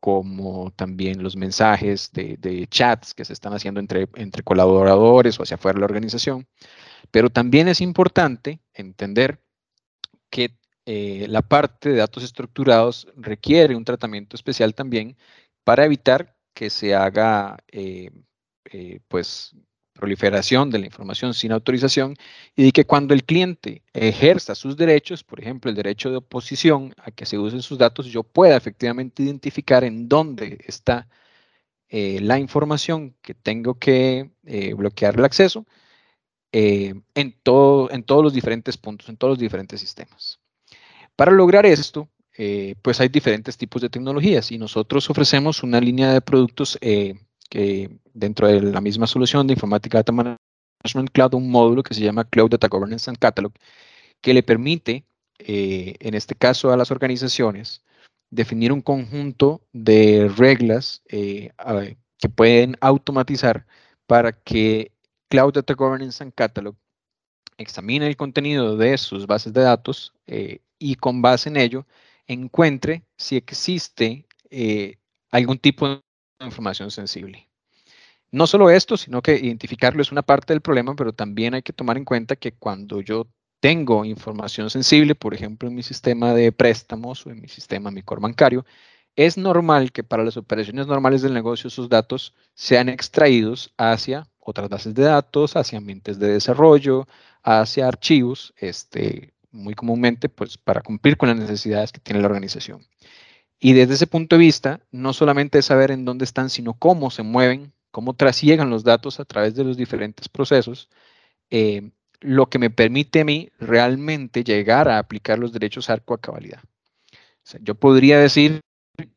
como 0.00 0.72
también 0.76 1.22
los 1.22 1.36
mensajes 1.36 2.10
de, 2.12 2.66
chats 2.70 3.14
que 3.14 3.24
se 3.24 3.32
están 3.32 3.54
haciendo 3.54 3.80
entre, 3.80 4.08
entre 4.16 4.42
colaboradores 4.42 5.38
o 5.38 5.42
hacia 5.42 5.56
afuera 5.56 5.76
de 5.76 5.80
la 5.80 5.86
organización. 5.86 6.46
Pero 7.10 7.30
también 7.30 7.68
es 7.68 7.80
importante 7.80 8.60
entender 8.74 9.40
que 10.30 10.56
eh, 10.86 11.26
la 11.28 11.42
parte 11.42 11.90
de 11.90 11.96
datos 11.96 12.22
estructurados 12.24 13.08
requiere 13.16 13.74
un 13.74 13.84
tratamiento 13.84 14.36
especial 14.36 14.74
también 14.74 15.16
para 15.64 15.84
evitar 15.86 16.33
que 16.54 16.70
se 16.70 16.94
haga 16.94 17.58
eh, 17.70 18.10
eh, 18.72 19.00
pues 19.08 19.54
proliferación 19.92 20.70
de 20.70 20.78
la 20.78 20.86
información 20.86 21.34
sin 21.34 21.52
autorización 21.52 22.16
y 22.56 22.64
de 22.64 22.72
que 22.72 22.84
cuando 22.84 23.14
el 23.14 23.24
cliente 23.24 23.82
ejerza 23.92 24.54
sus 24.54 24.76
derechos, 24.76 25.22
por 25.22 25.40
ejemplo, 25.40 25.70
el 25.70 25.76
derecho 25.76 26.10
de 26.10 26.16
oposición 26.16 26.94
a 26.98 27.10
que 27.10 27.26
se 27.26 27.38
usen 27.38 27.62
sus 27.62 27.78
datos, 27.78 28.06
yo 28.06 28.22
pueda 28.24 28.56
efectivamente 28.56 29.22
identificar 29.22 29.84
en 29.84 30.08
dónde 30.08 30.58
está 30.66 31.08
eh, 31.88 32.20
la 32.20 32.38
información 32.38 33.16
que 33.22 33.34
tengo 33.34 33.78
que 33.78 34.30
bloquear 34.76 35.16
el 35.16 35.24
acceso 35.24 35.66
en, 36.52 37.04
todo, 37.42 37.90
en 37.90 38.04
todos 38.04 38.22
los 38.22 38.32
diferentes 38.32 38.76
puntos, 38.76 39.08
en 39.08 39.16
todos 39.16 39.32
los 39.32 39.38
diferentes 39.38 39.80
sistemas. 39.80 40.40
Para 41.16 41.32
lograr 41.32 41.66
esto, 41.66 42.08
eh, 42.36 42.74
pues 42.82 43.00
hay 43.00 43.08
diferentes 43.08 43.56
tipos 43.56 43.80
de 43.80 43.88
tecnologías 43.88 44.50
y 44.50 44.58
nosotros 44.58 45.08
ofrecemos 45.08 45.62
una 45.62 45.80
línea 45.80 46.12
de 46.12 46.20
productos 46.20 46.76
eh, 46.80 47.14
que 47.48 47.96
dentro 48.12 48.48
de 48.48 48.60
la 48.60 48.80
misma 48.80 49.06
solución 49.06 49.46
de 49.46 49.52
informática 49.52 49.98
Data 49.98 50.10
Management 50.10 51.10
Cloud, 51.12 51.34
un 51.34 51.48
módulo 51.48 51.84
que 51.84 51.94
se 51.94 52.00
llama 52.00 52.24
Cloud 52.24 52.50
Data 52.50 52.66
Governance 52.66 53.08
and 53.08 53.18
Catalog, 53.18 53.52
que 54.20 54.34
le 54.34 54.42
permite, 54.42 55.04
eh, 55.38 55.94
en 56.00 56.14
este 56.14 56.34
caso 56.34 56.72
a 56.72 56.76
las 56.76 56.90
organizaciones, 56.90 57.84
definir 58.30 58.72
un 58.72 58.82
conjunto 58.82 59.62
de 59.72 60.28
reglas 60.36 61.02
que 61.06 62.28
pueden 62.34 62.76
automatizar 62.80 63.64
para 64.08 64.32
que 64.32 64.90
Cloud 65.28 65.52
Data 65.52 65.74
Governance 65.74 66.20
and 66.20 66.32
Catalog 66.34 66.74
examine 67.58 68.08
el 68.08 68.16
contenido 68.16 68.76
de 68.76 68.98
sus 68.98 69.28
bases 69.28 69.52
de 69.52 69.62
datos 69.62 70.12
y 70.80 70.96
con 70.96 71.22
base 71.22 71.48
en 71.48 71.58
ello 71.58 71.86
encuentre 72.26 73.04
si 73.16 73.36
existe 73.36 74.26
eh, 74.50 74.96
algún 75.30 75.58
tipo 75.58 75.88
de 75.88 76.00
información 76.40 76.90
sensible. 76.90 77.48
No 78.30 78.46
solo 78.46 78.70
esto, 78.70 78.96
sino 78.96 79.22
que 79.22 79.36
identificarlo 79.36 80.02
es 80.02 80.10
una 80.10 80.22
parte 80.22 80.52
del 80.52 80.60
problema, 80.60 80.96
pero 80.96 81.12
también 81.12 81.54
hay 81.54 81.62
que 81.62 81.72
tomar 81.72 81.96
en 81.96 82.04
cuenta 82.04 82.36
que 82.36 82.52
cuando 82.52 83.00
yo 83.00 83.28
tengo 83.60 84.04
información 84.04 84.70
sensible, 84.70 85.14
por 85.14 85.34
ejemplo, 85.34 85.68
en 85.68 85.74
mi 85.74 85.82
sistema 85.82 86.34
de 86.34 86.52
préstamos 86.52 87.24
o 87.26 87.30
en 87.30 87.40
mi 87.40 87.48
sistema 87.48 87.90
mi 87.90 88.02
core 88.02 88.20
bancario, 88.20 88.64
es 89.16 89.38
normal 89.38 89.92
que 89.92 90.04
para 90.04 90.24
las 90.24 90.36
operaciones 90.36 90.86
normales 90.86 91.22
del 91.22 91.34
negocio 91.34 91.68
esos 91.68 91.88
datos 91.88 92.34
sean 92.54 92.88
extraídos 92.88 93.72
hacia 93.78 94.28
otras 94.40 94.68
bases 94.68 94.94
de 94.94 95.04
datos, 95.04 95.56
hacia 95.56 95.78
ambientes 95.78 96.18
de 96.18 96.28
desarrollo, 96.28 97.06
hacia 97.42 97.88
archivos, 97.88 98.54
este, 98.56 99.33
muy 99.54 99.74
comúnmente 99.74 100.28
pues 100.28 100.58
para 100.58 100.82
cumplir 100.82 101.16
con 101.16 101.28
las 101.28 101.38
necesidades 101.38 101.92
que 101.92 102.00
tiene 102.00 102.20
la 102.20 102.26
organización. 102.26 102.84
Y 103.58 103.72
desde 103.72 103.94
ese 103.94 104.06
punto 104.06 104.36
de 104.36 104.40
vista, 104.40 104.80
no 104.90 105.12
solamente 105.12 105.58
es 105.58 105.66
saber 105.66 105.90
en 105.90 106.04
dónde 106.04 106.24
están, 106.24 106.50
sino 106.50 106.74
cómo 106.74 107.10
se 107.10 107.22
mueven, 107.22 107.72
cómo 107.90 108.14
trasiegan 108.14 108.68
los 108.68 108.84
datos 108.84 109.20
a 109.20 109.24
través 109.24 109.54
de 109.54 109.64
los 109.64 109.76
diferentes 109.76 110.28
procesos, 110.28 110.90
eh, 111.50 111.90
lo 112.20 112.50
que 112.50 112.58
me 112.58 112.70
permite 112.70 113.20
a 113.20 113.24
mí 113.24 113.50
realmente 113.58 114.44
llegar 114.44 114.88
a 114.88 114.98
aplicar 114.98 115.38
los 115.38 115.52
derechos 115.52 115.88
ARCO 115.88 116.14
a 116.14 116.20
cabalidad. 116.20 116.60
yo 117.60 117.74
podría 117.74 118.18
decir 118.18 118.60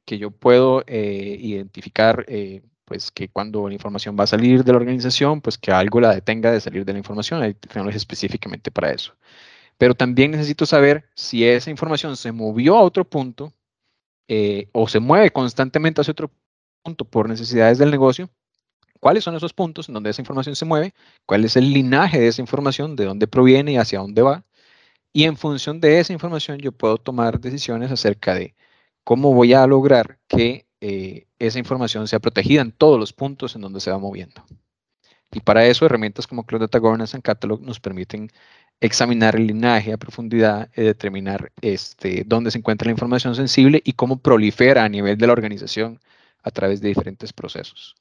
que 0.06 0.18
yo 0.18 0.32
puedo 0.32 0.84
eh, 0.88 1.38
identificar 1.40 2.26
eh, 2.28 2.62
pues 2.86 3.12
que 3.12 3.30
cuando 3.30 3.68
la 3.68 3.74
información 3.74 4.16
va 4.20 4.24
a 4.26 4.28
salir 4.28 4.64
de 4.64 4.72
la 4.72 4.78
organización, 4.78 5.42
pues 5.42 5.58
que 5.58 5.72
algo 5.72 6.00
la 6.00 6.14
detenga 6.14 6.52
de 6.52 6.62
salir 6.62 6.86
de 6.86 6.94
la 6.94 7.00
información. 7.00 7.42
Hay 7.42 7.54
tecnología 7.54 7.98
específicamente 7.98 8.72
para 8.72 8.92
eso 8.92 9.14
pero 9.78 9.96
también 9.96 10.32
necesito 10.32 10.66
saber 10.66 11.10
si 11.16 11.46
esa 11.46 11.70
información 11.70 12.18
se 12.18 12.32
movió 12.32 12.78
a 12.78 12.82
otro 12.82 13.06
punto 13.06 13.54
eh, 14.28 14.70
o 14.74 14.88
se 14.88 15.00
mueve 15.00 15.32
constantemente 15.32 16.02
hacia 16.02 16.12
otro 16.12 16.32
punto 16.84 17.06
por 17.06 17.30
necesidades 17.30 17.78
del 17.78 17.92
negocio. 17.92 18.30
¿Cuáles 19.00 19.24
son 19.24 19.36
esos 19.36 19.54
puntos 19.54 19.88
en 19.88 19.94
donde 19.94 20.10
esa 20.10 20.22
información 20.22 20.56
se 20.56 20.66
mueve? 20.66 20.94
¿Cuál 21.26 21.46
es 21.46 21.56
el 21.56 21.72
linaje 21.72 22.20
de 22.20 22.28
esa 22.28 22.42
información? 22.42 22.96
¿De 22.96 23.06
dónde 23.06 23.28
proviene 23.28 23.74
y 23.74 23.78
hacia 23.78 24.00
dónde 24.00 24.22
va? 24.24 24.44
Y 25.14 25.24
en 25.26 25.38
función 25.38 25.80
de 25.80 26.00
esa 26.00 26.14
información 26.14 26.58
yo 26.60 26.72
puedo 26.72 26.98
tomar 26.98 27.40
decisiones 27.40 27.92
acerca 27.92 28.34
de 28.34 28.56
cómo 29.04 29.34
voy 29.34 29.54
a 29.54 29.66
lograr 29.68 30.20
que 30.28 30.68
eh, 30.82 31.28
esa 31.40 31.60
información 31.60 32.08
sea 32.08 32.20
protegida 32.20 32.62
en 32.62 32.72
todos 32.72 33.00
los 33.00 33.14
puntos 33.14 33.56
en 33.56 33.62
donde 33.62 33.80
se 33.80 33.92
va 33.92 34.00
moviendo. 34.00 34.44
Y 35.32 35.42
para 35.42 35.66
eso 35.66 35.86
herramientas 35.86 36.28
como 36.28 36.46
Cloud 36.46 36.62
Data 36.62 36.80
Governance 36.80 37.16
and 37.16 37.24
Catalog 37.24 37.62
nos 37.62 37.80
permiten 37.80 38.30
examinar 38.80 39.36
el 39.36 39.48
linaje 39.48 39.94
a 39.94 39.98
profundidad 39.98 40.70
y 40.76 40.84
determinar 40.84 41.52
este, 41.62 42.24
dónde 42.26 42.52
se 42.52 42.60
encuentra 42.60 42.86
la 42.86 42.92
información 42.92 43.36
sensible 43.36 43.82
y 43.84 43.94
cómo 43.94 44.18
prolifera 44.18 44.84
a 44.84 44.90
nivel 44.90 45.18
de 45.18 45.28
la 45.28 45.34
organización 45.34 46.00
a 46.44 46.52
través 46.52 46.82
de 46.82 46.90
diferentes 46.90 47.34
procesos. 47.34 47.96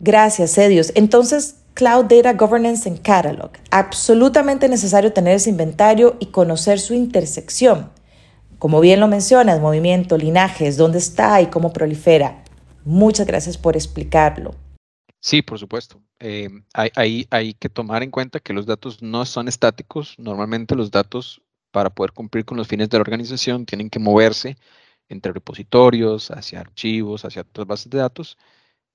Gracias, 0.00 0.58
Edios. 0.58 0.92
Entonces, 0.96 1.60
Cloud 1.74 2.06
Data 2.06 2.34
Governance 2.34 2.88
and 2.88 3.00
Catalog. 3.02 3.50
Absolutamente 3.70 4.68
necesario 4.68 5.12
tener 5.12 5.36
ese 5.36 5.50
inventario 5.50 6.16
y 6.20 6.26
conocer 6.26 6.80
su 6.80 6.94
intersección. 6.94 7.90
Como 8.58 8.80
bien 8.80 9.00
lo 9.00 9.08
mencionas, 9.08 9.60
movimiento, 9.60 10.16
linajes, 10.16 10.76
dónde 10.76 10.98
está 10.98 11.40
y 11.40 11.46
cómo 11.46 11.72
prolifera. 11.72 12.42
Muchas 12.84 13.26
gracias 13.26 13.56
por 13.56 13.76
explicarlo. 13.76 14.54
Sí, 15.24 15.40
por 15.40 15.58
supuesto. 15.58 16.02
Eh, 16.18 16.50
hay, 16.74 17.54
que 17.54 17.70
tomar 17.70 18.02
en 18.02 18.10
cuenta 18.10 18.40
que 18.40 18.52
los 18.52 18.66
datos 18.66 19.02
no 19.02 19.24
son 19.24 19.48
estáticos. 19.48 20.14
Normalmente 20.18 20.74
los 20.76 20.90
datos, 20.90 21.40
para 21.70 21.88
poder 21.88 22.12
cumplir 22.12 22.44
con 22.44 22.58
los 22.58 22.68
fines 22.68 22.90
de 22.90 22.98
la 22.98 23.02
organización, 23.02 23.64
tienen 23.64 23.88
que 23.88 23.98
moverse 23.98 24.58
entre 25.08 25.32
repositorios, 25.32 26.30
hacia 26.30 26.60
archivos, 26.60 27.24
hacia 27.24 27.40
otras 27.42 27.66
bases 27.66 27.90
de 27.90 27.98
datos. 27.98 28.36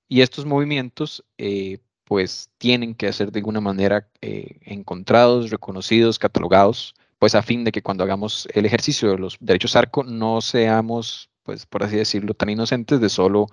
Y 0.08 0.22
estos 0.22 0.46
movimientos, 0.46 1.24
eh, 1.38 1.78
pues, 2.04 2.50
tienen 2.58 2.94
que 2.94 3.12
ser 3.12 3.32
de 3.32 3.40
alguna 3.40 3.60
manera 3.60 4.08
eh, 4.20 4.58
encontrados, 4.62 5.50
reconocidos, 5.50 6.20
catalogados, 6.20 6.94
pues 7.18 7.34
a 7.34 7.42
fin 7.42 7.64
de 7.64 7.72
que 7.72 7.82
cuando 7.82 8.04
hagamos 8.04 8.48
el 8.54 8.66
ejercicio 8.66 9.10
de 9.10 9.18
los 9.18 9.36
derechos 9.40 9.76
ARCO 9.76 10.04
no 10.04 10.40
seamos, 10.42 11.30
pues, 11.42 11.66
por 11.66 11.82
así 11.84 11.96
decirlo, 11.96 12.34
tan 12.34 12.50
inocentes 12.50 13.00
de 13.00 13.08
solo 13.08 13.48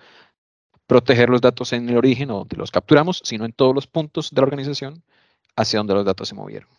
proteger 0.87 1.29
los 1.29 1.41
datos 1.41 1.73
en 1.73 1.87
el 1.89 1.97
origen 1.97 2.31
o 2.31 2.39
donde 2.39 2.57
los 2.57 2.71
capturamos, 2.71 3.21
sino 3.23 3.45
en 3.45 3.51
todos 3.51 3.75
los 3.75 3.87
puntos 3.87 4.31
de 4.31 4.41
la 4.41 4.45
organización 4.45 5.03
hacia 5.55 5.79
donde 5.79 5.93
los 5.93 6.05
datos 6.05 6.29
se 6.29 6.35
movieron. 6.35 6.69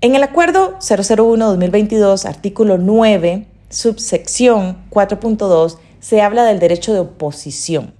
En 0.00 0.14
el 0.16 0.22
acuerdo 0.24 0.78
001-2022, 0.78 2.24
artículo 2.24 2.78
9, 2.78 3.46
subsección 3.68 4.78
4.2, 4.90 5.78
se 6.00 6.20
habla 6.20 6.44
del 6.44 6.58
derecho 6.58 6.92
de 6.92 7.00
oposición, 7.00 7.94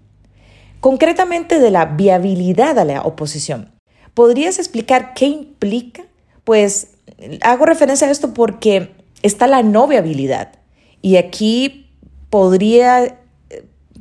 concretamente 0.81 1.61
de 1.61 1.71
la 1.71 1.85
viabilidad 1.85 2.79
a 2.79 2.85
la 2.85 3.03
oposición. 3.03 3.71
¿Podrías 4.15 4.59
explicar 4.59 5.15
qué 5.15 5.27
implica? 5.27 6.03
Pues 6.45 6.95
hago 7.43 7.67
referencia 7.67 8.09
a 8.09 8.11
esto 8.11 8.35
porque 8.35 8.95
está 9.23 9.47
la 9.47 9.63
no 9.63 9.87
viabilidad 9.87 10.59
y 11.03 11.17
aquí 11.17 11.91
podría 12.31 13.22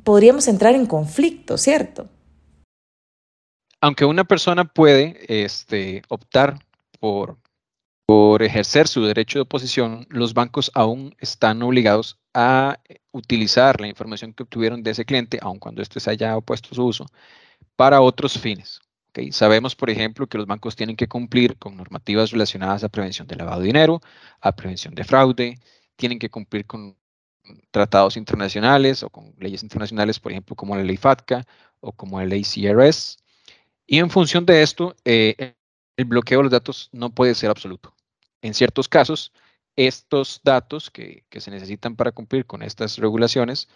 podríamos 0.04 0.48
entrar 0.48 0.76
en 0.76 0.86
conflicto, 0.86 1.58
¿cierto? 1.58 2.10
Aunque 3.80 4.06
una 4.06 4.24
persona 4.24 4.66
puede 4.66 5.20
este, 5.28 6.04
optar 6.08 6.60
por, 7.00 7.38
por 8.06 8.44
ejercer 8.44 8.88
su 8.88 9.04
derecho 9.04 9.40
de 9.40 9.44
oposición, 9.44 10.06
los 10.10 10.34
bancos 10.34 10.72
aún 10.76 11.16
están 11.20 11.62
obligados 11.64 12.20
a 12.34 12.80
utilizar 13.12 13.82
la 13.82 13.88
información 13.88 14.34
que 14.34 14.44
obtuvieron 14.44 14.84
de 14.84 14.92
ese 14.92 15.06
cliente, 15.06 15.40
aun 15.42 15.60
cuando 15.60 15.82
éste 15.82 16.00
se 16.00 16.12
haya 16.12 16.38
opuesto 16.38 16.76
su 16.76 16.86
uso, 16.86 17.06
para 17.76 18.02
otros 18.02 18.38
fines. 18.38 18.82
Sabemos, 19.32 19.76
por 19.76 19.90
ejemplo, 19.90 20.28
que 20.28 20.38
los 20.38 20.48
bancos 20.48 20.76
tienen 20.76 20.96
que 20.96 21.08
cumplir 21.08 21.58
con 21.58 21.76
normativas 21.76 22.32
relacionadas 22.32 22.84
a 22.84 22.90
prevención 22.90 23.28
de 23.28 23.36
lavado 23.36 23.60
de 23.60 23.68
dinero, 23.68 24.02
a 24.40 24.56
prevención 24.56 24.96
de 24.96 25.04
fraude, 25.04 25.60
tienen 25.98 26.18
que 26.18 26.30
cumplir 26.30 26.66
con 26.66 26.96
tratados 27.72 28.18
internacionales 28.18 29.04
o 29.04 29.10
con 29.10 29.34
leyes 29.40 29.64
internacionales, 29.64 30.20
por 30.20 30.32
ejemplo, 30.32 30.56
como 30.56 30.76
la 30.76 30.84
ley 30.84 30.98
FATCA 30.98 31.46
o 31.80 31.92
como 31.92 32.20
la 32.20 32.26
ley 32.26 32.44
CRS. 32.44 33.18
Y 33.88 34.00
en 34.00 34.10
función 34.10 34.46
de 34.46 34.62
esto, 34.62 34.96
eh, 35.06 35.54
el 35.98 36.06
bloqueo 36.06 36.40
de 36.40 36.44
los 36.44 36.52
datos 36.52 36.90
no 36.92 37.14
puede 37.14 37.36
ser 37.36 37.50
absoluto. 37.50 37.94
En 38.42 38.54
ciertos 38.54 38.88
casos, 38.88 39.34
estos 39.76 40.42
datos 40.44 40.90
que, 40.90 41.26
se 41.32 41.52
necesitan 41.52 41.96
para 41.96 42.12
cumplir 42.12 42.46
con 42.46 42.64
estas 42.64 42.98
regulaciones, 42.98 43.70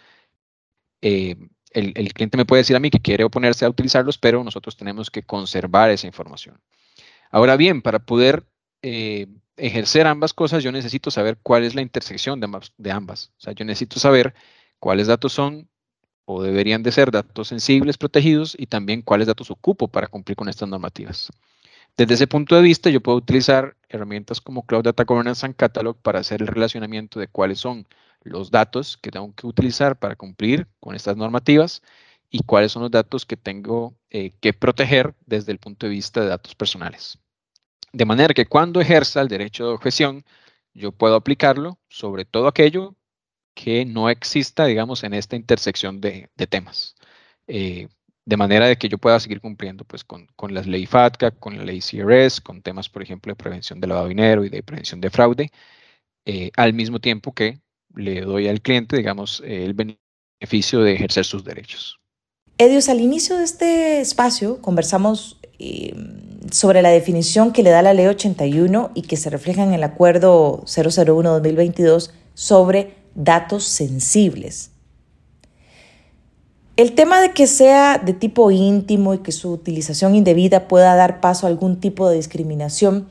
eh, 1.02 1.36
el, 1.72 2.12
cliente 2.14 2.36
me 2.36 2.46
puede 2.46 2.62
decir 2.62 2.76
a 2.76 2.80
mí 2.80 2.90
que 2.90 3.00
quiere 3.00 3.24
oponerse 3.24 3.64
a 3.64 3.68
utilizarlos, 3.68 4.18
pero 4.18 4.42
nosotros 4.42 4.76
tenemos 4.76 5.10
que 5.10 5.22
conservar 5.22 5.90
esa 5.90 6.06
información. 6.06 6.60
Ahora 7.30 7.56
bien, 7.56 7.82
para 7.82 7.98
poder 7.98 8.46
eh, 8.82 9.26
ejercer 9.56 10.06
ambas 10.06 10.34
cosas, 10.34 10.62
yo 10.62 10.72
necesito 10.72 11.10
saber 11.10 11.38
cuál 11.42 11.64
es 11.64 11.74
la 11.74 11.82
intersección 11.82 12.40
de 12.40 12.44
ambas, 12.46 12.72
de 12.76 12.90
ambas. 12.92 13.32
O 13.38 13.40
sea, 13.40 13.52
yo 13.52 13.64
necesito 13.64 13.98
saber 14.00 14.34
cuáles 14.78 15.06
datos 15.06 15.32
son 15.32 15.68
o 16.26 16.42
deberían 16.42 16.82
de 16.82 16.92
ser 16.92 17.10
datos 17.10 17.48
sensibles 17.48 17.98
protegidos 17.98 18.56
y 18.58 18.66
también 18.66 19.02
cuáles 19.02 19.28
datos 19.28 19.50
ocupo 19.50 19.88
para 19.88 20.08
cumplir 20.08 20.36
con 20.36 20.48
estas 20.48 20.68
normativas. 20.68 21.30
Desde 21.96 22.14
ese 22.14 22.26
punto 22.26 22.56
de 22.56 22.62
vista, 22.62 22.90
yo 22.90 23.00
puedo 23.00 23.16
utilizar 23.16 23.76
herramientas 23.88 24.40
como 24.40 24.66
Cloud 24.66 24.84
Data 24.84 25.04
Governance 25.04 25.46
and 25.46 25.56
Catalog 25.56 25.96
para 26.02 26.20
hacer 26.20 26.42
el 26.42 26.48
relacionamiento 26.48 27.18
de 27.20 27.28
cuáles 27.28 27.58
son 27.58 27.86
los 28.22 28.50
datos 28.50 28.98
que 28.98 29.10
tengo 29.10 29.32
que 29.34 29.46
utilizar 29.46 29.98
para 29.98 30.16
cumplir 30.16 30.66
con 30.80 30.94
estas 30.94 31.16
normativas 31.16 31.82
y 32.28 32.42
cuáles 32.42 32.72
son 32.72 32.82
los 32.82 32.90
datos 32.90 33.24
que 33.24 33.36
tengo 33.36 33.94
eh, 34.10 34.32
que 34.40 34.52
proteger 34.52 35.14
desde 35.26 35.52
el 35.52 35.58
punto 35.58 35.86
de 35.86 35.90
vista 35.90 36.20
de 36.20 36.28
datos 36.28 36.54
personales. 36.54 37.18
De 37.92 38.04
manera 38.04 38.34
que 38.34 38.46
cuando 38.46 38.80
ejerza 38.80 39.20
el 39.20 39.28
derecho 39.28 39.66
de 39.66 39.72
objeción, 39.74 40.24
yo 40.74 40.92
puedo 40.92 41.14
aplicarlo 41.16 41.78
sobre 41.88 42.24
todo 42.24 42.48
aquello 42.48 42.94
que 43.54 43.84
no 43.86 44.10
exista, 44.10 44.66
digamos, 44.66 45.02
en 45.02 45.14
esta 45.14 45.34
intersección 45.36 46.00
de, 46.00 46.28
temas. 46.48 46.94
Eh, 47.46 47.88
de 48.26 48.36
manera 48.36 48.66
de 48.66 48.76
que 48.76 48.88
yo 48.88 48.98
pueda 48.98 49.18
seguir 49.20 49.40
cumpliendo 49.40 49.84
pues, 49.84 50.04
con, 50.04 50.26
con 50.36 50.52
las 50.52 50.66
ley 50.66 50.84
FATCA, 50.84 51.30
con 51.30 51.56
la 51.56 51.64
ley 51.64 51.80
CRS, 51.80 52.40
con 52.40 52.60
temas, 52.60 52.88
por 52.88 53.02
ejemplo, 53.02 53.32
de 53.32 53.36
prevención 53.36 53.80
de 53.80 53.86
lavado 53.86 54.08
de 54.08 54.14
dinero 54.14 54.44
y 54.44 54.50
de 54.50 54.62
prevención 54.62 55.00
de 55.00 55.10
fraude, 55.10 55.50
eh, 56.26 56.50
al 56.56 56.74
mismo 56.74 56.98
tiempo 56.98 57.32
que 57.32 57.60
le 57.94 58.20
doy 58.22 58.48
al 58.48 58.60
cliente, 58.60 58.96
digamos, 58.96 59.42
el 59.46 59.74
beneficio 59.74 60.80
de 60.80 60.94
ejercer 60.94 61.24
sus 61.24 61.44
derechos. 61.44 61.98
Edios, 62.58 62.88
al 62.88 63.00
inicio 63.00 63.36
de 63.36 63.44
este 63.44 64.00
espacio 64.00 64.60
conversamos 64.60 65.38
eh, 65.58 65.94
sobre 66.50 66.82
la 66.82 66.90
definición 66.90 67.52
que 67.52 67.62
le 67.62 67.70
da 67.70 67.82
la 67.82 67.94
ley 67.94 68.06
81 68.06 68.90
y 68.94 69.02
que 69.02 69.16
se 69.16 69.30
refleja 69.30 69.62
en 69.62 69.72
el 69.72 69.84
acuerdo 69.84 70.62
001-2022 70.64 72.10
sobre 72.34 72.94
datos 73.14 73.64
sensibles. 73.64 74.70
El 76.76 76.94
tema 76.94 77.22
de 77.22 77.32
que 77.32 77.46
sea 77.46 77.96
de 77.96 78.12
tipo 78.12 78.50
íntimo 78.50 79.14
y 79.14 79.18
que 79.18 79.32
su 79.32 79.50
utilización 79.50 80.14
indebida 80.14 80.68
pueda 80.68 80.94
dar 80.94 81.20
paso 81.20 81.46
a 81.46 81.50
algún 81.50 81.80
tipo 81.80 82.08
de 82.08 82.16
discriminación 82.16 83.08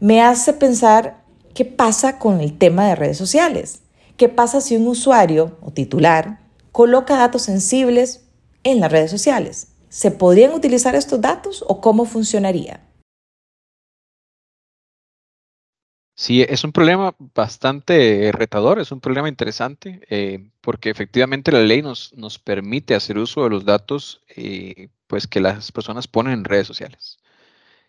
me 0.00 0.22
hace 0.22 0.54
pensar 0.54 1.22
qué 1.54 1.66
pasa 1.66 2.18
con 2.18 2.40
el 2.40 2.56
tema 2.56 2.88
de 2.88 2.96
redes 2.96 3.18
sociales. 3.18 3.80
¿Qué 4.16 4.30
pasa 4.30 4.62
si 4.62 4.76
un 4.76 4.86
usuario 4.86 5.58
o 5.60 5.70
titular 5.70 6.40
coloca 6.72 7.16
datos 7.16 7.42
sensibles 7.42 8.22
en 8.64 8.80
las 8.80 8.90
redes 8.90 9.10
sociales? 9.10 9.68
¿Se 9.92 10.10
podrían 10.10 10.54
utilizar 10.54 10.94
estos 10.94 11.20
datos 11.20 11.62
o 11.68 11.82
cómo 11.82 12.06
funcionaría? 12.06 12.80
Sí, 16.14 16.40
es 16.40 16.64
un 16.64 16.72
problema 16.72 17.14
bastante 17.34 18.32
retador, 18.32 18.78
es 18.78 18.90
un 18.90 19.00
problema 19.00 19.28
interesante, 19.28 20.00
eh, 20.08 20.48
porque 20.62 20.88
efectivamente 20.88 21.52
la 21.52 21.60
ley 21.60 21.82
nos, 21.82 22.14
nos 22.14 22.38
permite 22.38 22.94
hacer 22.94 23.18
uso 23.18 23.44
de 23.44 23.50
los 23.50 23.66
datos 23.66 24.22
eh, 24.34 24.88
pues 25.08 25.26
que 25.26 25.40
las 25.40 25.70
personas 25.72 26.08
ponen 26.08 26.32
en 26.32 26.44
redes 26.44 26.66
sociales. 26.66 27.18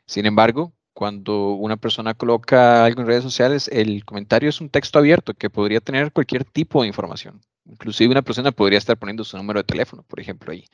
Sin 0.06 0.26
embargo, 0.26 0.74
cuando 0.93 1.51
una 1.51 1.78
persona 1.78 2.16
coloca 2.16 2.84
algo 2.84 2.99
en 2.99 3.08
redes 3.08 3.24
sociales, 3.24 3.70
el 3.72 4.04
comentario 4.04 4.49
es 4.49 4.60
un 4.60 4.70
texto 4.70 4.99
abierto 4.99 5.34
que 5.36 5.49
podría 5.49 5.80
tener 5.80 6.12
cualquier 6.12 6.43
tipo 6.43 6.82
de 6.82 6.89
información. 6.89 7.41
Inclusive 7.66 8.12
una 8.12 8.24
persona 8.24 8.51
podría 8.51 8.80
estar 8.80 8.97
poniendo 8.97 9.24
su 9.24 9.38
número 9.38 9.62
de 9.62 9.64
teléfono, 9.64 10.04
por 10.04 10.20
ejemplo, 10.20 10.51
ahí. 10.51 10.66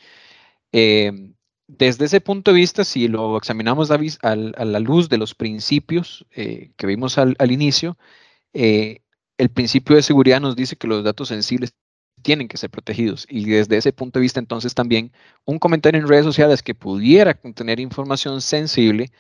Em, 0.72 1.36
desde 1.68 2.06
ese 2.06 2.22
punto 2.22 2.52
de 2.52 2.58
vista, 2.58 2.84
si 2.84 3.08
lo 3.08 3.38
examinamos 3.38 3.92
a, 3.92 4.36
la 4.36 4.80
luz 4.80 5.10
de 5.10 5.18
los 5.18 5.36
principios 5.36 6.26
eh, 6.32 6.72
que 6.78 6.88
vimos 6.88 7.18
al, 7.18 7.52
inicio, 7.52 7.98
eh, 8.54 9.02
el 9.38 9.50
principio 9.50 9.96
de 9.96 10.02
seguridad 10.04 10.42
nos 10.42 10.56
dice 10.56 10.76
que 10.76 10.88
los 10.88 11.04
datos 11.04 11.30
sensibles 11.30 11.74
tienen 12.22 12.48
que 12.48 12.58
ser 12.58 12.70
protegidos. 12.70 13.26
Y 13.30 13.46
desde 13.46 13.78
ese 13.78 13.94
punto 13.94 14.20
de 14.20 14.24
vista, 14.24 14.40
entonces 14.40 14.74
también 14.76 15.12
un 15.46 15.60
comentario 15.60 16.02
en 16.02 16.08
redes 16.08 16.26
sociales 16.26 16.64
que 16.64 16.76
pudiera 16.76 17.36
contener 17.36 17.80
información 17.80 18.42
sensible 18.42 19.12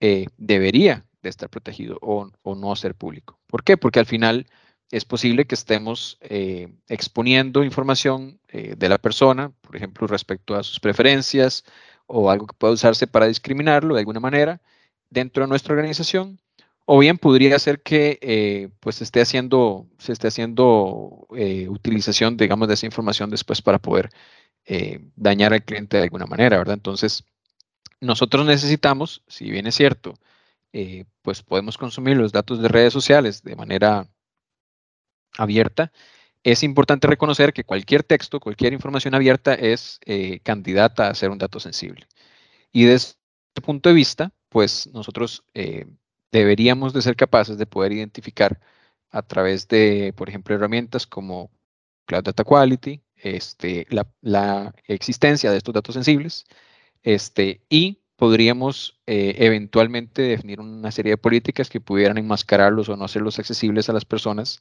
eh, 0.00 0.26
debería 0.36 1.06
de 1.22 1.30
estar 1.30 1.48
protegido 1.48 1.98
o, 2.02 2.30
o, 2.42 2.54
no 2.54 2.76
ser 2.76 2.94
público. 2.94 3.38
¿Por 3.46 3.64
qué? 3.64 3.76
Porque 3.76 4.00
al 4.00 4.06
final 4.06 4.46
es 4.90 5.04
posible 5.04 5.46
que 5.46 5.54
estemos 5.54 6.18
exponiendo 6.88 7.64
información 7.64 8.38
de 8.52 8.88
la 8.88 8.98
persona, 8.98 9.52
por 9.60 9.76
ejemplo, 9.76 10.06
respecto 10.06 10.54
a 10.54 10.62
sus 10.62 10.78
preferencias, 10.78 11.64
o 12.06 12.30
algo 12.30 12.46
que 12.46 12.54
pueda 12.56 12.72
usarse 12.72 13.06
para 13.06 13.26
discriminarlo 13.26 13.94
de 13.94 14.00
alguna 14.00 14.20
manera 14.20 14.60
dentro 15.10 15.42
de 15.44 15.48
nuestra 15.48 15.74
organización, 15.74 16.40
o 16.86 16.98
bien 16.98 17.18
podría 17.18 17.58
ser 17.58 17.82
que 17.82 18.18
eh, 18.20 18.68
pues 18.80 19.00
esté 19.00 19.20
haciendo, 19.20 19.86
se 19.98 20.12
esté 20.12 20.28
haciendo 20.28 21.26
eh, 21.36 21.68
utilización, 21.68 22.36
digamos, 22.36 22.68
de 22.68 22.74
esa 22.74 22.86
información 22.86 23.30
después 23.30 23.62
para 23.62 23.78
poder 23.78 24.10
eh, 24.66 25.00
dañar 25.16 25.54
al 25.54 25.64
cliente 25.64 25.96
de 25.96 26.04
alguna 26.04 26.26
manera, 26.26 26.58
¿verdad? 26.58 26.74
Entonces, 26.74 27.24
nosotros 28.00 28.46
necesitamos, 28.46 29.22
si 29.28 29.50
bien 29.50 29.66
es 29.66 29.74
cierto, 29.76 30.14
pues 31.22 31.42
podemos 31.42 31.78
consumir 31.78 32.16
los 32.16 32.32
datos 32.32 32.60
de 32.60 32.66
redes 32.66 32.92
sociales 32.92 33.44
de 33.44 33.54
manera 33.54 34.08
abierta, 35.38 35.92
es 36.44 36.62
importante 36.62 37.06
reconocer 37.06 37.52
que 37.52 37.64
cualquier 37.64 38.02
texto, 38.02 38.38
cualquier 38.40 38.74
información 38.74 39.14
abierta 39.14 39.54
es 39.54 39.98
eh, 40.04 40.40
candidata 40.40 41.08
a 41.08 41.14
ser 41.14 41.30
un 41.30 41.38
dato 41.38 41.58
sensible. 41.58 42.06
Y 42.72 42.84
desde 42.84 43.16
este 43.48 43.62
punto 43.62 43.88
de 43.88 43.94
vista, 43.94 44.32
pues 44.50 44.88
nosotros 44.92 45.44
eh, 45.54 45.86
deberíamos 46.32 46.92
de 46.92 47.02
ser 47.02 47.16
capaces 47.16 47.58
de 47.58 47.66
poder 47.66 47.92
identificar 47.92 48.60
a 49.10 49.22
través 49.22 49.68
de, 49.68 50.12
por 50.16 50.28
ejemplo, 50.28 50.54
herramientas 50.54 51.06
como 51.06 51.50
Cloud 52.06 52.24
Data 52.24 52.44
Quality, 52.44 53.00
este, 53.16 53.86
la, 53.90 54.74
existencia 54.86 55.50
de 55.50 55.58
estos 55.58 55.74
datos 55.74 55.94
sensibles, 55.94 56.44
este, 57.02 57.62
y 57.68 58.02
podríamos 58.16 59.00
eh, 59.06 59.36
eventualmente 59.38 60.22
definir 60.22 60.60
una 60.60 60.90
serie 60.90 61.12
de 61.12 61.18
políticas 61.18 61.70
que 61.70 61.80
pudieran 61.80 62.18
enmascararlos 62.18 62.88
o 62.88 62.96
no 62.96 63.04
hacerlos 63.04 63.38
accesibles 63.38 63.88
a 63.88 63.92
las 63.92 64.04
personas 64.04 64.60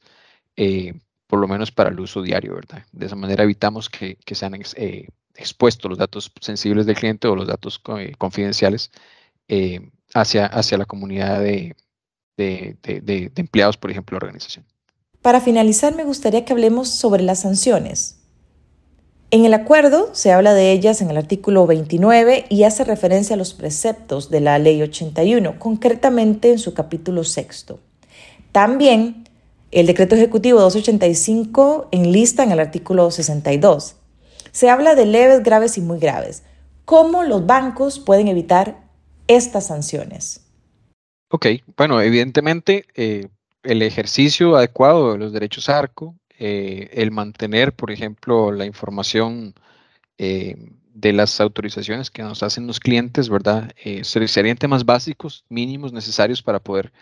por 1.27 1.39
lo 1.39 1.47
menos 1.47 1.71
para 1.71 1.89
el 1.89 1.99
uso 1.99 2.21
diario, 2.21 2.53
¿verdad? 2.53 2.83
De 2.91 3.07
esa 3.07 3.15
manera 3.15 3.43
evitamos 3.43 3.89
que, 3.89 4.17
sean 4.33 4.53
eh, 4.75 5.07
expuestos 5.35 5.89
los 5.89 5.97
datos 5.97 6.31
sensibles 6.41 6.85
del 6.85 6.95
cliente 6.95 7.27
o 7.27 7.35
los 7.35 7.47
datos 7.47 7.81
eh, 7.97 8.13
confidenciales 8.17 8.91
eh, 9.47 9.81
hacia, 10.13 10.45
hacia 10.45 10.77
la 10.77 10.85
comunidad 10.85 11.39
de, 11.39 11.75
de, 12.37 13.31
empleados, 13.35 13.77
por 13.77 13.89
ejemplo, 13.89 14.15
la 14.15 14.25
organización. 14.25 14.65
Para 15.23 15.41
finalizar, 15.41 15.95
me 15.95 16.03
gustaría 16.03 16.45
que 16.45 16.53
hablemos 16.53 16.89
sobre 16.89 17.23
las 17.23 17.41
sanciones. 17.41 18.19
En 19.31 19.45
el 19.45 19.55
acuerdo 19.55 20.09
se 20.13 20.31
habla 20.31 20.53
de 20.53 20.71
ellas 20.71 21.01
en 21.01 21.09
el 21.09 21.17
artículo 21.17 21.65
29 21.65 22.45
y 22.49 22.63
hace 22.63 22.83
referencia 22.83 23.33
a 23.33 23.37
los 23.37 23.55
preceptos 23.55 24.29
de 24.29 24.41
la 24.41 24.59
Ley 24.59 24.83
81, 24.83 25.57
concretamente 25.57 26.51
en 26.51 26.59
su 26.59 26.75
capítulo 26.75 27.23
sexto. 27.23 27.79
También 28.51 29.22
el 29.73 29.87
decreto 29.87 30.15
ejecutivo 30.15 30.59
285 30.61 31.89
enlista 31.91 32.43
en 32.43 32.51
el 32.51 32.59
artículo 32.59 33.09
62. 33.09 33.95
Se 34.51 34.69
habla 34.69 34.93
de 34.93 35.05
leves, 35.05 35.43
graves 35.43 35.77
y 35.77 35.81
muy 35.81 35.99
graves. 35.99 36.43
¿Cómo 36.85 37.23
los 37.23 37.45
bancos 37.45 37.99
pueden 37.99 38.27
evitar 38.27 38.83
estas 39.27 39.67
sanciones? 39.67 40.45
Ok, 41.29 41.47
bueno, 41.75 41.99
evidentemente 42.01 42.85
eh, 42.93 43.29
el 43.63 43.81
ejercicio 43.81 44.55
adecuado 44.55 45.13
de 45.13 45.17
los 45.17 45.33
derechos 45.33 45.69
ARCO, 45.69 46.15
eh, 46.37 46.89
el 46.93 47.09
mantener, 47.09 47.73
por 47.73 47.89
ejemplo, 47.89 48.51
la 48.51 48.65
información 48.65 49.55
eh, 50.19 50.55
de 50.93 51.13
las 51.13 51.41
autorizaciones 51.41 52.11
que 52.11 52.21
nos 52.21 52.43
hacen 52.43 52.67
los 52.67 52.79
clientes, 52.79 53.29
¿verdad? 53.29 53.73
serían 54.03 54.57
temas 54.57 54.85
básicos, 54.85 55.43
mínimos 55.49 55.91
necesarios 55.91 56.43
para 56.43 56.59
poder 56.59 56.93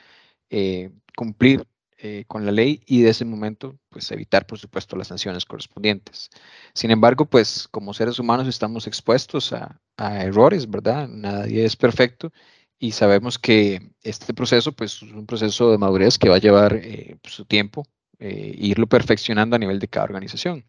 cumplir 1.18 1.66
eh, 2.04 2.26
con 2.28 2.46
la 2.48 2.52
ley 2.52 2.82
y 2.88 3.04
de 3.04 3.12
ese 3.12 3.26
momento, 3.26 3.78
pues 3.90 4.12
evitar, 4.12 4.48
por 4.48 4.58
supuesto, 4.58 4.96
las 4.96 5.10
sanciones 5.10 5.46
correspondientes. 5.46 6.32
Sin 6.74 6.90
embargo, 6.90 7.26
pues 7.26 7.68
como 7.70 7.94
seres 7.94 8.18
humanos 8.18 8.48
estamos 8.48 8.88
expuestos 8.88 9.54
a, 9.54 9.80
errores, 9.98 10.68
¿verdad? 10.68 11.08
Nadie 11.08 11.64
es 11.64 11.76
perfecto 11.76 12.32
y 12.80 12.94
sabemos 12.94 13.38
que 13.38 13.92
este 14.02 14.34
proceso, 14.34 14.72
pues 14.72 14.96
es 15.04 15.12
un 15.12 15.28
proceso 15.28 15.70
de 15.72 15.78
madurez 15.78 16.18
que 16.18 16.28
va 16.28 16.38
a 16.38 16.40
llevar 16.40 16.74
eh, 16.74 17.18
su 17.24 17.46
tiempo, 17.46 17.86
eh, 18.18 18.56
irlo 18.58 18.88
perfeccionando 18.88 19.56
a 19.56 19.60
nivel 19.60 19.78
de 19.78 19.88
cada 19.88 20.06
organización. 20.06 20.66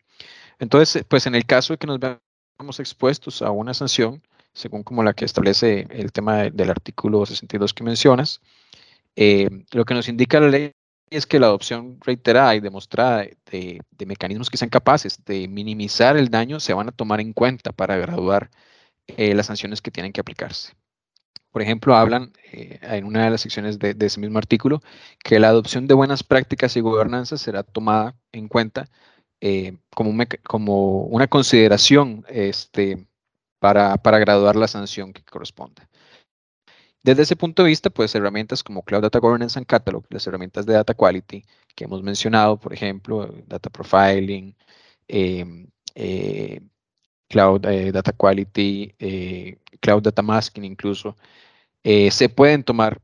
Entonces, 0.59 1.03
pues 1.09 1.27
en 1.27 1.35
el 1.35 1.47
caso 1.47 1.73
de 1.73 1.79
que 1.79 1.87
nos 1.87 1.99
veamos 1.99 2.79
expuestos 2.79 3.41
a 3.41 3.51
una 3.51 3.73
sanción, 3.73 4.23
según 4.53 4.83
como 4.83 5.03
la 5.03 5.15
que 5.15 5.25
establece 5.25 5.87
el 5.91 6.13
tema 6.13 6.51
del 6.51 6.69
artículo 6.69 7.25
62 7.25 7.73
que 7.73 7.85
mencionas. 7.85 8.43
Eh, 9.17 9.65
lo 9.73 9.85
que 9.85 9.95
nos 9.95 10.09
indica 10.09 10.41
la 10.41 10.49
ley 10.49 10.73
es 11.17 11.27
que 11.27 11.39
la 11.39 11.47
adopción 11.47 11.99
reiterada 12.01 12.55
y 12.55 12.61
demostrada 12.61 13.27
de, 13.51 13.81
mecanismos 14.07 14.51
que 14.51 14.57
sean 14.57 14.71
capaces 14.71 15.25
de 15.25 15.49
minimizar 15.49 16.17
el 16.17 16.29
daño 16.29 16.61
se 16.61 16.75
van 16.75 16.89
a 16.89 16.93
tomar 16.93 17.21
en 17.21 17.33
cuenta 17.33 17.73
para 17.73 17.97
graduar 17.97 18.51
eh, 19.07 19.35
las 19.35 19.47
sanciones 19.47 19.81
que 19.83 19.91
tienen 19.91 20.13
que 20.13 20.21
aplicarse. 20.21 20.75
Por 21.51 21.63
ejemplo, 21.63 21.95
hablan 21.95 22.33
eh, 22.53 22.79
en 22.83 23.05
una 23.05 23.25
de 23.25 23.31
las 23.31 23.43
secciones 23.43 23.79
de, 23.79 23.95
ese 23.99 24.21
mismo 24.21 24.39
artículo 24.39 24.83
que 25.23 25.39
la 25.39 25.49
adopción 25.49 25.87
de 25.87 25.95
buenas 25.95 26.23
prácticas 26.23 26.77
y 26.77 26.81
gobernanza 26.81 27.37
será 27.37 27.63
tomada 27.63 28.17
en 28.33 28.49
cuenta 28.49 28.89
como, 29.95 30.25
como, 30.45 31.03
una 31.05 31.27
consideración 31.27 32.25
este, 32.29 33.07
para, 33.59 33.97
para 33.97 34.19
graduar 34.19 34.57
la 34.57 34.69
sanción 34.69 35.13
que 35.13 35.23
corresponda. 35.25 35.89
Desde 37.03 37.23
ese 37.23 37.37
punto 37.37 37.63
de 37.65 37.71
vista, 37.71 37.91
pues 37.91 38.15
herramientas 38.15 38.63
como 38.63 38.83
Cloud 38.85 39.03
Data 39.03 39.19
Governance 39.19 39.59
and 39.59 39.67
Catalog, 39.67 40.05
las 40.11 40.27
herramientas 40.27 40.67
de 40.67 40.75
Data 40.75 40.95
Quality 40.95 41.45
que 41.75 41.85
hemos 41.85 42.03
mencionado, 42.03 42.59
por 42.61 42.73
ejemplo, 42.73 43.27
Data 43.47 43.71
Profiling, 43.71 44.55
em, 45.09 45.69
eh, 45.95 46.61
Cloud 47.29 47.67
eh, 47.67 47.93
Data 47.93 48.13
Quality, 48.13 48.95
eh, 48.99 49.59
Cloud 49.81 50.03
Data 50.03 50.23
Masking 50.23 50.65
incluso, 50.65 51.17
se 51.85 52.29
pueden 52.29 52.63
tomar 52.65 53.01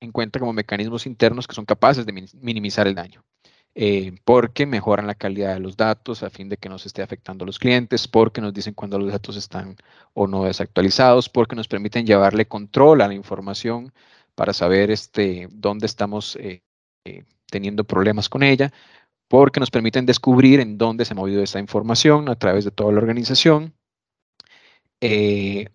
en 0.00 0.12
cuenta 0.12 0.38
como 0.38 0.52
mecanismos 0.52 1.06
internos 1.06 1.46
que 1.48 1.54
son 1.54 1.64
capaces 1.66 2.06
de 2.06 2.12
minimizar 2.40 2.86
el 2.86 2.94
daño. 2.94 3.24
Eh, 3.76 4.12
porque 4.24 4.66
mejoran 4.66 5.08
la 5.08 5.16
calidad 5.16 5.54
de 5.54 5.60
los 5.60 5.76
datos 5.76 6.22
a 6.22 6.30
fin 6.30 6.48
de 6.48 6.56
que 6.58 6.68
no 6.68 6.78
se 6.78 6.86
esté 6.88 7.02
afectando 7.02 7.44
a 7.44 7.46
los 7.46 7.58
clientes, 7.58 8.06
porque 8.06 8.40
nos 8.40 8.54
dicen 8.54 8.74
cuando 8.74 8.98
los 9.00 9.10
datos 9.10 9.36
están 9.36 9.76
o 10.12 10.28
no 10.28 10.44
desactualizados, 10.44 11.28
porque 11.28 11.56
nos 11.56 11.66
permiten 11.68 12.06
llevarle 12.06 12.46
control 12.46 13.00
a 13.02 13.08
la 13.08 13.14
información 13.14 13.92
para 14.36 14.52
saber 14.52 14.90
este, 14.90 15.48
dónde 15.50 15.86
estamos 15.86 16.36
eh, 16.36 16.62
eh, 17.04 17.24
teniendo 17.50 17.84
problemas 17.84 18.28
con 18.28 18.42
ella, 18.44 18.72
porque 19.28 19.60
nos 19.60 19.70
permiten 19.70 20.06
descubrir 20.06 20.60
en 20.60 20.78
dónde 20.78 21.04
se 21.04 21.14
ha 21.14 21.16
movido 21.16 21.42
esa 21.42 21.60
información 21.60 22.28
a 22.28 22.36
través 22.36 22.64
de 22.64 22.70
toda 22.70 22.92
la 22.92 22.98
organización, 22.98 23.74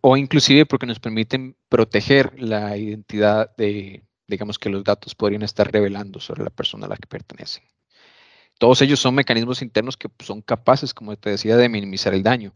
o 0.02 0.18
inclusive 0.18 0.66
porque 0.66 0.88
nos 0.88 1.00
permiten 1.00 1.56
proteger 1.70 2.41
la 2.41 2.78
identidad 2.78 3.56
de, 3.58 4.04
digamos 4.28 4.58
que 4.60 4.70
los 4.70 4.84
datos 4.84 5.16
podrían 5.16 5.43
estar 5.43 5.72
revelando 5.72 6.20
sobre 6.20 6.43
la 6.43 6.50
persona 6.50 6.86
a 6.88 6.89
la 6.89 6.97
que 6.97 7.08
pertenecen. 7.08 7.64
Todos 8.60 8.82
ellos 8.82 8.99
son 8.99 9.16
mecanismos 9.16 9.62
internos 9.62 9.97
que 9.97 10.10
son 10.20 10.41
capaces, 10.41 10.93
como 10.93 11.16
te 11.16 11.32
decía, 11.32 11.57
de 11.57 11.70
minimizar 11.70 12.14
el 12.14 12.24
daño, 12.24 12.53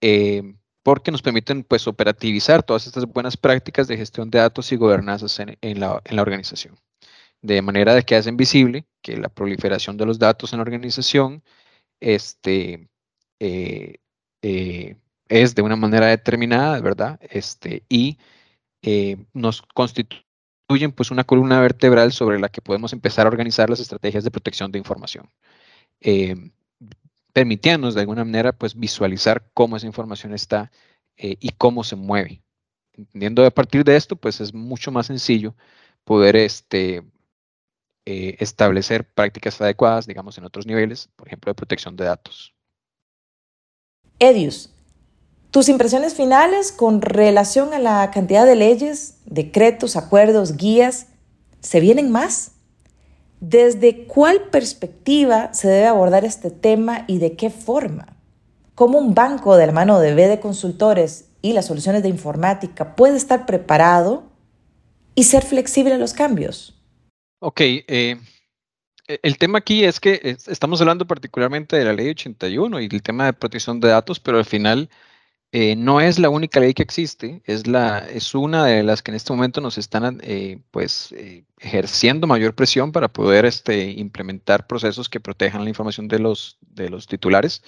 eh, 0.00 0.54
porque 0.82 1.12
nos 1.12 1.22
permiten 1.22 1.62
pues, 1.64 1.86
operativizar 1.86 2.62
todas 2.62 2.86
estas 2.86 3.04
buenas 3.06 3.36
prácticas 3.36 3.86
de 3.88 3.98
gestión 3.98 4.30
de 4.30 4.38
datos 4.40 4.72
y 4.72 4.76
gobernanzas 4.76 5.38
en, 5.40 5.80
la, 5.80 6.02
organización, 6.22 6.78
de 7.42 7.62
manera 7.62 7.94
de 7.94 8.02
que 8.04 8.16
hacen 8.16 8.36
visible 8.38 8.86
que 9.02 9.18
la 9.18 9.28
proliferación 9.28 9.96
de 9.98 10.06
los 10.06 10.18
datos 10.18 10.52
en 10.52 10.58
la 10.58 10.62
organización 10.62 11.44
este, 12.00 12.88
eh, 13.40 13.96
eh, 14.42 14.96
es 15.28 15.54
de 15.54 15.62
una 15.62 15.76
manera 15.76 16.06
determinada, 16.08 16.80
¿verdad? 16.80 17.20
Este, 17.22 17.84
y 17.88 18.18
nos 19.34 19.62
constituye 19.62 20.25
pues 20.66 21.10
una 21.10 21.24
columna 21.24 21.60
vertebral 21.60 22.12
sobre 22.12 22.38
la 22.38 22.48
que 22.48 22.60
podemos 22.60 22.92
empezar 22.92 23.26
a 23.26 23.30
organizar 23.30 23.70
las 23.70 23.80
estrategias 23.80 24.24
de 24.24 24.30
protección 24.30 24.72
de 24.72 24.78
información, 24.78 25.30
eh, 26.00 26.34
permitiéndonos 27.32 27.94
de 27.94 28.00
alguna 28.00 28.24
manera 28.24 28.52
pues 28.52 28.74
visualizar 28.74 29.48
cómo 29.54 29.76
esa 29.76 29.86
información 29.86 30.34
está 30.34 30.70
eh, 31.16 31.36
y 31.40 31.50
cómo 31.50 31.84
se 31.84 31.96
mueve. 31.96 32.42
Entendiendo 32.94 33.44
a 33.44 33.50
partir 33.50 33.84
de 33.84 33.96
esto, 33.96 34.16
pues 34.16 34.40
es 34.40 34.54
mucho 34.54 34.90
más 34.90 35.06
sencillo 35.06 35.54
poder 36.04 36.34
este, 36.36 37.02
eh, 38.06 38.36
establecer 38.38 39.04
prácticas 39.04 39.60
adecuadas, 39.60 40.06
digamos, 40.06 40.38
en 40.38 40.44
otros 40.44 40.66
niveles, 40.66 41.08
por 41.16 41.28
ejemplo, 41.28 41.50
de 41.50 41.54
protección 41.54 41.96
de 41.96 42.04
datos. 42.04 42.54
Edius, 44.18 44.70
tus 45.56 45.70
impresiones 45.70 46.12
finales 46.12 46.70
con 46.70 47.00
relación 47.00 47.72
a 47.72 47.78
la 47.78 48.10
cantidad 48.10 48.44
de 48.44 48.56
leyes, 48.56 49.22
decretos, 49.24 49.96
acuerdos, 49.96 50.58
guías, 50.58 51.06
¿se 51.60 51.80
vienen 51.80 52.12
más? 52.12 52.56
¿Desde 53.40 54.04
cuál 54.04 54.50
perspectiva 54.50 55.54
se 55.54 55.68
debe 55.68 55.86
abordar 55.86 56.26
este 56.26 56.50
tema 56.50 57.06
y 57.06 57.20
de 57.20 57.36
qué 57.36 57.48
forma? 57.48 58.18
¿Cómo 58.74 58.98
un 58.98 59.14
banco 59.14 59.56
de 59.56 59.66
la 59.66 59.72
mano 59.72 59.98
de 59.98 60.14
B 60.14 60.28
de 60.28 60.40
consultores 60.40 61.30
y 61.40 61.54
las 61.54 61.64
soluciones 61.64 62.02
de 62.02 62.10
informática 62.10 62.94
puede 62.94 63.16
estar 63.16 63.46
preparado 63.46 64.24
y 65.14 65.24
ser 65.24 65.42
flexible 65.42 65.94
a 65.94 65.98
los 65.98 66.12
cambios? 66.12 66.78
Ok, 67.38 67.62
eh, 67.62 68.18
el 69.06 69.38
tema 69.38 69.56
aquí 69.56 69.84
es 69.84 70.00
que 70.00 70.36
estamos 70.48 70.82
hablando 70.82 71.06
particularmente 71.06 71.76
de 71.76 71.84
la 71.86 71.94
ley 71.94 72.10
81 72.10 72.78
y 72.78 72.88
el 72.92 73.02
tema 73.02 73.24
de 73.24 73.32
protección 73.32 73.80
de 73.80 73.88
datos, 73.88 74.20
pero 74.20 74.36
al 74.36 74.44
final 74.44 74.90
eh, 75.52 75.76
no 75.76 76.00
es 76.00 76.18
la 76.18 76.28
única 76.28 76.60
ley 76.60 76.74
que 76.74 76.82
existe, 76.82 77.40
es, 77.46 78.34
una 78.34 78.64
de 78.66 78.82
las 78.82 79.02
que 79.02 79.12
en 79.12 79.14
este 79.14 79.32
momento 79.32 79.60
nos 79.60 79.78
están 79.78 80.20
eh, 80.22 80.60
pues, 80.70 81.12
eh, 81.12 81.44
ejerciendo 81.58 82.26
mayor 82.26 82.54
presión 82.54 82.92
para 82.92 83.08
poder 83.08 83.44
este, 83.44 83.90
implementar 83.92 84.66
procesos 84.66 85.08
que 85.08 85.20
protejan 85.20 85.62
la 85.62 85.70
información 85.70 86.08
de 86.08 86.18
los, 86.18 86.58
titulares. 87.08 87.62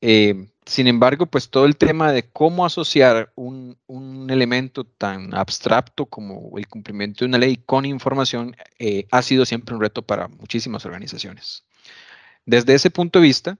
sin 0.00 0.86
embargo, 0.88 1.26
pues 1.26 1.50
todo 1.50 1.66
el 1.66 1.76
tema 1.76 2.12
de 2.12 2.28
cómo 2.30 2.66
asociar 2.66 3.32
un, 3.36 3.78
elemento 4.30 4.84
tan 4.84 5.34
abstracto 5.34 6.06
como 6.06 6.56
el 6.58 6.68
cumplimiento 6.68 7.24
de 7.24 7.28
una 7.28 7.38
ley 7.38 7.56
con 7.56 7.84
información 7.84 8.56
ha 9.10 9.22
sido 9.22 9.44
siempre 9.46 9.74
un 9.74 9.80
reto 9.80 10.02
para 10.02 10.28
muchísimas 10.28 10.84
organizaciones. 10.86 11.64
Desde 12.46 12.74
ese 12.74 12.90
punto 12.90 13.20
de 13.20 13.26
vista, 13.26 13.58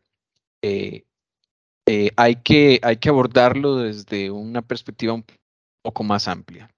hay, 2.17 2.37
que, 2.37 2.81
hay 2.83 2.97
que 2.97 3.09
abordarlo 3.09 3.77
desde 3.77 4.31
una 4.31 4.63
perspectiva 4.63 5.13
un 5.13 5.25
poco 5.83 6.05
más 6.05 6.29
amplia. 6.29 6.71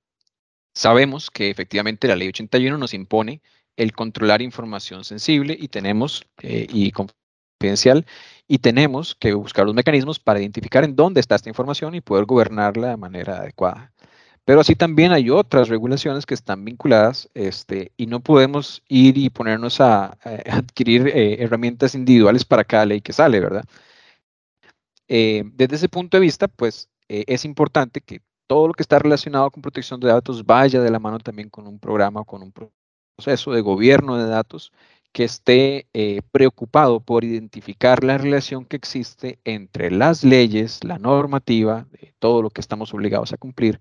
Sabemos 0.75 1.31
que 1.31 1.51
efectivamente 1.51 2.09
la 2.09 2.17
ley 2.17 2.29
81 2.29 2.79
nos 2.79 2.95
impone 2.95 3.43
el 3.77 3.93
controlar 3.93 4.43
información 4.43 5.05
sensible 5.05 5.57
y 5.59 5.69
tenemos, 5.69 6.27
eh, 6.43 6.91
confidencial, 6.93 8.07
y 8.49 8.59
tenemos 8.59 9.15
que 9.15 9.35
buscar 9.35 9.67
los 9.67 9.75
mecanismos 9.75 10.19
para 10.19 10.41
identificar 10.41 10.85
en 10.85 10.97
dónde 10.97 11.21
está 11.21 11.35
esta 11.37 11.49
información 11.49 11.95
y 11.95 12.01
poder 12.01 12.25
gobernarla 12.25 12.89
de 12.89 12.97
manera 12.97 13.39
adecuada. 13.39 13.93
Pero 14.45 14.61
así 14.61 14.75
también 14.75 15.13
hay 15.13 15.31
otras 15.31 15.69
regulaciones 15.69 16.27
que 16.27 16.35
están 16.35 16.65
vinculadas 16.65 17.29
este, 17.35 17.93
y 17.97 18.07
no 18.07 18.21
podemos 18.21 18.83
ir 18.89 19.17
y 19.17 19.31
ponernos 19.31 19.81
a, 19.81 20.19
adquirir 20.51 21.09
eh, 21.09 21.43
herramientas 21.43 21.95
individuales 21.95 22.45
para 22.45 22.65
cada 22.65 22.87
ley 22.87 23.01
que 23.01 23.13
sale, 23.13 23.39
¿verdad? 23.39 23.65
Eh, 25.15 25.43
desde 25.53 25.77
ese 25.77 25.91
punto 25.91 26.17
de 26.17 26.23
vista, 26.23 26.49
pues 26.49 26.89
eh, 27.07 27.25
es 27.27 27.45
importante 27.45 28.01
que 28.01 28.23
todo 28.47 28.67
lo 28.67 28.73
que 28.73 28.83
está 28.83 28.99
relacionado 28.99 29.51
con 29.51 29.61
protección 29.61 30.01
de 30.01 30.09
datos 30.09 30.47
vaya 30.47 30.81
de 30.81 30.91
la 30.91 30.99
mano 30.99 31.19
también 31.19 31.51
con 31.51 31.67
un 31.67 31.79
programa, 31.79 32.25
con 32.25 32.43
un 32.43 32.51
proceso 32.51 33.53
de 33.53 33.61
gobierno 33.61 34.17
de 34.17 34.27
datos 34.27 34.73
que 35.13 35.25
esté 35.25 35.87
eh, 35.93 36.23
preocupado 36.33 37.01
por 37.01 37.25
identificar 37.25 38.03
la 38.05 38.17
relación 38.17 38.65
que 38.65 38.77
existe 38.77 39.39
entre 39.45 39.91
las 39.91 40.25
leyes, 40.25 40.83
la 40.83 40.99
normativa, 40.99 41.87
todo 42.19 42.41
lo 42.41 42.49
que 42.49 42.63
estamos 42.63 42.95
obligados 42.95 43.35
a 43.35 43.37
cumplir, 43.37 43.81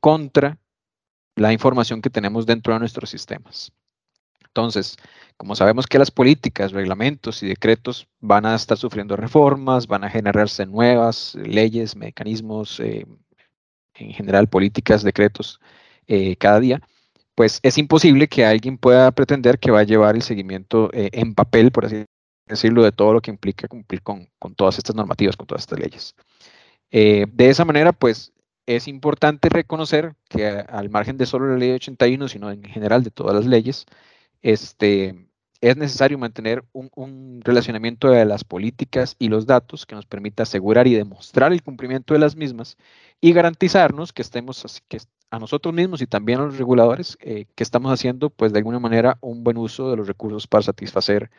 contra 0.00 0.58
la 1.34 1.52
información 1.52 2.00
que 2.00 2.10
tenemos 2.10 2.46
dentro 2.46 2.74
de 2.74 2.78
nuestros 2.78 3.10
sistemas. 3.10 3.72
Entonces, 4.58 4.96
como 5.36 5.54
sabemos 5.54 5.86
que 5.86 6.00
las 6.00 6.10
políticas, 6.10 6.72
reglamentos 6.72 7.44
y 7.44 7.46
decretos 7.46 8.08
van 8.18 8.44
a 8.44 8.56
estar 8.56 8.76
sufriendo 8.76 9.14
reformas, 9.14 9.86
van 9.86 10.02
a 10.02 10.10
generarse 10.10 10.66
nuevas 10.66 11.36
leyes, 11.36 11.94
mecanismos, 11.94 12.80
eh, 12.80 13.06
en 13.94 14.10
general 14.10 14.48
políticas, 14.48 15.04
decretos 15.04 15.60
eh, 16.08 16.34
cada 16.36 16.58
día, 16.58 16.82
pues 17.36 17.60
es 17.62 17.78
imposible 17.78 18.26
que 18.26 18.44
alguien 18.44 18.78
pueda 18.78 19.12
pretender 19.12 19.60
que 19.60 19.70
va 19.70 19.80
a 19.80 19.84
llevar 19.84 20.16
el 20.16 20.22
seguimiento 20.22 20.90
eh, 20.92 21.10
en 21.12 21.36
papel, 21.36 21.70
por 21.70 21.86
así 21.86 22.04
decirlo, 22.46 22.82
de 22.82 22.90
todo 22.90 23.12
lo 23.12 23.20
que 23.20 23.30
implica 23.30 23.68
cumplir 23.68 24.02
con, 24.02 24.28
con 24.40 24.56
todas 24.56 24.76
estas 24.78 24.96
normativas, 24.96 25.36
con 25.36 25.46
todas 25.46 25.62
estas 25.62 25.78
leyes. 25.78 26.16
de 26.90 27.48
esa 27.48 27.64
manera, 27.64 27.92
pues 27.92 28.32
es 28.66 28.88
importante 28.88 29.50
reconocer 29.50 30.16
que 30.28 30.48
al 30.48 30.90
margen 30.90 31.16
de 31.16 31.26
solo 31.26 31.46
la 31.46 31.58
ley 31.58 31.70
81, 31.70 32.26
sino 32.26 32.50
en 32.50 32.64
general 32.64 33.04
de 33.04 33.12
todas 33.12 33.36
las 33.36 33.46
leyes, 33.46 33.86
este, 34.42 35.28
es 35.60 35.76
necesario 35.76 36.18
mantener 36.18 36.64
un, 36.72 37.40
relacionamiento 37.42 38.10
de 38.10 38.24
las 38.24 38.44
políticas 38.44 39.16
y 39.18 39.28
los 39.28 39.46
datos 39.46 39.86
que 39.86 39.94
nos 39.94 40.06
permita 40.06 40.44
asegurar 40.44 40.86
y 40.86 40.94
demostrar 40.94 41.52
el 41.52 41.62
cumplimiento 41.62 42.14
de 42.14 42.20
las 42.20 42.36
mismas 42.36 42.76
y 43.20 43.32
garantizarnos 43.32 44.12
que 44.12 44.22
estemos 44.22 44.82
que 44.88 44.98
a 45.30 45.38
nosotros 45.38 45.74
mismos 45.74 46.00
y 46.00 46.06
también 46.06 46.40
a 46.40 46.44
los 46.44 46.58
reguladores 46.58 47.18
eh, 47.20 47.46
que 47.54 47.62
estamos 47.62 47.92
haciendo 47.92 48.30
pues 48.30 48.52
de 48.52 48.60
alguna 48.60 48.78
manera 48.78 49.18
un 49.20 49.44
buen 49.44 49.58
uso 49.58 49.90
de 49.90 49.96
los 49.96 50.06
recursos 50.06 50.46
para 50.46 50.62
satisfacer 50.62 51.30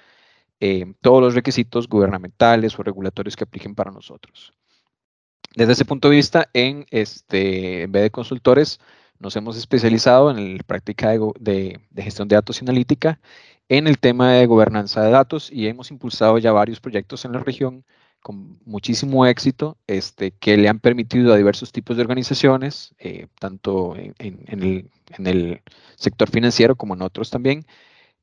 eh, 0.60 0.93
todos 1.02 1.22
los 1.22 1.36
requisitos 1.36 1.88
gubernamentales 1.88 2.78
o 2.78 2.84
regulatorios 2.84 3.36
que 3.36 3.45
apliquen 3.45 3.76
para 3.76 3.91
nosotros. 3.91 4.54
Desde 5.56 5.72
ese 5.74 5.86
punto 5.86 6.10
de 6.10 6.18
vista, 6.18 6.50
en, 6.54 6.86
este, 6.91 7.84
en 7.84 7.91
vez 7.91 8.04
de 8.04 8.12
consultores, 8.12 8.80
nos 9.20 9.36
hemos 9.36 9.57
especializado 9.57 10.32
en 10.32 10.57
la 10.57 10.63
práctica 10.63 11.11
de, 11.39 11.80
gestión 11.95 12.28
de 12.28 12.36
datos 12.36 12.61
y 12.61 12.65
analítica 12.65 13.20
en 13.67 13.88
el 13.88 13.99
tema 13.99 14.34
de 14.34 14.45
gobernanza 14.45 15.03
de 15.03 15.11
datos 15.11 15.51
y 15.51 15.67
hemos 15.67 15.91
impulsado 15.91 16.38
ya 16.38 16.51
varios 16.51 16.80
proyectos 16.80 17.26
en 17.26 17.34
la 17.34 17.39
región 17.39 17.86
con 18.22 18.59
muchísimo 18.65 19.26
éxito 19.26 19.78
este, 19.88 20.32
que 20.32 20.57
le 20.57 20.67
han 20.67 20.80
permitido 20.80 21.34
a 21.34 21.38
diversos 21.38 21.72
tipos 21.72 21.95
de 21.95 22.01
organizaciones, 22.01 22.93
eh, 22.99 23.28
tanto 23.39 23.95
en, 23.95 24.89
el, 25.17 25.61
sector 25.95 26.30
financiero 26.30 26.76
como 26.76 26.95
en 26.95 27.01
otros 27.01 27.30
también, 27.30 27.65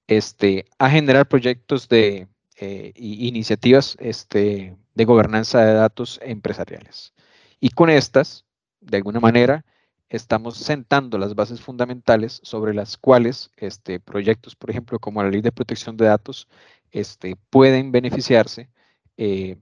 este, 0.06 0.66
a 0.78 0.90
generar 0.90 1.28
proyectos 1.28 1.88
de 1.88 2.26
eh, 2.58 2.92
iniciativas 2.96 3.96
este, 4.00 4.76
de 4.94 5.04
gobernanza 5.04 5.64
de 5.64 5.74
datos 5.74 6.20
empresariales. 6.22 7.12
Y 7.60 7.70
con 7.70 7.90
estas, 7.90 8.44
de 8.80 8.98
alguna 8.98 9.20
manera, 9.20 9.64
estamos 10.08 10.56
sentando 10.56 11.18
las 11.18 11.34
bases 11.34 11.60
fundamentales 11.60 12.40
sobre 12.42 12.74
las 12.74 12.96
cuales 12.96 13.50
este, 13.56 14.00
proyectos, 14.00 14.56
por 14.56 14.70
ejemplo, 14.70 14.98
como 14.98 15.22
la 15.22 15.30
Ley 15.30 15.40
de 15.40 15.52
Protección 15.52 15.96
de 15.96 16.06
Datos, 16.06 16.48
este, 16.92 17.36
pueden 17.50 17.92
beneficiarse, 17.92 18.70
eh, 19.16 19.56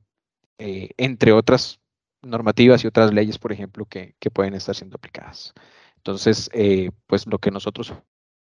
eh, 0.58 0.90
entre 0.96 1.32
otras 1.32 1.80
normativas 2.22 2.84
y 2.84 2.86
otras 2.86 3.12
leyes, 3.12 3.38
por 3.38 3.52
ejemplo, 3.52 3.86
que, 3.86 4.14
pueden 4.32 4.54
estar 4.54 4.74
siendo 4.74 4.96
aplicadas. 4.96 5.52
Entonces, 5.96 6.50
eh, 6.52 6.90
pues 7.06 7.26
lo 7.26 7.38
que 7.38 7.50
nosotros 7.50 7.92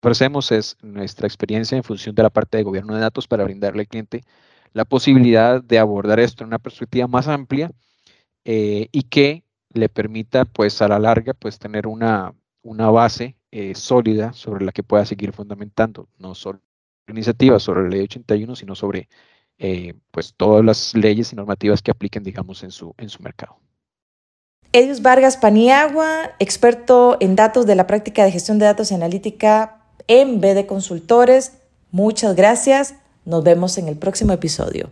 ofrecemos 0.01 0.51
es 0.51 0.77
nuestra 0.81 1.27
experiencia 1.27 1.77
en 1.77 1.83
función 1.83 2.15
de 2.15 2.23
la 2.23 2.29
parte 2.29 2.57
de 2.57 2.63
gobierno 2.63 2.95
de 2.95 3.01
datos 3.01 3.27
para 3.27 3.43
brindarle 3.43 3.81
al 3.81 3.87
cliente 3.87 4.23
la 4.73 4.85
posibilidad 4.85 5.63
de 5.63 5.79
abordar 5.79 6.19
esto 6.19 6.43
en 6.43 6.49
una 6.49 6.59
perspectiva 6.59 7.07
más 7.07 7.27
amplia 7.27 7.71
y 8.45 9.03
que 9.03 9.43
le 9.73 9.89
permita, 9.89 10.45
pues 10.45 10.81
a 10.81 10.87
la 10.87 10.99
larga, 10.99 11.33
pues 11.33 11.59
tener 11.59 11.87
una, 11.87 12.33
una 12.61 12.89
base 12.89 13.35
eh, 13.51 13.75
sólida 13.75 14.33
sobre 14.33 14.65
la 14.65 14.71
que 14.71 14.83
pueda 14.83 15.05
seguir 15.05 15.33
fundamentando, 15.33 16.07
no 16.17 16.35
solo 16.35 16.59
iniciativas 17.07 17.63
sobre 17.63 17.83
la 17.83 17.89
ley 17.89 18.01
81, 18.01 18.55
sino 18.55 18.75
sobre 18.75 19.09
eh, 19.57 19.93
pues 20.11 20.33
todas 20.35 20.63
las 20.63 20.95
leyes 20.95 21.33
y 21.33 21.35
normativas 21.35 21.81
que 21.81 21.91
apliquen, 21.91 22.23
digamos, 22.23 22.63
en 22.63 22.71
su, 22.71 22.93
en 22.97 23.09
su 23.09 23.21
mercado. 23.21 23.57
Edius 24.71 25.01
Vargas 25.03 25.37
Paniagua, 25.37 26.31
experto 26.39 27.17
en 27.19 27.35
datos 27.35 27.67
de 27.67 27.75
la 27.75 27.85
práctica 27.85 28.23
de 28.23 28.31
gestión 28.31 28.57
de 28.57 28.65
datos 28.65 28.91
y 28.91 28.95
analítica 28.95 29.83
en 30.07 30.41
BD 30.41 30.65
Consultores. 30.65 31.59
Muchas 31.91 32.35
gracias. 32.35 32.95
Nos 33.25 33.43
vemos 33.43 33.77
en 33.77 33.87
el 33.87 33.97
próximo 33.97 34.33
episodio. 34.33 34.89